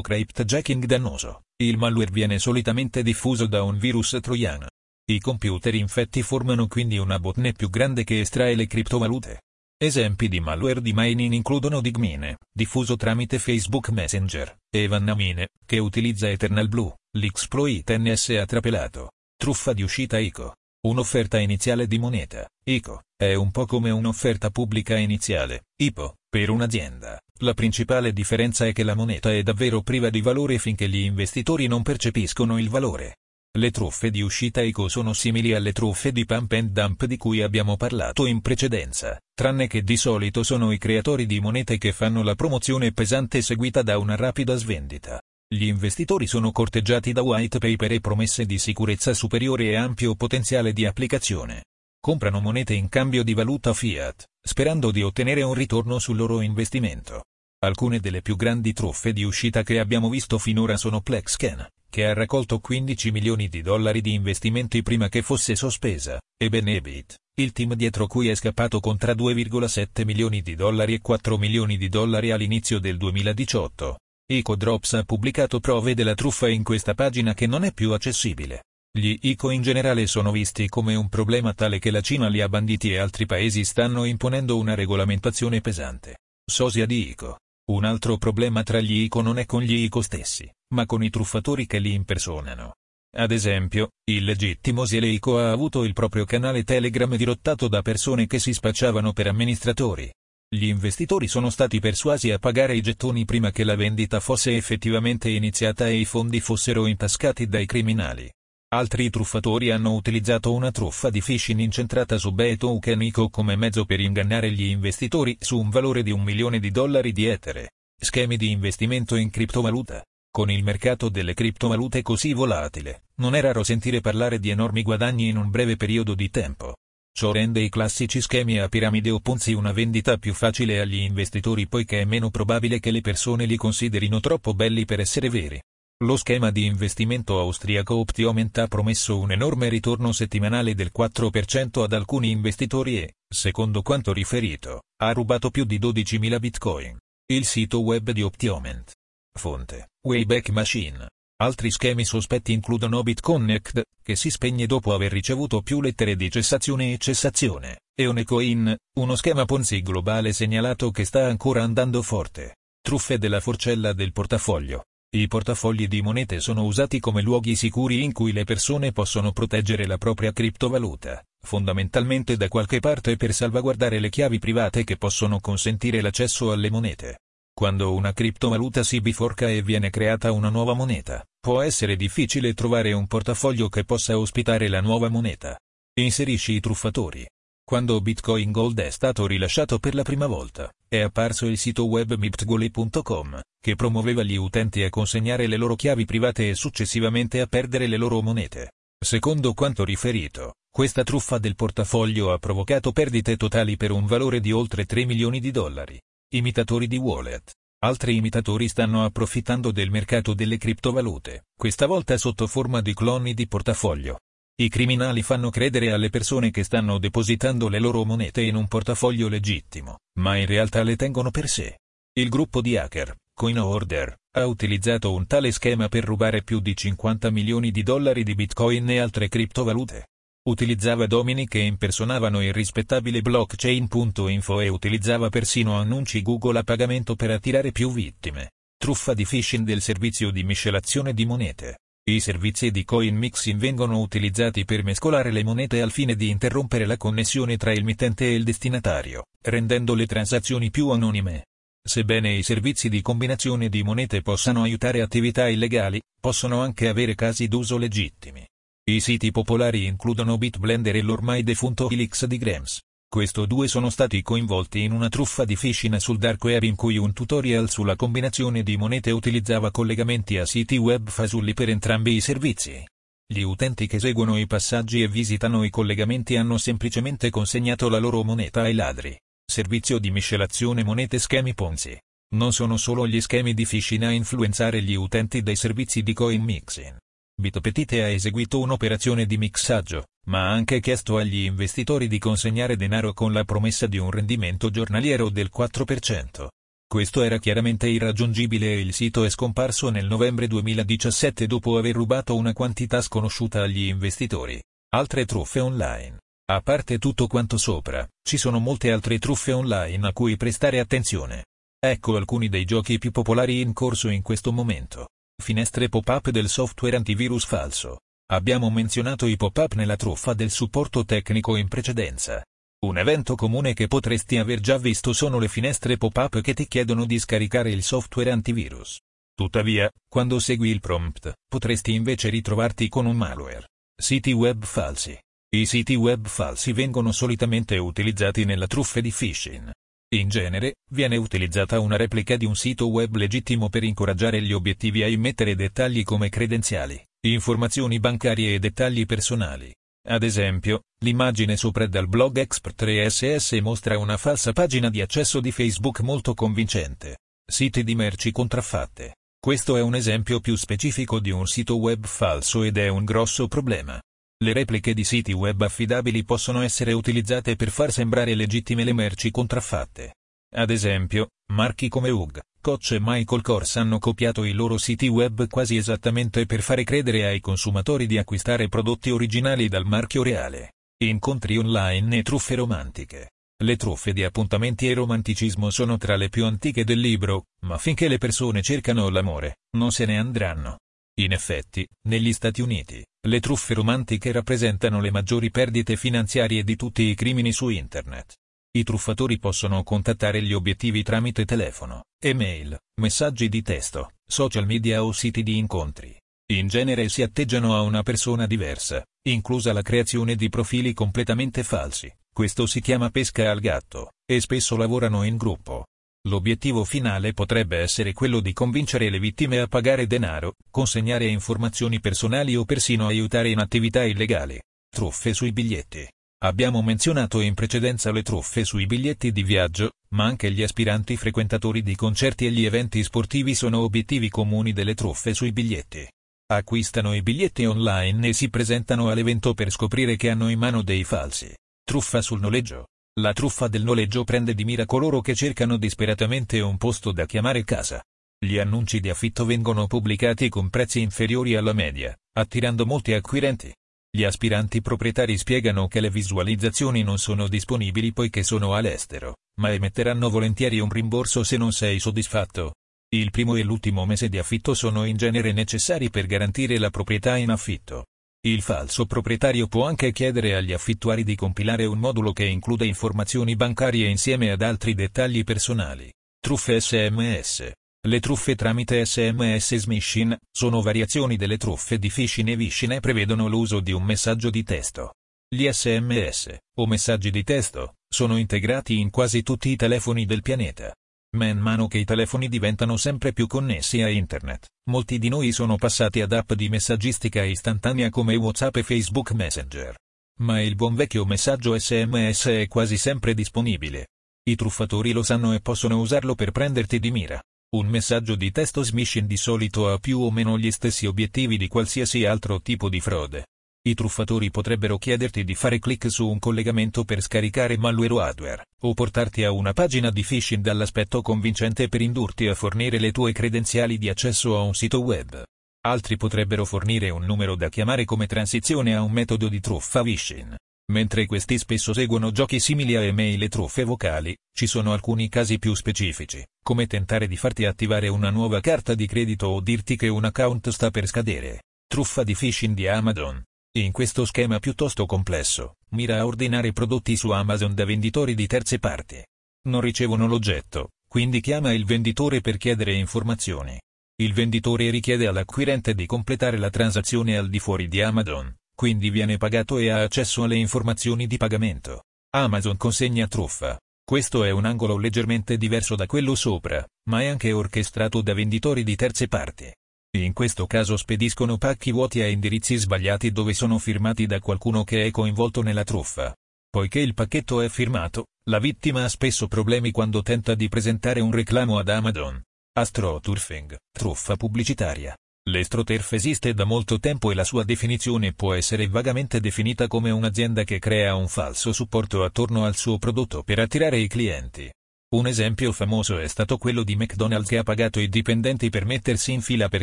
cryptojacking 0.00 0.86
dannoso, 0.86 1.42
il 1.62 1.76
malware 1.76 2.10
viene 2.10 2.38
solitamente 2.38 3.02
diffuso 3.02 3.44
da 3.44 3.62
un 3.64 3.76
virus 3.76 4.16
troiano. 4.22 4.68
I 5.12 5.20
computer 5.20 5.74
infetti 5.74 6.22
formano 6.22 6.68
quindi 6.68 6.96
una 6.96 7.18
botnet 7.18 7.54
più 7.54 7.68
grande 7.68 8.02
che 8.02 8.20
estrae 8.20 8.54
le 8.54 8.66
criptovalute. 8.66 9.42
Esempi 9.76 10.28
di 10.28 10.40
malware 10.40 10.80
di 10.80 10.94
mining 10.94 11.34
includono 11.34 11.82
Digmine, 11.82 12.38
diffuso 12.50 12.96
tramite 12.96 13.38
Facebook 13.38 13.90
Messenger, 13.90 14.56
e 14.74 14.86
Vannamine, 14.86 15.48
che 15.66 15.76
utilizza 15.78 16.30
Eternal 16.30 16.68
Blue, 16.68 16.94
l'Exploit 17.18 17.94
NSA 17.94 18.46
trapelato, 18.46 19.10
truffa 19.36 19.74
di 19.74 19.82
uscita 19.82 20.18
ICO. 20.18 20.54
Un'offerta 20.82 21.38
iniziale 21.38 21.86
di 21.86 21.98
moneta, 21.98 22.48
ICO, 22.64 23.02
è 23.14 23.34
un 23.34 23.50
po' 23.50 23.66
come 23.66 23.90
un'offerta 23.90 24.48
pubblica 24.48 24.96
iniziale, 24.96 25.64
IPO, 25.76 26.16
per 26.26 26.48
un'azienda. 26.48 27.20
La 27.40 27.52
principale 27.52 28.14
differenza 28.14 28.64
è 28.64 28.72
che 28.72 28.82
la 28.82 28.94
moneta 28.94 29.30
è 29.30 29.42
davvero 29.42 29.82
priva 29.82 30.08
di 30.08 30.22
valore 30.22 30.56
finché 30.56 30.88
gli 30.88 31.00
investitori 31.00 31.66
non 31.66 31.82
percepiscono 31.82 32.58
il 32.58 32.70
valore. 32.70 33.16
Le 33.58 33.70
truffe 33.70 34.08
di 34.10 34.22
uscita 34.22 34.62
ICO 34.62 34.88
sono 34.88 35.12
simili 35.12 35.52
alle 35.52 35.72
truffe 35.72 36.12
di 36.12 36.24
pump 36.24 36.52
and 36.52 36.70
dump 36.70 37.04
di 37.04 37.18
cui 37.18 37.42
abbiamo 37.42 37.76
parlato 37.76 38.24
in 38.24 38.40
precedenza, 38.40 39.20
tranne 39.34 39.66
che 39.66 39.82
di 39.82 39.98
solito 39.98 40.42
sono 40.42 40.72
i 40.72 40.78
creatori 40.78 41.26
di 41.26 41.40
monete 41.40 41.76
che 41.76 41.92
fanno 41.92 42.22
la 42.22 42.34
promozione 42.34 42.92
pesante 42.92 43.42
seguita 43.42 43.82
da 43.82 43.98
una 43.98 44.16
rapida 44.16 44.54
svendita. 44.54 45.20
Gli 45.52 45.64
investitori 45.64 46.28
sono 46.28 46.52
corteggiati 46.52 47.12
da 47.12 47.22
white 47.22 47.58
paper 47.58 47.90
e 47.90 48.00
promesse 48.00 48.46
di 48.46 48.56
sicurezza 48.56 49.12
superiore 49.14 49.64
e 49.64 49.74
ampio 49.74 50.14
potenziale 50.14 50.72
di 50.72 50.86
applicazione. 50.86 51.64
Comprano 52.00 52.38
monete 52.38 52.74
in 52.74 52.88
cambio 52.88 53.24
di 53.24 53.34
valuta 53.34 53.74
fiat, 53.74 54.26
sperando 54.40 54.92
di 54.92 55.02
ottenere 55.02 55.42
un 55.42 55.54
ritorno 55.54 55.98
sul 55.98 56.18
loro 56.18 56.40
investimento. 56.40 57.24
Alcune 57.64 57.98
delle 57.98 58.22
più 58.22 58.36
grandi 58.36 58.72
truffe 58.72 59.12
di 59.12 59.24
uscita 59.24 59.64
che 59.64 59.80
abbiamo 59.80 60.08
visto 60.08 60.38
finora 60.38 60.76
sono 60.76 61.00
PlexScan, 61.00 61.66
che 61.90 62.06
ha 62.06 62.14
raccolto 62.14 62.60
15 62.60 63.10
milioni 63.10 63.48
di 63.48 63.60
dollari 63.60 64.00
di 64.00 64.14
investimenti 64.14 64.84
prima 64.84 65.08
che 65.08 65.22
fosse 65.22 65.56
sospesa, 65.56 66.20
e 66.40 66.48
Benebit, 66.48 67.16
il 67.40 67.50
team 67.50 67.74
dietro 67.74 68.06
cui 68.06 68.28
è 68.28 68.36
scappato 68.36 68.78
con 68.78 68.96
tra 68.96 69.14
2,7 69.14 70.04
milioni 70.04 70.42
di 70.42 70.54
dollari 70.54 70.94
e 70.94 71.00
4 71.00 71.36
milioni 71.38 71.76
di 71.76 71.88
dollari 71.88 72.30
all'inizio 72.30 72.78
del 72.78 72.96
2018. 72.96 73.96
EcoDrops 74.32 74.92
ha 74.92 75.02
pubblicato 75.02 75.58
prove 75.58 75.92
della 75.92 76.14
truffa 76.14 76.46
in 76.46 76.62
questa 76.62 76.94
pagina 76.94 77.34
che 77.34 77.48
non 77.48 77.64
è 77.64 77.72
più 77.72 77.90
accessibile. 77.90 78.66
Gli 78.96 79.18
ICO 79.22 79.50
in 79.50 79.60
generale 79.60 80.06
sono 80.06 80.30
visti 80.30 80.68
come 80.68 80.94
un 80.94 81.08
problema 81.08 81.52
tale 81.52 81.80
che 81.80 81.90
la 81.90 82.00
Cina 82.00 82.28
li 82.28 82.40
ha 82.40 82.48
banditi 82.48 82.92
e 82.92 82.98
altri 82.98 83.26
paesi 83.26 83.64
stanno 83.64 84.04
imponendo 84.04 84.56
una 84.56 84.76
regolamentazione 84.76 85.60
pesante. 85.60 86.18
Sosia 86.48 86.86
di 86.86 87.08
ICO. 87.08 87.38
Un 87.72 87.84
altro 87.84 88.18
problema 88.18 88.62
tra 88.62 88.78
gli 88.78 89.00
ICO 89.02 89.20
non 89.20 89.36
è 89.36 89.46
con 89.46 89.62
gli 89.62 89.82
ICO 89.82 90.00
stessi, 90.00 90.48
ma 90.74 90.86
con 90.86 91.02
i 91.02 91.10
truffatori 91.10 91.66
che 91.66 91.80
li 91.80 91.92
impersonano. 91.92 92.74
Ad 93.16 93.32
esempio, 93.32 93.88
il 94.08 94.22
legittimo 94.22 94.84
Siele-ICO 94.84 95.40
ha 95.40 95.50
avuto 95.50 95.82
il 95.82 95.92
proprio 95.92 96.24
canale 96.24 96.62
Telegram 96.62 97.12
dirottato 97.16 97.66
da 97.66 97.82
persone 97.82 98.28
che 98.28 98.38
si 98.38 98.52
spacciavano 98.52 99.12
per 99.12 99.26
amministratori. 99.26 100.08
Gli 100.52 100.66
investitori 100.66 101.28
sono 101.28 101.48
stati 101.48 101.78
persuasi 101.78 102.32
a 102.32 102.40
pagare 102.40 102.74
i 102.74 102.80
gettoni 102.80 103.24
prima 103.24 103.52
che 103.52 103.62
la 103.62 103.76
vendita 103.76 104.18
fosse 104.18 104.56
effettivamente 104.56 105.28
iniziata 105.28 105.86
e 105.86 105.94
i 106.00 106.04
fondi 106.04 106.40
fossero 106.40 106.86
intascati 106.86 107.46
dai 107.46 107.66
criminali. 107.66 108.28
Altri 108.72 109.10
truffatori 109.10 109.70
hanno 109.70 109.94
utilizzato 109.94 110.52
una 110.52 110.72
truffa 110.72 111.08
di 111.08 111.20
phishing 111.20 111.60
incentrata 111.60 112.18
su 112.18 112.32
Betoken 112.32 113.00
ICO 113.00 113.28
come 113.28 113.54
mezzo 113.54 113.84
per 113.84 114.00
ingannare 114.00 114.50
gli 114.50 114.64
investitori 114.64 115.36
su 115.38 115.56
un 115.56 115.70
valore 115.70 116.02
di 116.02 116.10
un 116.10 116.24
milione 116.24 116.58
di 116.58 116.72
dollari 116.72 117.12
di 117.12 117.26
etere. 117.26 117.74
Schemi 117.96 118.36
di 118.36 118.50
investimento 118.50 119.14
in 119.14 119.30
criptovaluta. 119.30 120.04
Con 120.32 120.50
il 120.50 120.64
mercato 120.64 121.08
delle 121.10 121.34
criptovalute 121.34 122.02
così 122.02 122.32
volatile, 122.32 123.02
non 123.18 123.36
è 123.36 123.40
raro 123.40 123.62
sentire 123.62 124.00
parlare 124.00 124.40
di 124.40 124.50
enormi 124.50 124.82
guadagni 124.82 125.28
in 125.28 125.36
un 125.36 125.48
breve 125.48 125.76
periodo 125.76 126.16
di 126.16 126.28
tempo. 126.28 126.74
Ciò 127.12 127.32
rende 127.32 127.60
i 127.60 127.68
classici 127.68 128.20
schemi 128.20 128.58
a 128.58 128.68
piramide 128.68 129.10
o 129.10 129.20
Ponzi 129.20 129.52
una 129.52 129.72
vendita 129.72 130.16
più 130.16 130.32
facile 130.32 130.80
agli 130.80 131.00
investitori 131.00 131.66
poiché 131.66 132.00
è 132.00 132.04
meno 132.04 132.30
probabile 132.30 132.80
che 132.80 132.90
le 132.90 133.00
persone 133.00 133.46
li 133.46 133.56
considerino 133.56 134.20
troppo 134.20 134.54
belli 134.54 134.84
per 134.84 135.00
essere 135.00 135.28
veri. 135.28 135.60
Lo 136.02 136.16
schema 136.16 136.50
di 136.50 136.64
investimento 136.64 137.38
austriaco 137.38 137.96
Optioment 137.96 138.56
ha 138.56 138.66
promesso 138.68 139.18
un 139.18 139.32
enorme 139.32 139.68
ritorno 139.68 140.12
settimanale 140.12 140.74
del 140.74 140.90
4% 140.96 141.82
ad 141.82 141.92
alcuni 141.92 142.30
investitori 142.30 143.02
e, 143.02 143.14
secondo 143.28 143.82
quanto 143.82 144.14
riferito, 144.14 144.84
ha 145.02 145.12
rubato 145.12 145.50
più 145.50 145.64
di 145.64 145.78
12.000 145.78 146.38
bitcoin. 146.38 146.96
Il 147.30 147.44
sito 147.44 147.80
web 147.80 148.12
di 148.12 148.22
Optioment. 148.22 148.92
Fonte, 149.38 149.90
Wayback 150.06 150.48
Machine. 150.48 151.06
Altri 151.42 151.70
schemi 151.70 152.04
sospetti 152.04 152.52
includono 152.52 153.02
BitConnect, 153.02 153.82
che 154.02 154.14
si 154.14 154.28
spegne 154.28 154.66
dopo 154.66 154.92
aver 154.92 155.10
ricevuto 155.10 155.62
più 155.62 155.80
lettere 155.80 156.14
di 156.14 156.30
cessazione 156.30 156.92
e 156.92 156.98
cessazione, 156.98 157.80
e 157.94 158.06
Onecoin, 158.06 158.76
uno 158.98 159.16
schema 159.16 159.46
Ponzi 159.46 159.80
globale 159.80 160.34
segnalato 160.34 160.90
che 160.90 161.06
sta 161.06 161.24
ancora 161.24 161.62
andando 161.62 162.02
forte. 162.02 162.56
Truffe 162.82 163.16
della 163.16 163.40
forcella 163.40 163.94
del 163.94 164.12
portafoglio. 164.12 164.84
I 165.12 165.28
portafogli 165.28 165.88
di 165.88 166.02
monete 166.02 166.40
sono 166.40 166.64
usati 166.64 167.00
come 167.00 167.22
luoghi 167.22 167.56
sicuri 167.56 168.04
in 168.04 168.12
cui 168.12 168.32
le 168.32 168.44
persone 168.44 168.92
possono 168.92 169.32
proteggere 169.32 169.86
la 169.86 169.96
propria 169.96 170.32
criptovaluta, 170.32 171.24
fondamentalmente 171.42 172.36
da 172.36 172.48
qualche 172.48 172.80
parte 172.80 173.16
per 173.16 173.32
salvaguardare 173.32 173.98
le 173.98 174.10
chiavi 174.10 174.38
private 174.38 174.84
che 174.84 174.98
possono 174.98 175.40
consentire 175.40 176.02
l'accesso 176.02 176.52
alle 176.52 176.70
monete. 176.70 177.20
Quando 177.52 177.94
una 177.94 178.12
criptovaluta 178.12 178.82
si 178.82 179.00
biforca 179.00 179.48
e 179.48 179.62
viene 179.62 179.90
creata 179.90 180.32
una 180.32 180.48
nuova 180.48 180.74
moneta, 180.74 181.24
può 181.38 181.60
essere 181.60 181.96
difficile 181.96 182.54
trovare 182.54 182.92
un 182.92 183.06
portafoglio 183.06 183.68
che 183.68 183.84
possa 183.84 184.18
ospitare 184.18 184.68
la 184.68 184.80
nuova 184.80 185.08
moneta. 185.08 185.58
Inserisci 185.98 186.52
i 186.52 186.60
truffatori. 186.60 187.26
Quando 187.64 188.00
Bitcoin 188.00 188.50
Gold 188.50 188.80
è 188.80 188.90
stato 188.90 189.26
rilasciato 189.26 189.78
per 189.78 189.94
la 189.94 190.02
prima 190.02 190.26
volta, 190.26 190.72
è 190.88 190.98
apparso 190.98 191.46
il 191.46 191.56
sito 191.56 191.86
web 191.86 192.14
miptgole.com, 192.14 193.40
che 193.60 193.76
promuoveva 193.76 194.22
gli 194.24 194.36
utenti 194.36 194.82
a 194.82 194.90
consegnare 194.90 195.46
le 195.46 195.56
loro 195.56 195.76
chiavi 195.76 196.04
private 196.04 196.48
e 196.48 196.54
successivamente 196.54 197.40
a 197.40 197.46
perdere 197.46 197.86
le 197.86 197.96
loro 197.96 198.22
monete. 198.22 198.72
Secondo 198.98 199.54
quanto 199.54 199.84
riferito, 199.84 200.54
questa 200.68 201.04
truffa 201.04 201.38
del 201.38 201.54
portafoglio 201.54 202.32
ha 202.32 202.38
provocato 202.38 202.90
perdite 202.90 203.36
totali 203.36 203.76
per 203.76 203.92
un 203.92 204.04
valore 204.04 204.40
di 204.40 204.50
oltre 204.50 204.84
3 204.84 205.04
milioni 205.04 205.38
di 205.38 205.50
dollari. 205.50 206.00
Imitatori 206.32 206.86
di 206.86 206.96
wallet. 206.96 207.50
Altri 207.80 208.14
imitatori 208.14 208.68
stanno 208.68 209.04
approfittando 209.04 209.72
del 209.72 209.90
mercato 209.90 210.32
delle 210.32 210.58
criptovalute, 210.58 211.46
questa 211.56 211.86
volta 211.86 212.16
sotto 212.18 212.46
forma 212.46 212.80
di 212.80 212.94
cloni 212.94 213.34
di 213.34 213.48
portafoglio. 213.48 214.20
I 214.62 214.68
criminali 214.68 215.22
fanno 215.22 215.50
credere 215.50 215.90
alle 215.90 216.08
persone 216.08 216.52
che 216.52 216.62
stanno 216.62 216.98
depositando 216.98 217.66
le 217.68 217.80
loro 217.80 218.04
monete 218.04 218.42
in 218.42 218.54
un 218.54 218.68
portafoglio 218.68 219.26
legittimo, 219.26 219.98
ma 220.20 220.36
in 220.36 220.46
realtà 220.46 220.84
le 220.84 220.94
tengono 220.94 221.32
per 221.32 221.48
sé. 221.48 221.80
Il 222.12 222.28
gruppo 222.28 222.60
di 222.60 222.76
hacker, 222.76 223.12
CoinOrder, 223.34 224.16
ha 224.36 224.46
utilizzato 224.46 225.12
un 225.12 225.26
tale 225.26 225.50
schema 225.50 225.88
per 225.88 226.04
rubare 226.04 226.44
più 226.44 226.60
di 226.60 226.76
50 226.76 227.28
milioni 227.30 227.72
di 227.72 227.82
dollari 227.82 228.22
di 228.22 228.36
bitcoin 228.36 228.88
e 228.88 229.00
altre 229.00 229.28
criptovalute. 229.28 230.06
Utilizzava 230.42 231.06
domini 231.06 231.46
che 231.46 231.58
impersonavano 231.58 232.42
il 232.42 232.54
rispettabile 232.54 233.20
blockchain.info 233.20 234.60
e 234.60 234.68
utilizzava 234.68 235.28
persino 235.28 235.78
annunci 235.78 236.22
Google 236.22 236.60
a 236.60 236.62
pagamento 236.62 237.14
per 237.14 237.30
attirare 237.30 237.72
più 237.72 237.92
vittime. 237.92 238.52
Truffa 238.78 239.12
di 239.12 239.26
phishing 239.26 239.66
del 239.66 239.82
servizio 239.82 240.30
di 240.30 240.42
miscelazione 240.42 241.12
di 241.12 241.26
monete. 241.26 241.80
I 242.10 242.20
servizi 242.20 242.70
di 242.70 242.84
coin 242.84 243.14
mixing 243.14 243.60
vengono 243.60 244.00
utilizzati 244.00 244.64
per 244.64 244.82
mescolare 244.82 245.30
le 245.30 245.44
monete 245.44 245.82
al 245.82 245.90
fine 245.90 246.16
di 246.16 246.30
interrompere 246.30 246.86
la 246.86 246.96
connessione 246.96 247.58
tra 247.58 247.72
il 247.72 247.84
mittente 247.84 248.24
e 248.24 248.34
il 248.34 248.42
destinatario, 248.42 249.26
rendendo 249.42 249.94
le 249.94 250.06
transazioni 250.06 250.70
più 250.70 250.88
anonime. 250.88 251.44
Sebbene 251.86 252.32
i 252.32 252.42
servizi 252.42 252.88
di 252.88 253.02
combinazione 253.02 253.68
di 253.68 253.82
monete 253.82 254.22
possano 254.22 254.62
aiutare 254.62 255.02
attività 255.02 255.48
illegali, 255.48 256.00
possono 256.18 256.62
anche 256.62 256.88
avere 256.88 257.14
casi 257.14 257.46
d'uso 257.46 257.76
legittimi. 257.76 258.46
I 258.90 258.98
siti 258.98 259.30
popolari 259.30 259.86
includono 259.86 260.36
Bitblender 260.36 260.96
e 260.96 261.02
l'ormai 261.02 261.44
defunto 261.44 261.88
Helix 261.88 262.24
di 262.24 262.38
Grams. 262.38 262.80
Questi 263.08 263.46
due 263.46 263.68
sono 263.68 263.88
stati 263.88 264.20
coinvolti 264.20 264.82
in 264.82 264.90
una 264.90 265.08
truffa 265.08 265.44
di 265.44 265.54
phishing 265.54 265.94
sul 265.98 266.18
dark 266.18 266.42
web 266.42 266.64
in 266.64 266.74
cui 266.74 266.96
un 266.96 267.12
tutorial 267.12 267.70
sulla 267.70 267.94
combinazione 267.94 268.64
di 268.64 268.76
monete 268.76 269.12
utilizzava 269.12 269.70
collegamenti 269.70 270.38
a 270.38 270.44
siti 270.44 270.76
web 270.76 271.08
fasulli 271.08 271.54
per 271.54 271.68
entrambi 271.68 272.16
i 272.16 272.20
servizi. 272.20 272.84
Gli 273.32 273.42
utenti 273.42 273.86
che 273.86 274.00
seguono 274.00 274.36
i 274.36 274.48
passaggi 274.48 275.04
e 275.04 275.08
visitano 275.08 275.62
i 275.62 275.70
collegamenti 275.70 276.34
hanno 276.34 276.58
semplicemente 276.58 277.30
consegnato 277.30 277.88
la 277.88 277.98
loro 277.98 278.24
moneta 278.24 278.62
ai 278.62 278.74
ladri. 278.74 279.16
Servizio 279.46 280.00
di 280.00 280.10
miscelazione 280.10 280.82
monete 280.82 281.20
schemi 281.20 281.54
Ponzi. 281.54 281.96
Non 282.34 282.52
sono 282.52 282.76
solo 282.76 283.06
gli 283.06 283.20
schemi 283.20 283.54
di 283.54 283.64
phishing 283.64 284.02
a 284.02 284.10
influenzare 284.10 284.82
gli 284.82 284.94
utenti 284.94 285.42
dei 285.42 285.54
servizi 285.54 286.02
di 286.02 286.12
coin 286.12 286.42
mixing. 286.42 286.96
Bitpetite 287.40 288.02
ha 288.02 288.08
eseguito 288.08 288.60
un'operazione 288.60 289.24
di 289.24 289.38
mixaggio, 289.38 290.08
ma 290.26 290.48
ha 290.48 290.52
anche 290.52 290.78
chiesto 290.78 291.16
agli 291.16 291.44
investitori 291.44 292.06
di 292.06 292.18
consegnare 292.18 292.76
denaro 292.76 293.14
con 293.14 293.32
la 293.32 293.44
promessa 293.44 293.86
di 293.86 293.96
un 293.96 294.10
rendimento 294.10 294.68
giornaliero 294.68 295.30
del 295.30 295.50
4%. 295.50 296.48
Questo 296.86 297.22
era 297.22 297.38
chiaramente 297.38 297.88
irraggiungibile 297.88 298.74
e 298.74 298.80
il 298.80 298.92
sito 298.92 299.24
è 299.24 299.30
scomparso 299.30 299.88
nel 299.88 300.06
novembre 300.06 300.48
2017 300.48 301.46
dopo 301.46 301.78
aver 301.78 301.94
rubato 301.94 302.36
una 302.36 302.52
quantità 302.52 303.00
sconosciuta 303.00 303.62
agli 303.62 303.86
investitori. 303.86 304.62
Altre 304.94 305.24
truffe 305.24 305.60
online. 305.60 306.18
A 306.52 306.60
parte 306.60 306.98
tutto 306.98 307.26
quanto 307.26 307.56
sopra, 307.56 308.06
ci 308.22 308.36
sono 308.36 308.58
molte 308.58 308.92
altre 308.92 309.18
truffe 309.18 309.52
online 309.52 310.08
a 310.08 310.12
cui 310.12 310.36
prestare 310.36 310.78
attenzione. 310.78 311.46
Ecco 311.78 312.16
alcuni 312.16 312.50
dei 312.50 312.66
giochi 312.66 312.98
più 312.98 313.12
popolari 313.12 313.62
in 313.62 313.72
corso 313.72 314.10
in 314.10 314.20
questo 314.20 314.52
momento. 314.52 315.06
Finestre 315.40 315.88
pop-up 315.88 316.30
del 316.30 316.48
software 316.48 316.96
antivirus 316.96 317.44
falso. 317.44 318.00
Abbiamo 318.30 318.70
menzionato 318.70 319.26
i 319.26 319.36
pop-up 319.36 319.72
nella 319.74 319.96
truffa 319.96 320.34
del 320.34 320.50
supporto 320.50 321.04
tecnico 321.04 321.56
in 321.56 321.66
precedenza. 321.66 322.44
Un 322.86 322.96
evento 322.96 323.34
comune 323.34 323.74
che 323.74 323.88
potresti 323.88 324.38
aver 324.38 324.60
già 324.60 324.78
visto 324.78 325.12
sono 325.12 325.38
le 325.38 325.48
finestre 325.48 325.96
pop-up 325.96 326.40
che 326.40 326.54
ti 326.54 326.68
chiedono 326.68 327.04
di 327.04 327.18
scaricare 327.18 327.70
il 327.70 327.82
software 327.82 328.30
antivirus. 328.30 329.00
Tuttavia, 329.34 329.90
quando 330.08 330.38
segui 330.38 330.70
il 330.70 330.80
prompt, 330.80 331.32
potresti 331.48 331.94
invece 331.94 332.28
ritrovarti 332.28 332.88
con 332.88 333.06
un 333.06 333.16
malware. 333.16 333.68
Siti 333.96 334.32
web 334.32 334.64
falsi. 334.64 335.18
I 335.52 335.66
siti 335.66 335.94
web 335.94 336.26
falsi 336.26 336.72
vengono 336.72 337.10
solitamente 337.10 337.76
utilizzati 337.76 338.44
nella 338.44 338.66
truffa 338.66 339.00
di 339.00 339.10
phishing. 339.10 339.70
In 340.12 340.28
genere, 340.28 340.74
viene 340.90 341.16
utilizzata 341.16 341.78
una 341.78 341.96
replica 341.96 342.36
di 342.36 342.44
un 342.44 342.56
sito 342.56 342.88
web 342.88 343.14
legittimo 343.14 343.68
per 343.68 343.84
incoraggiare 343.84 344.42
gli 344.42 344.52
obiettivi 344.52 345.04
a 345.04 345.06
immettere 345.06 345.54
dettagli 345.54 346.02
come 346.02 346.28
credenziali, 346.28 347.00
informazioni 347.26 348.00
bancarie 348.00 348.54
e 348.54 348.58
dettagli 348.58 349.06
personali. 349.06 349.72
Ad 350.08 350.24
esempio, 350.24 350.82
l'immagine 351.04 351.56
sopra 351.56 351.86
dal 351.86 352.08
blog 352.08 352.38
Expert 352.38 352.82
3SS 352.82 353.60
mostra 353.60 353.98
una 353.98 354.16
falsa 354.16 354.52
pagina 354.52 354.90
di 354.90 355.00
accesso 355.00 355.38
di 355.38 355.52
Facebook 355.52 356.00
molto 356.00 356.34
convincente. 356.34 357.18
Siti 357.46 357.84
di 357.84 357.94
merci 357.94 358.32
contraffatte. 358.32 359.18
Questo 359.38 359.76
è 359.76 359.80
un 359.80 359.94
esempio 359.94 360.40
più 360.40 360.56
specifico 360.56 361.20
di 361.20 361.30
un 361.30 361.46
sito 361.46 361.76
web 361.76 362.04
falso 362.04 362.64
ed 362.64 362.78
è 362.78 362.88
un 362.88 363.04
grosso 363.04 363.46
problema. 363.46 364.00
Le 364.42 364.54
repliche 364.54 364.94
di 364.94 365.04
siti 365.04 365.32
web 365.32 365.60
affidabili 365.60 366.24
possono 366.24 366.62
essere 366.62 366.94
utilizzate 366.94 367.56
per 367.56 367.68
far 367.68 367.92
sembrare 367.92 368.34
legittime 368.34 368.84
le 368.84 368.94
merci 368.94 369.30
contraffatte. 369.30 370.14
Ad 370.56 370.70
esempio, 370.70 371.28
marchi 371.52 371.88
come 371.88 372.08
UG, 372.08 372.40
Coach 372.58 372.92
e 372.92 372.98
Michael 373.00 373.42
Kors 373.42 373.76
hanno 373.76 373.98
copiato 373.98 374.44
i 374.44 374.52
loro 374.52 374.78
siti 374.78 375.08
web 375.08 375.46
quasi 375.46 375.76
esattamente 375.76 376.46
per 376.46 376.62
fare 376.62 376.84
credere 376.84 377.26
ai 377.26 377.40
consumatori 377.40 378.06
di 378.06 378.16
acquistare 378.16 378.68
prodotti 378.68 379.10
originali 379.10 379.68
dal 379.68 379.84
marchio 379.84 380.22
reale. 380.22 380.72
Incontri 381.04 381.58
online 381.58 382.16
e 382.16 382.22
truffe 382.22 382.54
romantiche. 382.54 383.32
Le 383.62 383.76
truffe 383.76 384.14
di 384.14 384.24
appuntamenti 384.24 384.88
e 384.88 384.94
romanticismo 384.94 385.68
sono 385.68 385.98
tra 385.98 386.16
le 386.16 386.30
più 386.30 386.46
antiche 386.46 386.84
del 386.84 386.98
libro, 386.98 387.44
ma 387.66 387.76
finché 387.76 388.08
le 388.08 388.16
persone 388.16 388.62
cercano 388.62 389.10
l'amore, 389.10 389.58
non 389.76 389.92
se 389.92 390.06
ne 390.06 390.16
andranno. 390.16 390.78
In 391.20 391.32
effetti, 391.32 391.86
negli 392.08 392.32
Stati 392.32 392.62
Uniti, 392.62 393.04
le 393.28 393.40
truffe 393.40 393.74
romantiche 393.74 394.32
rappresentano 394.32 394.98
le 395.00 395.10
maggiori 395.10 395.50
perdite 395.50 395.96
finanziarie 395.96 396.64
di 396.64 396.74
tutti 396.74 397.02
i 397.02 397.14
crimini 397.14 397.52
su 397.52 397.68
Internet. 397.68 398.36
I 398.72 398.82
truffatori 398.82 399.38
possono 399.38 399.82
contattare 399.82 400.40
gli 400.40 400.54
obiettivi 400.54 401.02
tramite 401.02 401.44
telefono, 401.44 402.04
email, 402.18 402.78
messaggi 403.00 403.48
di 403.48 403.60
testo, 403.62 404.12
social 404.26 404.64
media 404.64 405.04
o 405.04 405.12
siti 405.12 405.42
di 405.42 405.58
incontri. 405.58 406.16
In 406.52 406.68
genere 406.68 407.08
si 407.08 407.20
atteggiano 407.22 407.76
a 407.76 407.82
una 407.82 408.02
persona 408.02 408.46
diversa, 408.46 409.04
inclusa 409.28 409.72
la 409.72 409.82
creazione 409.82 410.34
di 410.34 410.48
profili 410.48 410.94
completamente 410.94 411.62
falsi. 411.62 412.10
Questo 412.32 412.66
si 412.66 412.80
chiama 412.80 413.10
pesca 413.10 413.50
al 413.50 413.60
gatto, 413.60 414.12
e 414.24 414.40
spesso 414.40 414.76
lavorano 414.76 415.24
in 415.24 415.36
gruppo. 415.36 415.84
L'obiettivo 416.28 416.84
finale 416.84 417.32
potrebbe 417.32 417.78
essere 417.78 418.12
quello 418.12 418.40
di 418.40 418.52
convincere 418.52 419.08
le 419.08 419.18
vittime 419.18 419.58
a 419.58 419.66
pagare 419.66 420.06
denaro, 420.06 420.56
consegnare 420.70 421.24
informazioni 421.26 421.98
personali 421.98 422.56
o 422.56 422.66
persino 422.66 423.06
aiutare 423.06 423.48
in 423.48 423.58
attività 423.58 424.04
illegali. 424.04 424.60
Truffe 424.94 425.32
sui 425.32 425.52
biglietti. 425.52 426.06
Abbiamo 426.42 426.82
menzionato 426.82 427.40
in 427.40 427.54
precedenza 427.54 428.12
le 428.12 428.22
truffe 428.22 428.64
sui 428.64 428.84
biglietti 428.84 429.32
di 429.32 429.42
viaggio, 429.42 429.92
ma 430.10 430.24
anche 430.24 430.50
gli 430.50 430.62
aspiranti 430.62 431.16
frequentatori 431.16 431.82
di 431.82 431.94
concerti 431.94 432.44
e 432.44 432.50
gli 432.50 432.66
eventi 432.66 433.02
sportivi 433.02 433.54
sono 433.54 433.80
obiettivi 433.80 434.28
comuni 434.28 434.74
delle 434.74 434.94
truffe 434.94 435.32
sui 435.32 435.52
biglietti. 435.52 436.06
Acquistano 436.52 437.14
i 437.14 437.22
biglietti 437.22 437.64
online 437.64 438.28
e 438.28 438.32
si 438.34 438.50
presentano 438.50 439.08
all'evento 439.08 439.54
per 439.54 439.70
scoprire 439.70 440.16
che 440.16 440.28
hanno 440.28 440.50
in 440.50 440.58
mano 440.58 440.82
dei 440.82 441.02
falsi. 441.04 441.50
Truffa 441.82 442.20
sul 442.20 442.40
noleggio. 442.40 442.88
La 443.18 443.32
truffa 443.32 443.66
del 443.66 443.82
noleggio 443.82 444.22
prende 444.22 444.54
di 444.54 444.64
mira 444.64 444.86
coloro 444.86 445.20
che 445.20 445.34
cercano 445.34 445.76
disperatamente 445.76 446.60
un 446.60 446.76
posto 446.78 447.10
da 447.10 447.26
chiamare 447.26 447.64
casa. 447.64 448.00
Gli 448.38 448.56
annunci 448.56 449.00
di 449.00 449.10
affitto 449.10 449.44
vengono 449.44 449.86
pubblicati 449.88 450.48
con 450.48 450.70
prezzi 450.70 451.00
inferiori 451.00 451.56
alla 451.56 451.72
media, 451.72 452.16
attirando 452.38 452.86
molti 452.86 453.12
acquirenti. 453.12 453.74
Gli 454.12 454.24
aspiranti 454.24 454.80
proprietari 454.80 455.36
spiegano 455.36 455.88
che 455.88 456.00
le 456.00 456.08
visualizzazioni 456.08 457.02
non 457.02 457.18
sono 457.18 457.48
disponibili 457.48 458.12
poiché 458.12 458.42
sono 458.42 458.74
all'estero, 458.74 459.36
ma 459.60 459.72
emetteranno 459.72 460.30
volentieri 460.30 460.78
un 460.78 460.88
rimborso 460.88 461.42
se 461.42 461.56
non 461.56 461.72
sei 461.72 461.98
soddisfatto. 461.98 462.74
Il 463.12 463.30
primo 463.30 463.56
e 463.56 463.64
l'ultimo 463.64 464.06
mese 464.06 464.28
di 464.28 464.38
affitto 464.38 464.72
sono 464.72 465.04
in 465.04 465.16
genere 465.16 465.52
necessari 465.52 466.10
per 466.10 466.26
garantire 466.26 466.78
la 466.78 466.90
proprietà 466.90 467.36
in 467.36 467.50
affitto. 467.50 468.06
Il 468.42 468.62
falso 468.62 469.04
proprietario 469.04 469.66
può 469.66 469.86
anche 469.86 470.12
chiedere 470.12 470.54
agli 470.54 470.72
affittuari 470.72 471.24
di 471.24 471.34
compilare 471.34 471.84
un 471.84 471.98
modulo 471.98 472.32
che 472.32 472.46
includa 472.46 472.86
informazioni 472.86 473.54
bancarie 473.54 474.08
insieme 474.08 474.50
ad 474.50 474.62
altri 474.62 474.94
dettagli 474.94 475.44
personali. 475.44 476.10
Truffe 476.40 476.80
SMS. 476.80 477.70
Le 478.02 478.18
truffe 478.18 478.54
tramite 478.54 479.04
SMS 479.04 479.74
smishing 479.76 480.34
sono 480.50 480.80
variazioni 480.80 481.36
delle 481.36 481.58
truffe 481.58 481.98
di 481.98 482.08
phishing 482.08 482.48
e 482.48 482.56
vishing 482.56 482.92
e 482.92 483.00
prevedono 483.00 483.46
l'uso 483.46 483.80
di 483.80 483.92
un 483.92 484.04
messaggio 484.04 484.48
di 484.48 484.62
testo. 484.62 485.16
Gli 485.46 485.70
SMS, 485.70 486.56
o 486.78 486.86
messaggi 486.86 487.30
di 487.30 487.42
testo, 487.44 487.96
sono 488.08 488.38
integrati 488.38 489.00
in 489.00 489.10
quasi 489.10 489.42
tutti 489.42 489.68
i 489.68 489.76
telefoni 489.76 490.24
del 490.24 490.40
pianeta. 490.40 490.94
Man 491.36 491.58
mano 491.58 491.86
che 491.86 491.98
i 491.98 492.04
telefoni 492.04 492.48
diventano 492.48 492.96
sempre 492.96 493.32
più 493.32 493.46
connessi 493.46 494.02
a 494.02 494.08
Internet, 494.08 494.66
molti 494.90 495.18
di 495.20 495.28
noi 495.28 495.52
sono 495.52 495.76
passati 495.76 496.20
ad 496.20 496.32
app 496.32 496.54
di 496.54 496.68
messaggistica 496.68 497.44
istantanea 497.44 498.10
come 498.10 498.34
WhatsApp 498.34 498.76
e 498.76 498.82
Facebook 498.82 499.30
Messenger. 499.30 499.94
Ma 500.40 500.60
il 500.60 500.74
buon 500.74 500.96
vecchio 500.96 501.24
messaggio 501.24 501.78
SMS 501.78 502.46
è 502.46 502.66
quasi 502.66 502.96
sempre 502.96 503.34
disponibile. 503.34 504.08
I 504.42 504.56
truffatori 504.56 505.12
lo 505.12 505.22
sanno 505.22 505.52
e 505.52 505.60
possono 505.60 506.00
usarlo 506.00 506.34
per 506.34 506.50
prenderti 506.50 506.98
di 506.98 507.12
mira. 507.12 507.40
Un 507.76 507.86
messaggio 507.86 508.34
di 508.34 508.50
testo 508.50 508.82
smishing 508.82 509.28
di 509.28 509.36
solito 509.36 509.88
ha 509.88 509.98
più 509.98 510.18
o 510.18 510.32
meno 510.32 510.58
gli 510.58 510.72
stessi 510.72 511.06
obiettivi 511.06 511.56
di 511.56 511.68
qualsiasi 511.68 512.24
altro 512.24 512.60
tipo 512.60 512.88
di 512.88 512.98
frode. 512.98 513.44
I 513.82 513.94
truffatori 513.94 514.50
potrebbero 514.50 514.98
chiederti 514.98 515.42
di 515.42 515.54
fare 515.54 515.78
clic 515.78 516.10
su 516.10 516.28
un 516.28 516.38
collegamento 516.38 517.04
per 517.04 517.22
scaricare 517.22 517.78
malware 517.78 518.12
o 518.12 518.20
hardware, 518.20 518.66
o 518.80 518.92
portarti 518.92 519.42
a 519.42 519.52
una 519.52 519.72
pagina 519.72 520.10
di 520.10 520.22
phishing 520.22 520.62
dall'aspetto 520.62 521.22
convincente 521.22 521.88
per 521.88 522.02
indurti 522.02 522.46
a 522.46 522.54
fornire 522.54 522.98
le 522.98 523.10
tue 523.10 523.32
credenziali 523.32 523.96
di 523.96 524.10
accesso 524.10 524.58
a 524.58 524.60
un 524.60 524.74
sito 524.74 525.00
web. 525.00 525.42
Altri 525.86 526.18
potrebbero 526.18 526.66
fornire 526.66 527.08
un 527.08 527.24
numero 527.24 527.56
da 527.56 527.70
chiamare 527.70 528.04
come 528.04 528.26
transizione 528.26 528.94
a 528.94 529.00
un 529.00 529.12
metodo 529.12 529.48
di 529.48 529.60
truffa 529.60 530.02
phishing. 530.02 530.56
Mentre 530.92 531.24
questi 531.24 531.56
spesso 531.56 531.94
seguono 531.94 532.32
giochi 532.32 532.60
simili 532.60 532.96
a 532.96 533.02
email 533.02 533.42
e 533.42 533.48
truffe 533.48 533.84
vocali, 533.84 534.36
ci 534.54 534.66
sono 534.66 534.92
alcuni 534.92 535.30
casi 535.30 535.58
più 535.58 535.72
specifici, 535.72 536.44
come 536.62 536.86
tentare 536.86 537.26
di 537.26 537.36
farti 537.38 537.64
attivare 537.64 538.08
una 538.08 538.28
nuova 538.28 538.60
carta 538.60 538.94
di 538.94 539.06
credito 539.06 539.46
o 539.46 539.60
dirti 539.60 539.96
che 539.96 540.08
un 540.08 540.26
account 540.26 540.68
sta 540.68 540.90
per 540.90 541.06
scadere. 541.06 541.62
Truffa 541.88 542.24
di 542.24 542.34
phishing 542.34 542.74
di 542.74 542.86
Amazon. 542.86 543.42
In 543.72 543.92
questo 543.92 544.24
schema 544.24 544.58
piuttosto 544.58 545.06
complesso, 545.06 545.76
mira 545.90 546.18
a 546.18 546.26
ordinare 546.26 546.72
prodotti 546.72 547.14
su 547.14 547.30
Amazon 547.30 547.72
da 547.72 547.84
venditori 547.84 548.34
di 548.34 548.48
terze 548.48 548.80
parti. 548.80 549.24
Non 549.68 549.80
ricevono 549.80 550.26
l'oggetto, 550.26 550.88
quindi 551.06 551.40
chiama 551.40 551.72
il 551.72 551.84
venditore 551.84 552.40
per 552.40 552.56
chiedere 552.56 552.94
informazioni. 552.94 553.80
Il 554.20 554.32
venditore 554.32 554.90
richiede 554.90 555.28
all'acquirente 555.28 555.94
di 555.94 556.04
completare 556.04 556.58
la 556.58 556.68
transazione 556.68 557.36
al 557.36 557.48
di 557.48 557.60
fuori 557.60 557.86
di 557.86 558.02
Amazon, 558.02 558.52
quindi 558.74 559.08
viene 559.08 559.36
pagato 559.36 559.78
e 559.78 559.88
ha 559.88 560.02
accesso 560.02 560.42
alle 560.42 560.56
informazioni 560.56 561.28
di 561.28 561.36
pagamento. 561.36 562.02
Amazon 562.30 562.76
consegna 562.76 563.28
truffa. 563.28 563.78
Questo 564.04 564.42
è 564.42 564.50
un 564.50 564.64
angolo 564.64 564.98
leggermente 564.98 565.56
diverso 565.56 565.94
da 565.94 566.06
quello 566.06 566.34
sopra, 566.34 566.84
ma 567.08 567.22
è 567.22 567.26
anche 567.26 567.52
orchestrato 567.52 568.20
da 568.20 568.34
venditori 568.34 568.82
di 568.82 568.96
terze 568.96 569.28
parti. 569.28 569.72
In 570.12 570.32
questo 570.32 570.66
caso 570.66 570.96
spediscono 570.96 571.56
pacchi 571.56 571.92
vuoti 571.92 572.20
a 572.20 572.26
indirizzi 572.26 572.74
sbagliati 572.74 573.30
dove 573.30 573.54
sono 573.54 573.78
firmati 573.78 574.26
da 574.26 574.40
qualcuno 574.40 574.82
che 574.82 575.04
è 575.04 575.10
coinvolto 575.12 575.62
nella 575.62 575.84
truffa. 575.84 576.34
Poiché 576.68 576.98
il 576.98 577.14
pacchetto 577.14 577.60
è 577.60 577.68
firmato, 577.68 578.26
la 578.48 578.58
vittima 578.58 579.04
ha 579.04 579.08
spesso 579.08 579.46
problemi 579.46 579.92
quando 579.92 580.22
tenta 580.22 580.56
di 580.56 580.68
presentare 580.68 581.20
un 581.20 581.30
reclamo 581.30 581.78
ad 581.78 581.88
Amazon. 581.88 582.42
Astroturfing, 582.72 583.76
truffa 583.92 584.34
pubblicitaria. 584.34 585.16
L'estroterf 585.48 586.12
esiste 586.12 586.54
da 586.54 586.64
molto 586.64 586.98
tempo 586.98 587.30
e 587.30 587.34
la 587.34 587.44
sua 587.44 587.62
definizione 587.62 588.32
può 588.32 588.54
essere 588.54 588.88
vagamente 588.88 589.38
definita 589.38 589.86
come 589.86 590.10
un'azienda 590.10 590.64
che 590.64 590.80
crea 590.80 591.14
un 591.14 591.28
falso 591.28 591.72
supporto 591.72 592.24
attorno 592.24 592.64
al 592.64 592.74
suo 592.74 592.98
prodotto 592.98 593.44
per 593.44 593.60
attirare 593.60 593.98
i 593.98 594.08
clienti. 594.08 594.70
Un 595.12 595.26
esempio 595.26 595.72
famoso 595.72 596.20
è 596.20 596.28
stato 596.28 596.56
quello 596.56 596.84
di 596.84 596.94
McDonald's 596.94 597.48
che 597.48 597.58
ha 597.58 597.64
pagato 597.64 597.98
i 597.98 598.08
dipendenti 598.08 598.70
per 598.70 598.84
mettersi 598.84 599.32
in 599.32 599.40
fila 599.40 599.68
per 599.68 599.82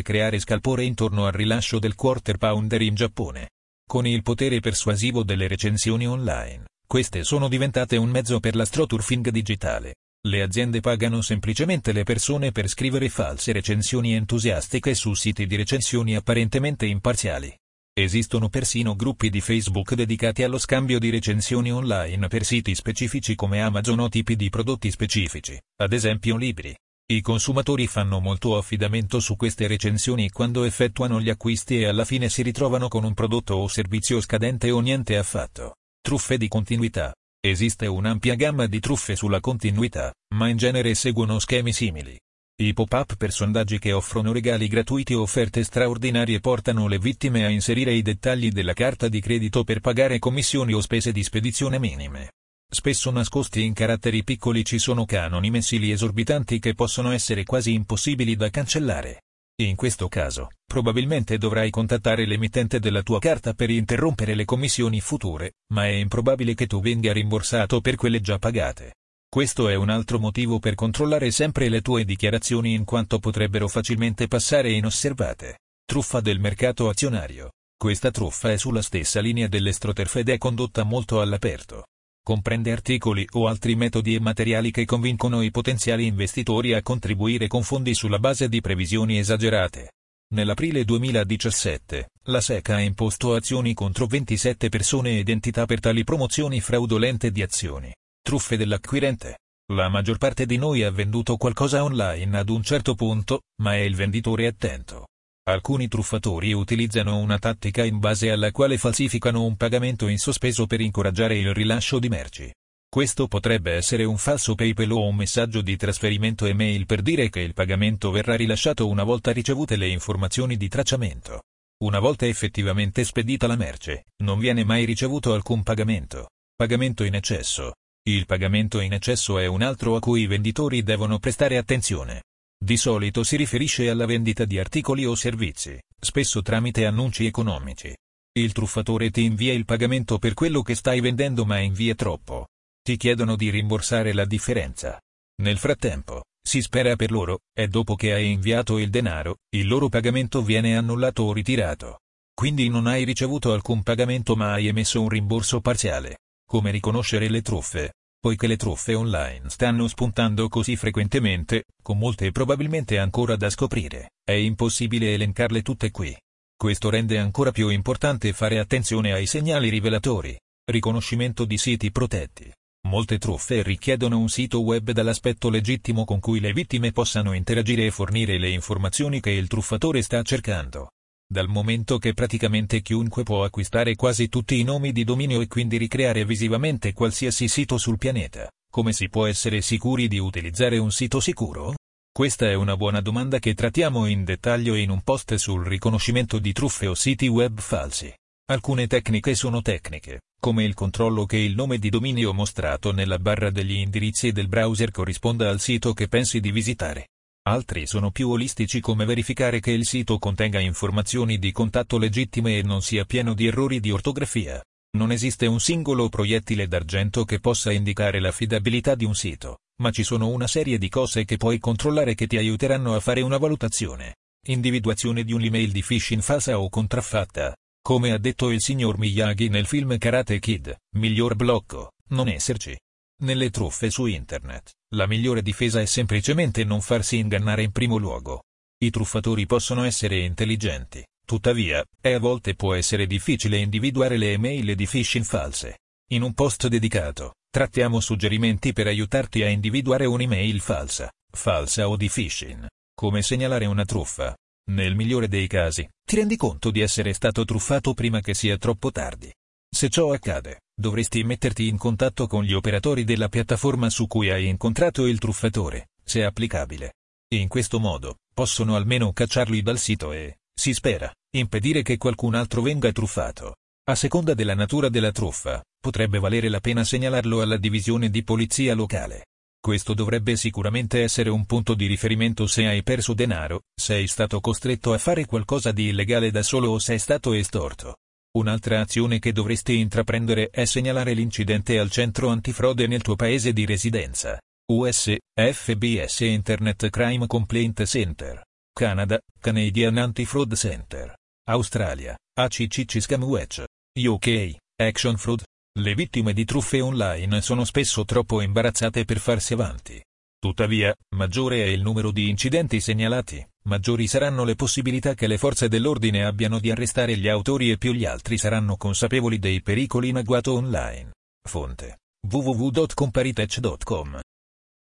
creare 0.00 0.38
scalpore 0.38 0.84
intorno 0.84 1.26
al 1.26 1.32
rilascio 1.32 1.78
del 1.78 1.94
quarter 1.94 2.38
pounder 2.38 2.80
in 2.80 2.94
Giappone. 2.94 3.50
Con 3.86 4.06
il 4.06 4.22
potere 4.22 4.60
persuasivo 4.60 5.24
delle 5.24 5.46
recensioni 5.46 6.08
online, 6.08 6.64
queste 6.86 7.24
sono 7.24 7.48
diventate 7.48 7.98
un 7.98 8.08
mezzo 8.08 8.40
per 8.40 8.56
l'astroturfing 8.56 9.28
digitale. 9.28 9.96
Le 10.26 10.40
aziende 10.40 10.80
pagano 10.80 11.20
semplicemente 11.20 11.92
le 11.92 12.04
persone 12.04 12.50
per 12.50 12.66
scrivere 12.66 13.10
false 13.10 13.52
recensioni 13.52 14.14
entusiastiche 14.14 14.94
su 14.94 15.12
siti 15.12 15.46
di 15.46 15.56
recensioni 15.56 16.16
apparentemente 16.16 16.86
imparziali. 16.86 17.54
Esistono 18.00 18.48
persino 18.48 18.94
gruppi 18.94 19.28
di 19.28 19.40
Facebook 19.40 19.94
dedicati 19.94 20.44
allo 20.44 20.58
scambio 20.58 21.00
di 21.00 21.10
recensioni 21.10 21.72
online 21.72 22.28
per 22.28 22.44
siti 22.44 22.72
specifici 22.76 23.34
come 23.34 23.60
Amazon 23.60 23.98
o 23.98 24.08
tipi 24.08 24.36
di 24.36 24.50
prodotti 24.50 24.88
specifici, 24.92 25.60
ad 25.82 25.92
esempio 25.92 26.36
libri. 26.36 26.72
I 27.10 27.20
consumatori 27.20 27.88
fanno 27.88 28.20
molto 28.20 28.56
affidamento 28.56 29.18
su 29.18 29.34
queste 29.34 29.66
recensioni 29.66 30.30
quando 30.30 30.62
effettuano 30.62 31.20
gli 31.20 31.28
acquisti 31.28 31.80
e 31.80 31.86
alla 31.86 32.04
fine 32.04 32.28
si 32.28 32.42
ritrovano 32.42 32.86
con 32.86 33.02
un 33.02 33.14
prodotto 33.14 33.54
o 33.54 33.66
servizio 33.66 34.20
scadente 34.20 34.70
o 34.70 34.78
niente 34.78 35.16
affatto. 35.16 35.74
Truffe 36.00 36.38
di 36.38 36.46
continuità. 36.46 37.12
Esiste 37.44 37.88
un'ampia 37.88 38.36
gamma 38.36 38.66
di 38.66 38.78
truffe 38.78 39.16
sulla 39.16 39.40
continuità, 39.40 40.14
ma 40.36 40.46
in 40.46 40.56
genere 40.56 40.94
seguono 40.94 41.40
schemi 41.40 41.72
simili. 41.72 42.16
I 42.60 42.72
pop-up 42.72 43.14
per 43.14 43.30
sondaggi 43.30 43.78
che 43.78 43.92
offrono 43.92 44.32
regali 44.32 44.66
gratuiti 44.66 45.14
o 45.14 45.20
offerte 45.20 45.62
straordinarie 45.62 46.40
portano 46.40 46.88
le 46.88 46.98
vittime 46.98 47.44
a 47.44 47.48
inserire 47.50 47.92
i 47.92 48.02
dettagli 48.02 48.50
della 48.50 48.72
carta 48.72 49.06
di 49.06 49.20
credito 49.20 49.62
per 49.62 49.78
pagare 49.78 50.18
commissioni 50.18 50.72
o 50.72 50.80
spese 50.80 51.12
di 51.12 51.22
spedizione 51.22 51.78
minime. 51.78 52.32
Spesso 52.68 53.12
nascosti 53.12 53.62
in 53.62 53.74
caratteri 53.74 54.24
piccoli 54.24 54.64
ci 54.64 54.80
sono 54.80 55.04
canoni 55.04 55.50
mensili 55.50 55.92
esorbitanti 55.92 56.58
che 56.58 56.74
possono 56.74 57.12
essere 57.12 57.44
quasi 57.44 57.74
impossibili 57.74 58.34
da 58.34 58.50
cancellare. 58.50 59.22
In 59.60 59.76
questo 59.76 60.08
caso, 60.08 60.48
probabilmente 60.66 61.38
dovrai 61.38 61.70
contattare 61.70 62.26
l'emittente 62.26 62.80
della 62.80 63.02
tua 63.02 63.20
carta 63.20 63.54
per 63.54 63.70
interrompere 63.70 64.34
le 64.34 64.44
commissioni 64.44 65.00
future, 65.00 65.58
ma 65.74 65.84
è 65.84 65.92
improbabile 65.92 66.54
che 66.54 66.66
tu 66.66 66.80
venga 66.80 67.12
rimborsato 67.12 67.80
per 67.80 67.94
quelle 67.94 68.20
già 68.20 68.36
pagate. 68.40 68.94
Questo 69.30 69.68
è 69.68 69.74
un 69.74 69.90
altro 69.90 70.18
motivo 70.18 70.58
per 70.58 70.74
controllare 70.74 71.30
sempre 71.30 71.68
le 71.68 71.82
tue 71.82 72.04
dichiarazioni 72.04 72.72
in 72.74 72.84
quanto 72.84 73.18
potrebbero 73.18 73.68
facilmente 73.68 74.26
passare 74.26 74.72
inosservate. 74.72 75.58
Truffa 75.84 76.20
del 76.20 76.40
mercato 76.40 76.88
azionario. 76.88 77.52
Questa 77.76 78.10
truffa 78.10 78.50
è 78.50 78.56
sulla 78.56 78.82
stessa 78.82 79.20
linea 79.20 79.46
dell'estroterf 79.46 80.16
ed 80.16 80.30
è 80.30 80.38
condotta 80.38 80.82
molto 80.82 81.20
all'aperto 81.20 81.84
comprende 82.28 82.72
articoli 82.72 83.26
o 83.32 83.46
altri 83.46 83.74
metodi 83.74 84.14
e 84.14 84.20
materiali 84.20 84.70
che 84.70 84.84
convincono 84.84 85.40
i 85.40 85.50
potenziali 85.50 86.04
investitori 86.04 86.74
a 86.74 86.82
contribuire 86.82 87.46
con 87.46 87.62
fondi 87.62 87.94
sulla 87.94 88.18
base 88.18 88.50
di 88.50 88.60
previsioni 88.60 89.18
esagerate. 89.18 89.92
Nell'aprile 90.34 90.84
2017, 90.84 92.10
la 92.24 92.42
SEC 92.42 92.68
ha 92.68 92.80
imposto 92.80 93.32
azioni 93.32 93.72
contro 93.72 94.04
27 94.04 94.68
persone 94.68 95.20
ed 95.20 95.30
entità 95.30 95.64
per 95.64 95.80
tali 95.80 96.04
promozioni 96.04 96.60
fraudolente 96.60 97.30
di 97.30 97.40
azioni. 97.40 97.90
Truffe 98.28 98.58
dell'acquirente. 98.58 99.38
La 99.72 99.88
maggior 99.88 100.18
parte 100.18 100.44
di 100.44 100.58
noi 100.58 100.82
ha 100.82 100.90
venduto 100.90 101.38
qualcosa 101.38 101.82
online 101.82 102.36
ad 102.36 102.50
un 102.50 102.62
certo 102.62 102.94
punto, 102.94 103.44
ma 103.62 103.72
è 103.72 103.78
il 103.78 103.96
venditore 103.96 104.46
attento. 104.46 105.06
Alcuni 105.48 105.88
truffatori 105.88 106.52
utilizzano 106.52 107.16
una 107.20 107.38
tattica 107.38 107.86
in 107.86 107.98
base 107.98 108.30
alla 108.30 108.50
quale 108.50 108.76
falsificano 108.76 109.44
un 109.44 109.56
pagamento 109.56 110.08
in 110.08 110.18
sospeso 110.18 110.66
per 110.66 110.82
incoraggiare 110.82 111.38
il 111.38 111.54
rilascio 111.54 111.98
di 111.98 112.10
merci. 112.10 112.52
Questo 112.86 113.28
potrebbe 113.28 113.72
essere 113.72 114.04
un 114.04 114.18
falso 114.18 114.54
PayPal 114.54 114.90
o 114.90 115.06
un 115.06 115.16
messaggio 115.16 115.62
di 115.62 115.76
trasferimento 115.78 116.44
email 116.44 116.84
per 116.84 117.00
dire 117.00 117.30
che 117.30 117.40
il 117.40 117.54
pagamento 117.54 118.10
verrà 118.10 118.36
rilasciato 118.36 118.88
una 118.88 119.04
volta 119.04 119.32
ricevute 119.32 119.76
le 119.76 119.88
informazioni 119.88 120.58
di 120.58 120.68
tracciamento. 120.68 121.44
Una 121.82 121.98
volta 121.98 122.26
effettivamente 122.26 123.04
spedita 123.04 123.46
la 123.46 123.56
merce, 123.56 124.04
non 124.22 124.38
viene 124.38 124.64
mai 124.64 124.84
ricevuto 124.84 125.32
alcun 125.32 125.62
pagamento. 125.62 126.28
Pagamento 126.54 127.04
in 127.04 127.14
eccesso. 127.14 127.72
Il 128.08 128.24
pagamento 128.24 128.80
in 128.80 128.94
eccesso 128.94 129.38
è 129.38 129.44
un 129.44 129.60
altro 129.60 129.94
a 129.94 130.00
cui 130.00 130.22
i 130.22 130.26
venditori 130.26 130.82
devono 130.82 131.18
prestare 131.18 131.58
attenzione. 131.58 132.22
Di 132.58 132.78
solito 132.78 133.22
si 133.22 133.36
riferisce 133.36 133.90
alla 133.90 134.06
vendita 134.06 134.46
di 134.46 134.58
articoli 134.58 135.04
o 135.04 135.14
servizi, 135.14 135.78
spesso 136.00 136.40
tramite 136.40 136.86
annunci 136.86 137.26
economici. 137.26 137.94
Il 138.32 138.52
truffatore 138.52 139.10
ti 139.10 139.24
invia 139.24 139.52
il 139.52 139.66
pagamento 139.66 140.16
per 140.16 140.32
quello 140.32 140.62
che 140.62 140.74
stai 140.74 141.00
vendendo 141.00 141.44
ma 141.44 141.58
invia 141.58 141.94
troppo. 141.94 142.46
Ti 142.80 142.96
chiedono 142.96 143.36
di 143.36 143.50
rimborsare 143.50 144.14
la 144.14 144.24
differenza. 144.24 144.98
Nel 145.42 145.58
frattempo, 145.58 146.24
si 146.42 146.62
spera 146.62 146.96
per 146.96 147.10
loro, 147.10 147.40
e 147.54 147.68
dopo 147.68 147.94
che 147.94 148.14
hai 148.14 148.32
inviato 148.32 148.78
il 148.78 148.88
denaro, 148.88 149.36
il 149.54 149.68
loro 149.68 149.90
pagamento 149.90 150.40
viene 150.40 150.78
annullato 150.78 151.24
o 151.24 151.32
ritirato. 151.34 151.98
Quindi 152.32 152.70
non 152.70 152.86
hai 152.86 153.04
ricevuto 153.04 153.52
alcun 153.52 153.82
pagamento 153.82 154.34
ma 154.34 154.52
hai 154.54 154.66
emesso 154.66 155.02
un 155.02 155.10
rimborso 155.10 155.60
parziale. 155.60 156.20
Come 156.48 156.70
riconoscere 156.70 157.28
le 157.28 157.42
truffe? 157.42 157.92
Poiché 158.20 158.48
le 158.48 158.56
truffe 158.56 158.94
online 158.94 159.48
stanno 159.48 159.86
spuntando 159.86 160.48
così 160.48 160.74
frequentemente, 160.74 161.66
con 161.80 161.98
molte 161.98 162.32
probabilmente 162.32 162.98
ancora 162.98 163.36
da 163.36 163.48
scoprire, 163.48 164.10
è 164.24 164.32
impossibile 164.32 165.14
elencarle 165.14 165.62
tutte 165.62 165.92
qui. 165.92 166.16
Questo 166.56 166.90
rende 166.90 167.18
ancora 167.18 167.52
più 167.52 167.68
importante 167.68 168.32
fare 168.32 168.58
attenzione 168.58 169.12
ai 169.12 169.26
segnali 169.26 169.68
rivelatori. 169.68 170.36
Riconoscimento 170.68 171.44
di 171.44 171.56
siti 171.58 171.92
protetti. 171.92 172.52
Molte 172.88 173.18
truffe 173.18 173.62
richiedono 173.62 174.18
un 174.18 174.28
sito 174.28 174.62
web 174.62 174.90
dall'aspetto 174.90 175.48
legittimo 175.48 176.04
con 176.04 176.18
cui 176.18 176.40
le 176.40 176.52
vittime 176.52 176.90
possano 176.90 177.32
interagire 177.34 177.86
e 177.86 177.90
fornire 177.92 178.38
le 178.38 178.48
informazioni 178.48 179.20
che 179.20 179.30
il 179.30 179.46
truffatore 179.46 180.02
sta 180.02 180.22
cercando 180.22 180.90
dal 181.30 181.46
momento 181.46 181.98
che 181.98 182.14
praticamente 182.14 182.80
chiunque 182.80 183.22
può 183.22 183.44
acquistare 183.44 183.94
quasi 183.96 184.30
tutti 184.30 184.58
i 184.58 184.64
nomi 184.64 184.92
di 184.92 185.04
dominio 185.04 185.42
e 185.42 185.46
quindi 185.46 185.76
ricreare 185.76 186.24
visivamente 186.24 186.94
qualsiasi 186.94 187.48
sito 187.48 187.76
sul 187.76 187.98
pianeta. 187.98 188.50
Come 188.70 188.94
si 188.94 189.10
può 189.10 189.26
essere 189.26 189.60
sicuri 189.60 190.08
di 190.08 190.18
utilizzare 190.18 190.78
un 190.78 190.90
sito 190.90 191.20
sicuro? 191.20 191.74
Questa 192.10 192.46
è 192.46 192.54
una 192.54 192.78
buona 192.78 193.02
domanda 193.02 193.38
che 193.38 193.52
trattiamo 193.52 194.06
in 194.06 194.24
dettaglio 194.24 194.74
in 194.74 194.88
un 194.88 195.02
post 195.02 195.34
sul 195.34 195.66
riconoscimento 195.66 196.38
di 196.38 196.52
truffe 196.52 196.86
o 196.86 196.94
siti 196.94 197.28
web 197.28 197.60
falsi. 197.60 198.10
Alcune 198.50 198.86
tecniche 198.86 199.34
sono 199.34 199.60
tecniche, 199.60 200.22
come 200.40 200.64
il 200.64 200.72
controllo 200.72 201.26
che 201.26 201.36
il 201.36 201.54
nome 201.54 201.76
di 201.76 201.90
dominio 201.90 202.32
mostrato 202.32 202.90
nella 202.92 203.18
barra 203.18 203.50
degli 203.50 203.76
indirizzi 203.76 204.32
del 204.32 204.48
browser 204.48 204.90
corrisponda 204.90 205.50
al 205.50 205.60
sito 205.60 205.92
che 205.92 206.08
pensi 206.08 206.40
di 206.40 206.50
visitare. 206.50 207.08
Altri 207.48 207.86
sono 207.86 208.10
più 208.10 208.28
olistici 208.28 208.78
come 208.78 209.06
verificare 209.06 209.58
che 209.58 209.70
il 209.70 209.86
sito 209.86 210.18
contenga 210.18 210.60
informazioni 210.60 211.38
di 211.38 211.50
contatto 211.50 211.96
legittime 211.96 212.58
e 212.58 212.62
non 212.62 212.82
sia 212.82 213.06
pieno 213.06 213.32
di 213.32 213.46
errori 213.46 213.80
di 213.80 213.90
ortografia. 213.90 214.62
Non 214.98 215.12
esiste 215.12 215.46
un 215.46 215.58
singolo 215.58 216.10
proiettile 216.10 216.68
d'argento 216.68 217.24
che 217.24 217.40
possa 217.40 217.72
indicare 217.72 218.20
l'affidabilità 218.20 218.94
di 218.94 219.06
un 219.06 219.14
sito, 219.14 219.60
ma 219.80 219.90
ci 219.90 220.02
sono 220.02 220.28
una 220.28 220.46
serie 220.46 220.76
di 220.76 220.90
cose 220.90 221.24
che 221.24 221.38
puoi 221.38 221.58
controllare 221.58 222.14
che 222.14 222.26
ti 222.26 222.36
aiuteranno 222.36 222.94
a 222.94 223.00
fare 223.00 223.22
una 223.22 223.38
valutazione. 223.38 224.16
Individuazione 224.46 225.24
di 225.24 225.32
un'email 225.32 225.72
di 225.72 225.82
phishing 225.82 226.20
falsa 226.20 226.60
o 226.60 226.68
contraffatta. 226.68 227.56
Come 227.80 228.12
ha 228.12 228.18
detto 228.18 228.50
il 228.50 228.60
signor 228.60 228.98
Miyagi 228.98 229.48
nel 229.48 229.64
film 229.64 229.96
Karate 229.96 230.38
Kid, 230.38 230.76
miglior 230.96 231.34
blocco, 231.34 231.92
non 232.08 232.28
esserci. 232.28 232.78
Nelle 233.22 233.48
truffe 233.48 233.88
su 233.88 234.04
internet, 234.04 234.72
la 234.94 235.06
migliore 235.06 235.42
difesa 235.42 235.80
è 235.80 235.84
semplicemente 235.84 236.64
non 236.64 236.80
farsi 236.80 237.18
ingannare 237.18 237.62
in 237.62 237.72
primo 237.72 237.96
luogo. 237.96 238.44
I 238.82 238.90
truffatori 238.90 239.44
possono 239.44 239.84
essere 239.84 240.20
intelligenti, 240.20 241.04
tuttavia, 241.26 241.84
e 242.00 242.12
a 242.12 242.18
volte 242.18 242.54
può 242.54 242.74
essere 242.74 243.06
difficile 243.06 243.58
individuare 243.58 244.16
le 244.16 244.32
email 244.32 244.74
di 244.74 244.86
phishing 244.86 245.24
false. 245.24 245.78
In 246.10 246.22
un 246.22 246.32
post 246.32 246.68
dedicato, 246.68 247.34
trattiamo 247.50 248.00
suggerimenti 248.00 248.72
per 248.72 248.86
aiutarti 248.86 249.42
a 249.42 249.48
individuare 249.48 250.06
un'email 250.06 250.60
falsa, 250.60 251.10
falsa 251.30 251.88
o 251.88 251.96
di 251.96 252.08
phishing. 252.08 252.66
Come 252.94 253.22
segnalare 253.22 253.66
una 253.66 253.84
truffa. 253.84 254.34
Nel 254.70 254.94
migliore 254.94 255.28
dei 255.28 255.46
casi, 255.46 255.86
ti 256.04 256.16
rendi 256.16 256.36
conto 256.36 256.70
di 256.70 256.80
essere 256.80 257.12
stato 257.12 257.44
truffato 257.44 257.94
prima 257.94 258.20
che 258.20 258.34
sia 258.34 258.56
troppo 258.56 258.90
tardi. 258.90 259.30
Se 259.70 259.88
ciò 259.88 260.12
accade, 260.12 260.62
dovresti 260.74 261.22
metterti 261.22 261.68
in 261.68 261.76
contatto 261.76 262.26
con 262.26 262.42
gli 262.42 262.52
operatori 262.52 263.04
della 263.04 263.28
piattaforma 263.28 263.90
su 263.90 264.06
cui 264.06 264.30
hai 264.30 264.46
incontrato 264.46 265.06
il 265.06 265.18
truffatore, 265.18 265.90
se 266.02 266.24
applicabile. 266.24 266.94
In 267.34 267.48
questo 267.48 267.78
modo, 267.78 268.16
possono 268.32 268.74
almeno 268.74 269.12
cacciarli 269.12 269.62
dal 269.62 269.78
sito 269.78 270.12
e, 270.12 270.38
si 270.54 270.72
spera, 270.72 271.12
impedire 271.36 271.82
che 271.82 271.98
qualcun 271.98 272.34
altro 272.34 272.62
venga 272.62 272.90
truffato. 272.90 273.56
A 273.88 273.94
seconda 273.94 274.34
della 274.34 274.54
natura 274.54 274.88
della 274.88 275.12
truffa, 275.12 275.62
potrebbe 275.78 276.18
valere 276.18 276.48
la 276.48 276.60
pena 276.60 276.84
segnalarlo 276.84 277.40
alla 277.40 277.56
divisione 277.56 278.10
di 278.10 278.24
polizia 278.24 278.74
locale. 278.74 279.26
Questo 279.60 279.92
dovrebbe 279.92 280.36
sicuramente 280.36 281.02
essere 281.02 281.30
un 281.30 281.44
punto 281.44 281.74
di 281.74 281.86
riferimento 281.86 282.46
se 282.46 282.66
hai 282.66 282.82
perso 282.82 283.12
denaro, 283.12 283.62
sei 283.74 284.06
stato 284.06 284.40
costretto 284.40 284.92
a 284.92 284.98
fare 284.98 285.26
qualcosa 285.26 285.72
di 285.72 285.88
illegale 285.88 286.30
da 286.30 286.42
solo 286.42 286.70
o 286.70 286.78
sei 286.78 286.98
stato 286.98 287.32
estorto. 287.32 287.96
Un'altra 288.36 288.80
azione 288.80 289.18
che 289.18 289.32
dovresti 289.32 289.78
intraprendere 289.78 290.50
è 290.50 290.64
segnalare 290.66 291.14
l'incidente 291.14 291.78
al 291.78 291.90
centro 291.90 292.28
antifrode 292.28 292.86
nel 292.86 293.02
tuo 293.02 293.16
paese 293.16 293.52
di 293.52 293.64
residenza. 293.64 294.38
US, 294.70 295.16
FBS 295.34 296.20
Internet 296.20 296.90
Crime 296.90 297.26
Complaint 297.26 297.84
Center. 297.84 298.42
Canada, 298.70 299.18
Canadian 299.40 299.96
Anti-Fraud 299.96 300.54
Center. 300.54 301.14
Australia, 301.48 302.14
ACCC 302.38 303.00
Scamwatch. 303.00 303.64
UK, 303.98 304.56
Action 304.76 305.16
Fraud. 305.16 305.42
Le 305.78 305.94
vittime 305.94 306.34
di 306.34 306.44
truffe 306.44 306.80
online 306.80 307.40
sono 307.40 307.64
spesso 307.64 308.04
troppo 308.04 308.42
imbarazzate 308.42 309.04
per 309.04 309.18
farsi 309.18 309.54
avanti. 309.54 310.02
Tuttavia, 310.38 310.94
maggiore 311.16 311.64
è 311.64 311.66
il 311.66 311.80
numero 311.80 312.12
di 312.12 312.28
incidenti 312.28 312.78
segnalati, 312.80 313.44
maggiori 313.68 314.08
saranno 314.08 314.42
le 314.42 314.56
possibilità 314.56 315.14
che 315.14 315.28
le 315.28 315.38
forze 315.38 315.68
dell'ordine 315.68 316.24
abbiano 316.24 316.58
di 316.58 316.70
arrestare 316.72 317.16
gli 317.16 317.28
autori 317.28 317.70
e 317.70 317.78
più 317.78 317.92
gli 317.92 318.04
altri 318.04 318.36
saranno 318.38 318.76
consapevoli 318.76 319.38
dei 319.38 319.62
pericoli 319.62 320.08
in 320.08 320.16
agguato 320.16 320.54
online. 320.54 321.12
Fonte 321.46 321.98
www.comparitech.com 322.28 324.20